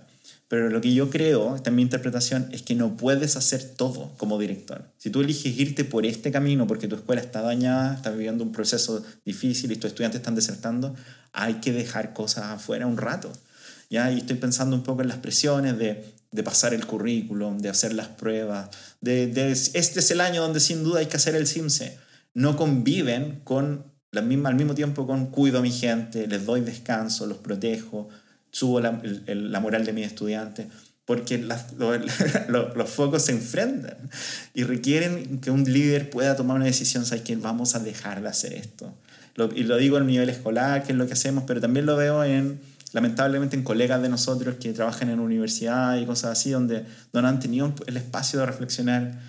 Pero 0.48 0.70
lo 0.70 0.80
que 0.80 0.94
yo 0.94 1.10
creo, 1.10 1.56
esta 1.56 1.72
es 1.72 1.76
mi 1.76 1.82
interpretación, 1.82 2.50
es 2.52 2.62
que 2.62 2.76
no 2.76 2.98
puedes 2.98 3.36
hacer 3.36 3.64
todo 3.76 4.14
como 4.18 4.38
director. 4.38 4.92
Si 4.98 5.10
tú 5.10 5.22
eliges 5.22 5.58
irte 5.58 5.86
por 5.86 6.06
este 6.06 6.32
camino 6.32 6.68
porque 6.68 6.88
tu 6.88 6.96
escuela 6.96 7.22
está 7.22 7.42
dañada, 7.42 7.96
está 7.96 8.12
viviendo 8.12 8.44
un 8.44 8.52
proceso 8.52 9.04
difícil 9.26 9.72
y 9.72 9.76
tus 9.76 9.90
estudiantes 9.90 10.22
están 10.22 10.36
desertando, 10.36 10.96
hay 11.34 11.56
que 11.56 11.74
dejar 11.74 12.14
cosas 12.14 12.46
afuera 12.46 12.86
un 12.86 12.98
rato. 12.98 13.32
¿ya? 13.90 14.12
Y 14.12 14.20
estoy 14.20 14.38
pensando 14.38 14.76
un 14.76 14.84
poco 14.84 15.02
en 15.02 15.08
las 15.08 15.18
presiones 15.18 15.80
de, 15.80 16.06
de 16.32 16.44
pasar 16.44 16.76
el 16.76 16.86
currículum, 16.86 17.58
de 17.58 17.70
hacer 17.70 17.94
las 17.94 18.10
pruebas, 18.10 18.70
este 19.02 20.00
es 20.00 20.12
el 20.12 20.22
año 20.22 20.42
donde 20.42 20.60
sin 20.60 20.84
duda 20.84 21.00
hay 21.00 21.06
que 21.06 21.18
hacer 21.18 21.36
el 21.36 21.48
CIMSE. 21.48 21.98
No 22.34 22.56
conviven 22.58 23.42
con 23.44 23.86
la 24.12 24.22
misma, 24.22 24.50
al 24.50 24.56
mismo 24.56 24.76
tiempo 24.76 25.06
con 25.06 25.28
cuido 25.28 25.60
a 25.60 25.62
mi 25.62 25.72
gente, 25.72 26.28
les 26.28 26.46
doy 26.46 26.62
descanso, 26.62 27.28
los 27.28 27.38
protejo, 27.38 28.10
subo 28.56 28.80
la, 28.80 29.02
la 29.28 29.60
moral 29.60 29.84
de 29.84 29.92
mis 29.92 30.08
estudiantes, 30.08 30.68
porque 31.04 31.38
las, 31.38 31.74
los 32.48 32.90
focos 32.90 33.24
se 33.24 33.34
enfrentan 33.34 33.98
y 34.54 34.64
requieren 34.64 35.42
que 35.42 35.52
un 35.52 35.66
líder 35.66 36.10
pueda 36.10 36.38
tomar 36.38 36.56
una 36.56 36.66
decisión, 36.66 37.06
¿sabes 37.06 37.26
que 37.26 37.36
Vamos 37.36 37.76
a 37.76 37.80
dejar 37.80 38.22
de 38.22 38.30
hacer 38.30 38.54
esto. 38.54 38.94
y 39.56 39.64
lo 39.64 39.76
digo 39.76 39.98
a 39.98 40.00
nivel 40.00 40.30
escolar, 40.30 40.84
que 40.84 40.94
es 40.94 40.98
lo 40.98 41.06
que 41.06 41.12
hacemos, 41.12 41.44
pero 41.46 41.60
también 41.60 41.86
lo 41.86 41.98
veo 41.98 42.24
en, 42.24 42.62
lamentablemente 42.94 43.58
en 43.58 43.64
colegas 43.64 44.02
de 44.02 44.08
nosotros 44.08 44.56
que 44.56 44.72
trabajan 44.72 45.10
en 45.10 45.20
universidad 45.20 45.98
y 45.98 46.06
cosas 46.06 46.32
así, 46.32 46.52
donde 46.52 46.86
no 47.12 47.28
han 47.28 47.42
tenido 47.42 47.76
el 47.88 47.98
espacio 47.98 48.40
de 48.40 48.46
reflexionar 48.46 49.20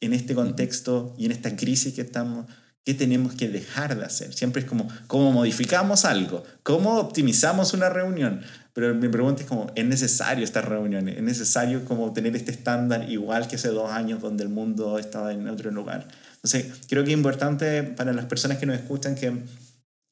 en 0.00 0.14
este 0.14 0.34
contexto 0.34 1.14
y 1.18 1.26
en 1.26 1.32
esta 1.32 1.54
crisis 1.54 1.92
que 1.92 2.00
estamos, 2.00 2.46
¿Qué 2.84 2.94
tenemos 2.94 3.34
que 3.34 3.48
dejar 3.48 3.96
de 3.96 4.06
hacer? 4.06 4.32
Siempre 4.32 4.62
es 4.62 4.68
como, 4.68 4.88
¿cómo 5.06 5.32
modificamos 5.32 6.06
algo? 6.06 6.42
¿Cómo 6.62 6.98
optimizamos 6.98 7.74
una 7.74 7.90
reunión? 7.90 8.40
Pero 8.80 8.94
mi 8.94 9.08
pregunta 9.08 9.42
es 9.42 9.48
como, 9.48 9.70
¿es 9.74 9.84
necesario 9.84 10.42
estas 10.42 10.64
reuniones? 10.64 11.18
¿Es 11.18 11.22
necesario 11.22 11.84
como 11.84 12.14
tener 12.14 12.34
este 12.34 12.50
estándar 12.50 13.10
igual 13.10 13.46
que 13.46 13.56
hace 13.56 13.68
dos 13.68 13.90
años 13.90 14.22
donde 14.22 14.42
el 14.42 14.48
mundo 14.48 14.98
estaba 14.98 15.34
en 15.34 15.46
otro 15.50 15.70
lugar? 15.70 16.08
Entonces, 16.36 16.86
creo 16.88 17.04
que 17.04 17.10
es 17.10 17.16
importante 17.16 17.82
para 17.82 18.14
las 18.14 18.24
personas 18.24 18.56
que 18.56 18.64
nos 18.64 18.76
escuchan 18.76 19.16
que, 19.16 19.34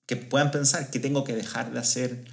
que 0.07 0.17
puedan 0.17 0.51
pensar 0.51 0.91
qué 0.91 1.01
tengo 1.01 1.25
que 1.25 1.35
dejar 1.35 1.73
de 1.73 1.79
hacer 1.79 2.25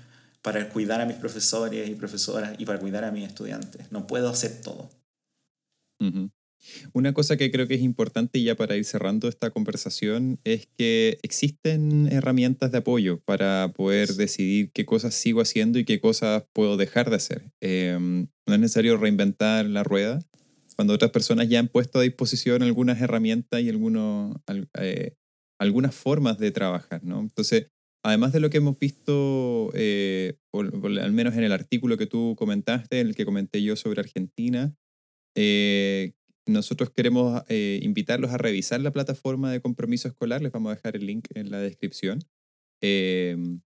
para 0.42 0.68
cuidar 0.68 1.00
a 1.00 1.06
mis 1.06 1.16
profesores 1.16 1.88
y 1.88 1.96
profesoras 1.96 2.54
y 2.58 2.66
para 2.66 2.80
cuidar 2.80 3.06
a 3.06 3.12
mis 3.12 3.26
estudiantes. 3.26 3.90
No 3.94 4.06
puedo 4.06 4.28
hacer 4.28 4.60
todo. 4.62 4.90
Una 6.94 7.14
cosa 7.14 7.38
que 7.38 7.52
creo 7.52 7.68
que 7.68 7.76
es 7.76 7.82
importante 7.82 8.42
ya 8.42 8.56
para 8.56 8.76
ir 8.76 8.86
cerrando 8.86 9.28
esta 9.28 9.52
conversación 9.52 10.40
es 10.44 10.68
que 10.78 11.18
existen 11.22 12.08
herramientas 12.12 12.72
de 12.72 12.80
apoyo 12.80 13.20
para 13.26 13.72
poder 13.76 14.14
decidir 14.16 14.72
qué 14.72 14.86
cosas 14.86 15.14
sigo 15.14 15.42
haciendo 15.42 15.80
y 15.80 15.86
qué 15.86 16.00
cosas 16.00 16.44
puedo 16.54 16.78
dejar 16.78 17.10
de 17.10 17.16
hacer. 17.18 17.52
Em, 17.62 18.28
no 18.48 18.54
es 18.54 18.60
necesario 18.60 18.98
reinventar 18.98 19.66
la 19.66 19.84
rueda. 19.84 20.20
Cuando 20.76 20.94
otras 20.94 21.12
personas 21.12 21.48
ya 21.48 21.60
han 21.60 21.70
puesto 21.70 22.00
a 22.00 22.02
disposición 22.02 22.62
algunas 22.62 23.02
herramientas 23.02 23.62
y 23.62 23.70
algunos, 23.70 24.36
eh, 24.80 25.14
algunas 25.60 25.96
formas 25.96 26.38
de 26.38 26.52
trabajar, 26.52 27.04
¿no? 27.04 27.22
Entonces, 27.22 27.68
además 28.04 28.34
de 28.34 28.40
lo 28.40 28.50
que 28.50 28.58
hemos 28.58 28.78
visto, 28.78 29.72
eh, 29.74 30.38
al 30.54 31.14
menos 31.14 31.36
en 31.36 31.44
el 31.44 31.52
artículo 31.54 31.98
que 31.98 32.08
tú 32.08 32.36
comentaste, 32.38 33.00
en 33.00 33.08
el 33.08 33.16
que 33.16 33.26
comenté 33.26 33.64
yo 33.64 33.76
sobre 33.76 34.02
Argentina, 34.02 34.76
eh, 35.36 36.14
nosotros 36.48 36.92
queremos 36.92 37.44
eh, 37.50 37.80
invitarlos 37.82 38.32
a 38.32 38.38
revisar 38.38 38.80
la 38.82 38.92
plataforma 38.92 39.52
de 39.52 39.62
compromiso 39.62 40.08
escolar. 40.08 40.42
Les 40.42 40.52
vamos 40.52 40.72
a 40.72 40.76
dejar 40.76 40.96
el 40.96 41.06
link 41.06 41.28
en 41.34 41.52
la 41.52 41.60
descripción. 41.60 42.20
Em, 42.82 43.62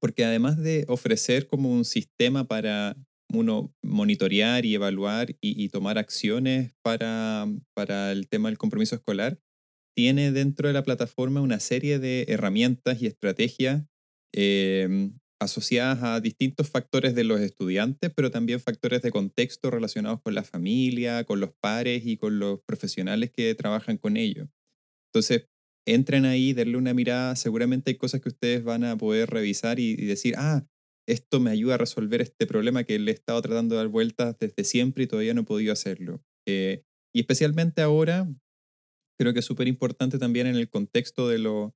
porque 0.00 0.24
además 0.24 0.58
de 0.58 0.84
ofrecer 0.88 1.46
como 1.46 1.70
un 1.70 1.84
sistema 1.84 2.48
para 2.48 2.96
uno 3.32 3.72
monitorear 3.82 4.64
y 4.64 4.74
evaluar 4.74 5.36
y, 5.40 5.68
tomar 5.68 5.98
acciones 5.98 6.72
para, 6.82 7.46
para 7.74 8.10
el 8.10 8.28
tema 8.28 8.48
del 8.48 8.58
compromiso 8.58 8.96
escolar, 8.96 9.38
tiene 9.94 10.32
dentro 10.32 10.66
de 10.66 10.74
la 10.74 10.82
plataforma 10.82 11.40
una 11.40 11.60
serie 11.60 11.98
de 11.98 12.24
herramientas 12.28 13.00
y 13.02 13.06
estrategias 13.06 13.84
eh, 14.34 15.10
asociadas 15.40 16.02
a 16.02 16.20
distintos 16.20 16.68
factores 16.68 17.14
de 17.14 17.24
los 17.24 17.40
estudiantes, 17.40 18.12
pero 18.14 18.30
también 18.30 18.60
factores 18.60 19.00
de 19.02 19.10
contexto 19.10 19.70
relacionados 19.70 20.20
con 20.20 20.34
la 20.34 20.44
familia, 20.44 21.24
con 21.24 21.40
los 21.40 21.50
pares 21.60 22.06
y 22.06 22.18
con 22.18 22.38
los 22.38 22.60
profesionales 22.60 23.30
que 23.30 23.54
trabajan 23.54 23.96
con 23.96 24.16
ellos. 24.16 24.48
Entonces, 25.08 25.46
entren 25.86 26.26
ahí, 26.26 26.52
denle 26.52 26.76
una 26.76 26.94
mirada, 26.94 27.34
seguramente 27.36 27.90
hay 27.90 27.96
cosas 27.96 28.20
que 28.20 28.28
ustedes 28.28 28.62
van 28.62 28.84
a 28.84 28.96
poder 28.98 29.30
revisar 29.30 29.80
y, 29.80 29.96
decir, 29.96 30.34
ah, 30.36 30.66
esto 31.08 31.40
me 31.40 31.50
ayuda 31.50 31.74
a 31.74 31.78
resolver 31.78 32.20
este 32.20 32.46
problema 32.46 32.84
que 32.84 32.98
le 32.98 33.10
he 33.10 33.14
estado 33.14 33.40
tratando 33.40 33.74
de 33.74 33.80
dar 33.80 33.88
vueltas 33.88 34.38
desde 34.38 34.62
siempre 34.64 35.04
y 35.04 35.06
todavía 35.06 35.34
no 35.34 35.40
he 35.40 35.44
podido 35.44 35.72
hacerlo. 35.72 36.22
Eh, 36.46 36.84
y 37.14 37.20
especialmente 37.20 37.80
ahora, 37.80 38.28
creo 39.18 39.32
que 39.32 39.40
es 39.40 39.44
súper 39.44 39.68
importante 39.68 40.18
también 40.18 40.46
en 40.46 40.56
el 40.56 40.68
contexto 40.68 41.28
de, 41.28 41.38
lo, 41.38 41.74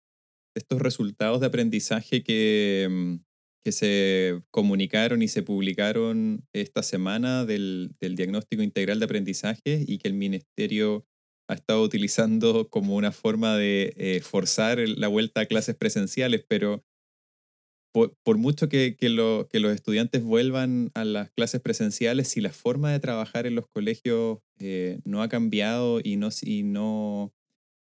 de 0.54 0.60
estos 0.60 0.80
resultados 0.80 1.40
de 1.40 1.46
aprendizaje 1.46 2.22
que, 2.22 2.86
mm, 2.90 3.33
que 3.64 3.72
se 3.72 4.42
comunicaron 4.50 5.22
y 5.22 5.28
se 5.28 5.42
publicaron 5.42 6.46
esta 6.52 6.82
semana 6.82 7.46
del, 7.46 7.96
diagnóstico 7.98 8.62
integral 8.62 8.98
de 8.98 9.06
aprendizaje 9.06 9.82
y 9.86 9.98
que 9.98 10.08
el 10.08 10.14
ministerio 10.14 11.06
ha 11.48 11.54
estado 11.54 11.82
utilizando 11.82 12.68
como 12.68 12.94
una 12.94 13.10
forma 13.10 13.56
de 13.56 13.94
eh, 13.96 14.20
forzar 14.20 14.78
la 14.86 15.08
vuelta 15.08 15.40
a 15.40 15.46
clases 15.46 15.76
presenciales, 15.76 16.44
pero 16.46 16.84
por, 17.92 18.38
mucho 18.38 18.68
que, 18.68 18.96
los 19.08 19.46
estudiantes 19.52 20.22
vuelvan 20.22 20.90
a 20.94 21.04
las 21.04 21.30
clases 21.30 21.60
presenciales, 21.60 22.28
si 22.28 22.40
la 22.40 22.52
forma 22.52 22.90
de 22.90 22.98
trabajar 22.98 23.46
en 23.46 23.54
los 23.54 23.68
colegios 23.68 24.40
eh, 24.58 24.98
no 25.04 25.22
ha 25.22 25.28
cambiado 25.28 26.00
y, 26.02 26.16
no, 26.16 26.30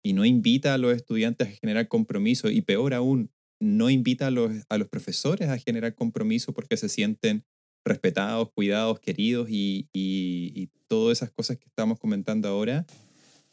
y 0.04 0.12
no 0.12 0.24
invita 0.26 0.74
a 0.74 0.78
los 0.78 0.94
estudiantes 0.94 1.48
a 1.48 1.52
generar 1.52 1.88
compromiso, 1.88 2.50
y 2.50 2.60
peor 2.60 2.92
aún, 2.92 3.30
no 3.62 3.90
invita 3.90 4.26
a 4.26 4.30
los, 4.30 4.52
a 4.68 4.76
los 4.76 4.88
profesores 4.88 5.48
a 5.48 5.56
generar 5.56 5.94
compromiso 5.94 6.52
porque 6.52 6.76
se 6.76 6.88
sienten 6.88 7.44
respetados, 7.84 8.50
cuidados, 8.52 8.98
queridos 8.98 9.48
y, 9.50 9.88
y, 9.92 10.68
todas 10.88 11.18
esas 11.18 11.30
cosas 11.30 11.56
que 11.56 11.64
estamos 11.64 11.98
comentando 11.98 12.48
ahora, 12.48 12.84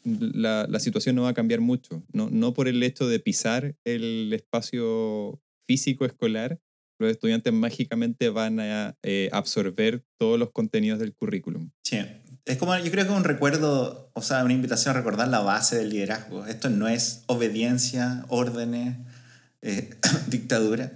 la, 0.04 0.66
la, 0.68 0.78
situación 0.78 1.16
no 1.16 1.22
va 1.22 1.30
a 1.30 1.34
cambiar 1.34 1.60
mucho. 1.60 2.02
No, 2.12 2.28
no 2.28 2.52
por 2.52 2.68
el 2.68 2.82
hecho 2.82 3.08
de 3.08 3.18
pisar 3.18 3.76
el 3.84 4.30
espacio 4.34 5.40
físico 5.66 6.04
escolar, 6.04 6.60
los 6.98 7.10
estudiantes 7.10 7.50
mágicamente 7.54 8.28
van 8.28 8.60
a 8.60 8.94
eh, 9.02 9.30
absorber 9.32 10.04
todos 10.18 10.38
los 10.38 10.50
contenidos 10.50 10.98
del 10.98 11.14
currículum. 11.14 11.70
Sí, 11.82 11.98
es 12.44 12.58
como, 12.58 12.76
yo 12.76 12.90
creo 12.90 13.06
que 13.06 13.12
es 13.12 13.16
un 13.16 13.24
recuerdo, 13.24 14.10
o 14.12 14.20
sea, 14.20 14.44
una 14.44 14.52
invitación 14.52 14.94
a 14.94 14.98
recordar 14.98 15.28
la 15.28 15.40
base 15.40 15.78
del 15.78 15.88
liderazgo. 15.88 16.44
Esto 16.44 16.68
no 16.68 16.88
es 16.88 17.22
obediencia, 17.26 18.26
órdenes, 18.28 18.98
eh, 19.62 19.90
dictadura, 20.26 20.92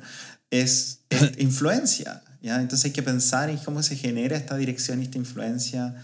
es, 0.50 1.00
es 1.10 1.32
influencia. 1.38 2.22
¿ya? 2.40 2.60
Entonces 2.60 2.86
hay 2.86 2.92
que 2.92 3.02
pensar 3.02 3.50
en 3.50 3.58
cómo 3.58 3.82
se 3.82 3.96
genera 3.96 4.36
esta 4.36 4.56
dirección 4.56 5.00
y 5.00 5.04
esta 5.04 5.18
influencia 5.18 5.94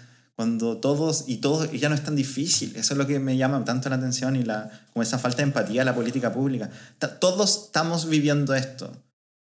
cuando 0.41 0.79
todos 0.79 1.25
y 1.27 1.37
todos 1.37 1.71
ya 1.71 1.91
no 1.91 1.95
es 1.95 2.03
tan 2.03 2.17
difícil. 2.17 2.75
Eso 2.75 2.95
es 2.95 2.99
lo 2.99 3.07
que 3.07 3.19
me 3.19 3.37
llama 3.37 3.63
tanto 3.67 3.91
la 3.91 3.97
atención 3.97 4.37
y 4.37 4.43
la, 4.43 4.71
como 4.91 5.03
esa 5.03 5.19
falta 5.19 5.39
de 5.39 5.43
empatía 5.43 5.83
a 5.83 5.85
la 5.85 5.95
política 5.95 6.33
pública. 6.33 6.71
Todos 7.21 7.67
estamos 7.67 8.09
viviendo 8.09 8.55
esto. 8.55 8.91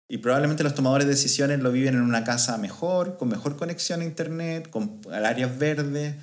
Y 0.09 0.18
probablemente 0.18 0.63
los 0.63 0.74
tomadores 0.74 1.05
de 1.05 1.13
decisiones 1.13 1.59
lo 1.59 1.72
viven 1.72 1.93
en 1.93 2.01
una 2.01 2.24
casa 2.24 2.57
mejor, 2.57 3.18
con 3.18 3.30
mejor 3.30 3.57
conexión 3.57 4.01
a 4.01 4.05
Internet, 4.05 4.72
con 4.72 5.01
áreas 5.13 5.55
verdes, 5.59 6.15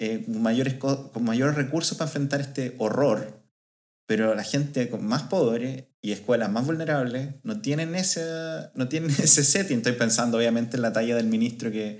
eh, 0.00 0.24
mayores, 0.26 0.74
con 0.74 1.22
mayores 1.22 1.54
recursos 1.54 1.96
para 1.96 2.08
enfrentar 2.08 2.40
este 2.40 2.74
horror. 2.78 3.37
Pero 4.08 4.34
la 4.34 4.42
gente 4.42 4.90
más 4.98 5.24
pobre 5.24 5.90
y 6.00 6.12
escuelas 6.12 6.50
más 6.50 6.64
vulnerables 6.64 7.34
no 7.42 7.60
tienen 7.60 7.94
ese, 7.94 8.24
no 8.74 8.88
tienen 8.88 9.10
ese 9.22 9.44
setting. 9.44 9.76
Estoy 9.76 9.92
pensando 9.92 10.38
obviamente 10.38 10.76
en 10.76 10.82
la 10.82 10.94
talla 10.94 11.14
del 11.14 11.26
ministro 11.26 11.70
que, 11.70 11.98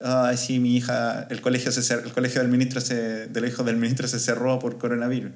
ay, 0.00 0.38
sí, 0.38 0.60
mi 0.60 0.74
hija, 0.74 1.26
el 1.28 1.42
colegio, 1.42 1.70
se 1.70 1.92
el 1.92 2.12
colegio 2.12 2.40
del 2.40 2.50
ministro 2.50 2.80
se, 2.80 3.26
del 3.26 3.44
hijo 3.44 3.64
del 3.64 3.76
ministro 3.76 4.08
se 4.08 4.18
cerró 4.18 4.58
por 4.58 4.78
coronavirus. 4.78 5.32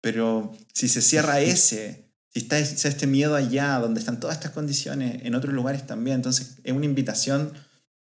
Pero 0.00 0.52
si 0.72 0.88
se 0.88 1.00
cierra 1.00 1.40
ese 1.40 2.10
si 2.34 2.40
está 2.40 2.58
este 2.58 3.06
miedo 3.06 3.36
allá, 3.36 3.78
donde 3.78 4.00
están 4.00 4.18
todas 4.18 4.36
estas 4.36 4.50
condiciones, 4.50 5.22
en 5.22 5.36
otros 5.36 5.54
lugares 5.54 5.86
también. 5.86 6.16
Entonces 6.16 6.56
es 6.64 6.72
una 6.72 6.84
invitación 6.84 7.52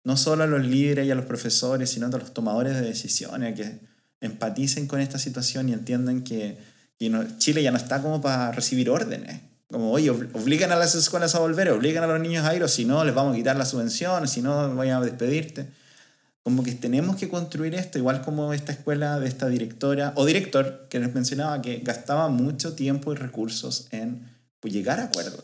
no 0.02 0.16
solo 0.16 0.42
a 0.42 0.48
los 0.48 0.66
líderes 0.66 1.06
y 1.06 1.12
a 1.12 1.14
los 1.14 1.26
profesores, 1.26 1.90
sino 1.90 2.06
a 2.06 2.10
los 2.10 2.34
tomadores 2.34 2.74
de 2.74 2.80
decisiones, 2.80 3.54
que 3.54 3.80
empaticen 4.20 4.88
con 4.88 5.00
esta 5.00 5.20
situación 5.20 5.68
y 5.68 5.74
entiendan 5.74 6.24
que, 6.24 6.58
Chile 6.98 7.62
ya 7.62 7.70
no 7.70 7.76
está 7.76 8.02
como 8.02 8.20
para 8.20 8.52
recibir 8.52 8.90
órdenes. 8.90 9.40
Como, 9.70 9.90
oye, 9.90 10.10
obligan 10.10 10.72
a 10.72 10.76
las 10.76 10.94
escuelas 10.94 11.34
a 11.34 11.40
volver, 11.40 11.70
obligan 11.70 12.04
a 12.04 12.06
los 12.06 12.20
niños 12.20 12.46
a 12.46 12.54
ir, 12.54 12.62
o 12.62 12.68
si 12.68 12.84
no, 12.84 13.04
les 13.04 13.14
vamos 13.14 13.34
a 13.34 13.36
quitar 13.36 13.56
la 13.56 13.64
subvención, 13.64 14.28
si 14.28 14.40
no, 14.40 14.74
voy 14.74 14.90
a 14.90 15.00
despedirte 15.00 15.66
como 16.46 16.62
que 16.62 16.70
tenemos 16.74 17.16
que 17.16 17.28
construir 17.28 17.74
esto, 17.74 17.98
igual 17.98 18.22
como 18.22 18.52
esta 18.52 18.70
escuela 18.70 19.18
de 19.18 19.26
esta 19.26 19.48
directora 19.48 20.12
o 20.14 20.24
director 20.24 20.86
que 20.88 21.00
les 21.00 21.12
mencionaba 21.12 21.60
que 21.60 21.78
gastaba 21.78 22.28
mucho 22.28 22.74
tiempo 22.74 23.12
y 23.12 23.16
recursos 23.16 23.88
en 23.90 24.30
pues, 24.60 24.72
llegar 24.72 25.00
a 25.00 25.06
acuerdos, 25.06 25.42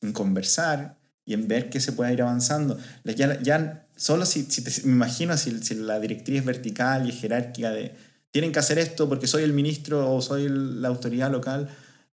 en 0.00 0.14
conversar 0.14 0.96
y 1.26 1.34
en 1.34 1.48
ver 1.48 1.68
que 1.68 1.80
se 1.80 1.92
puede 1.92 2.14
ir 2.14 2.22
avanzando. 2.22 2.78
Ya, 3.04 3.38
ya 3.42 3.86
solo 3.94 4.24
si, 4.24 4.44
si 4.44 4.62
me 4.86 4.92
imagino 4.92 5.36
si, 5.36 5.62
si, 5.62 5.74
la 5.74 6.00
directriz 6.00 6.42
vertical 6.42 7.06
y 7.06 7.12
jerárquica 7.12 7.68
de 7.68 7.94
tienen 8.30 8.52
que 8.52 8.58
hacer 8.58 8.78
esto 8.78 9.08
porque 9.08 9.26
soy 9.26 9.42
el 9.42 9.52
ministro 9.52 10.12
o 10.12 10.20
soy 10.20 10.48
la 10.48 10.88
autoridad 10.88 11.30
local, 11.30 11.68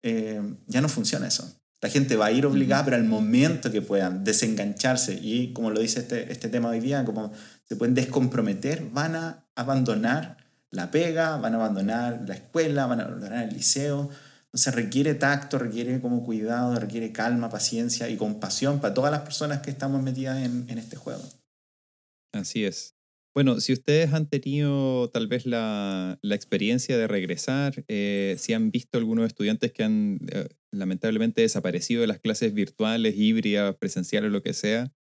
eh, 0.02 0.40
ya 0.66 0.80
no 0.80 0.88
funciona 0.88 1.28
eso. 1.28 1.50
La 1.82 1.88
gente 1.88 2.16
va 2.16 2.26
a 2.26 2.32
ir 2.32 2.44
obligada, 2.44 2.84
pero 2.84 2.96
al 2.96 3.04
momento 3.04 3.70
que 3.70 3.80
puedan 3.80 4.22
desengancharse 4.22 5.18
y 5.20 5.52
como 5.52 5.70
lo 5.70 5.80
dice 5.80 6.00
este, 6.00 6.30
este 6.30 6.48
tema 6.48 6.68
hoy 6.68 6.80
día, 6.80 7.04
como 7.04 7.32
se 7.64 7.76
pueden 7.76 7.94
descomprometer, 7.94 8.90
van 8.92 9.14
a 9.16 9.46
abandonar 9.54 10.36
la 10.70 10.90
pega, 10.90 11.36
van 11.38 11.54
a 11.54 11.56
abandonar 11.56 12.24
la 12.26 12.34
escuela, 12.34 12.86
van 12.86 13.00
a 13.00 13.04
abandonar 13.04 13.48
el 13.48 13.54
liceo. 13.54 14.10
Entonces 14.46 14.74
requiere 14.74 15.14
tacto, 15.14 15.58
requiere 15.58 16.00
como 16.00 16.22
cuidado, 16.24 16.78
requiere 16.78 17.12
calma, 17.12 17.48
paciencia 17.48 18.08
y 18.08 18.16
compasión 18.16 18.80
para 18.80 18.92
todas 18.92 19.10
las 19.10 19.22
personas 19.22 19.60
que 19.60 19.70
estamos 19.70 20.02
metidas 20.02 20.44
en, 20.44 20.68
en 20.68 20.78
este 20.78 20.96
juego. 20.96 21.22
Así 22.32 22.64
es. 22.64 22.99
Bueno, 23.34 23.60
si 23.60 23.72
ustedes 23.72 24.12
han 24.12 24.28
tenido 24.28 25.08
tal 25.10 25.28
vez 25.28 25.46
la, 25.46 26.18
la 26.22 26.34
experiencia 26.34 26.98
de 26.98 27.06
regresar, 27.06 27.84
eh, 27.88 28.36
si 28.38 28.52
han 28.52 28.70
visto 28.70 28.98
algunos 28.98 29.26
estudiantes 29.26 29.72
que 29.72 29.84
han 29.84 30.18
eh, 30.32 30.48
lamentablemente 30.72 31.42
desaparecido 31.42 32.00
de 32.00 32.08
las 32.08 32.18
clases 32.18 32.52
virtuales, 32.54 33.14
híbridas, 33.16 33.76
presenciales, 33.76 34.32
lo 34.32 34.42
que 34.42 34.52
sea, 34.52 34.92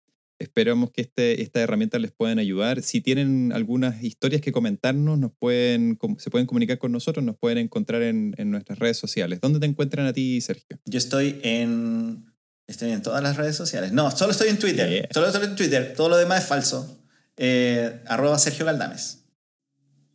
Esperamos 0.40 0.92
que 0.92 1.00
este, 1.00 1.42
esta 1.42 1.60
herramienta 1.60 1.98
les 1.98 2.12
puedan 2.12 2.38
ayudar. 2.38 2.82
Si 2.82 3.00
tienen 3.00 3.52
algunas 3.52 4.04
historias 4.04 4.40
que 4.40 4.52
comentarnos, 4.52 5.18
nos 5.18 5.32
pueden, 5.32 5.98
se 6.18 6.30
pueden 6.30 6.46
comunicar 6.46 6.78
con 6.78 6.92
nosotros, 6.92 7.24
nos 7.24 7.36
pueden 7.36 7.58
encontrar 7.58 8.02
en, 8.02 8.34
en 8.38 8.52
nuestras 8.52 8.78
redes 8.78 8.96
sociales. 8.98 9.40
¿Dónde 9.40 9.58
te 9.58 9.66
encuentran 9.66 10.06
a 10.06 10.12
ti, 10.12 10.40
Sergio? 10.40 10.78
Yo 10.84 10.98
estoy 10.98 11.40
en, 11.42 12.32
estoy 12.68 12.92
en 12.92 13.02
todas 13.02 13.20
las 13.20 13.36
redes 13.36 13.56
sociales. 13.56 13.90
No, 13.90 14.12
solo 14.12 14.30
estoy 14.30 14.50
en 14.50 14.60
Twitter. 14.60 15.08
Solo 15.12 15.26
estoy 15.26 15.44
en 15.44 15.56
Twitter. 15.56 15.94
Todo 15.96 16.08
lo 16.08 16.16
demás 16.16 16.42
es 16.42 16.48
falso. 16.48 16.97
Eh, 17.38 18.02
arroba 18.06 18.38
Sergio 18.38 18.66
Galdames. 18.66 19.24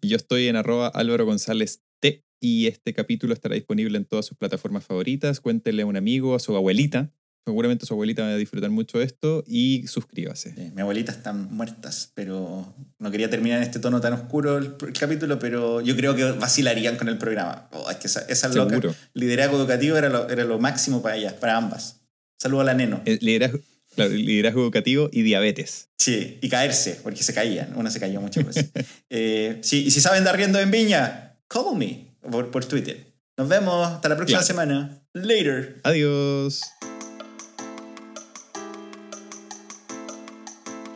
Yo 0.02 0.18
estoy 0.18 0.48
en 0.48 0.56
arroba 0.56 0.90
Álvaro 0.90 1.26
González 1.26 1.82
T 2.00 2.24
y 2.40 2.68
este 2.68 2.94
capítulo 2.94 3.34
estará 3.34 3.56
disponible 3.56 3.98
en 3.98 4.06
todas 4.06 4.26
sus 4.26 4.38
plataformas 4.38 4.86
favoritas. 4.86 5.40
Cuéntele 5.40 5.82
a 5.82 5.86
un 5.86 5.96
amigo, 5.96 6.36
a 6.36 6.40
su 6.40 6.56
abuelita, 6.56 7.12
Seguramente 7.46 7.86
su 7.86 7.94
abuelita 7.94 8.24
va 8.24 8.30
a 8.30 8.38
disfrutar 8.38 8.70
mucho 8.70 9.00
de 9.00 9.06
esto 9.06 9.44
y 9.46 9.86
suscríbase. 9.88 10.54
mi 10.74 10.82
abuelita 10.82 11.12
están 11.12 11.54
muertas, 11.54 12.10
pero 12.16 12.74
no 13.00 13.12
quería 13.12 13.30
terminar 13.30 13.58
en 13.58 13.64
este 13.64 13.80
tono 13.80 14.00
tan 14.00 14.14
oscuro 14.14 14.58
el, 14.58 14.78
capítulo, 14.98 15.40
pero 15.40 15.82
yo 15.82 15.94
creo 15.98 16.16
que 16.16 16.24
vacilarían 16.24 16.96
con 16.96 17.10
el 17.10 17.18
programa. 17.18 17.68
Oh, 17.74 17.92
es 17.92 17.98
que 17.98 18.08
esa, 18.08 18.22
esa 18.30 18.48
loca, 18.48 18.80
liderazgo 19.14 19.58
educativo 19.58 19.98
era 19.98 20.08
lo, 20.08 20.30
era 20.30 20.46
lo 20.46 20.58
máximo 20.58 21.02
para 21.02 21.18
ellas, 21.18 21.34
para 21.34 21.58
ambas. 21.58 22.00
Saludo 22.40 22.62
a 22.62 22.64
la 22.64 22.76
neno. 22.76 23.02
El 23.04 23.20
liderazgo, 23.22 23.60
liderazgo 23.98 24.62
educativo 24.62 25.10
y 25.12 25.22
diabetes. 25.22 25.90
Sí, 25.98 26.40
y 26.42 26.50
caerse, 26.50 27.00
porque 27.04 27.24
se 27.24 27.34
caían. 27.34 27.74
Una 27.76 27.90
se 27.90 28.00
cayó 28.00 28.22
muchas 28.22 28.46
veces. 28.46 28.72
eh, 29.10 29.60
sí, 29.62 29.86
y 29.86 29.92
si 29.92 30.02
saben 30.02 30.24
dar 30.24 30.36
riendo 30.36 30.60
en 30.60 30.72
Viña, 30.72 31.38
call 31.48 31.78
me 31.78 32.08
por, 32.30 32.52
por 32.52 32.66
Twitter. 32.66 33.14
Nos 33.38 33.48
vemos. 33.48 33.88
Hasta 33.88 34.10
la 34.10 34.16
próxima 34.16 34.44
semana. 34.44 35.02
Later. 35.14 35.80
Adiós. 35.84 36.62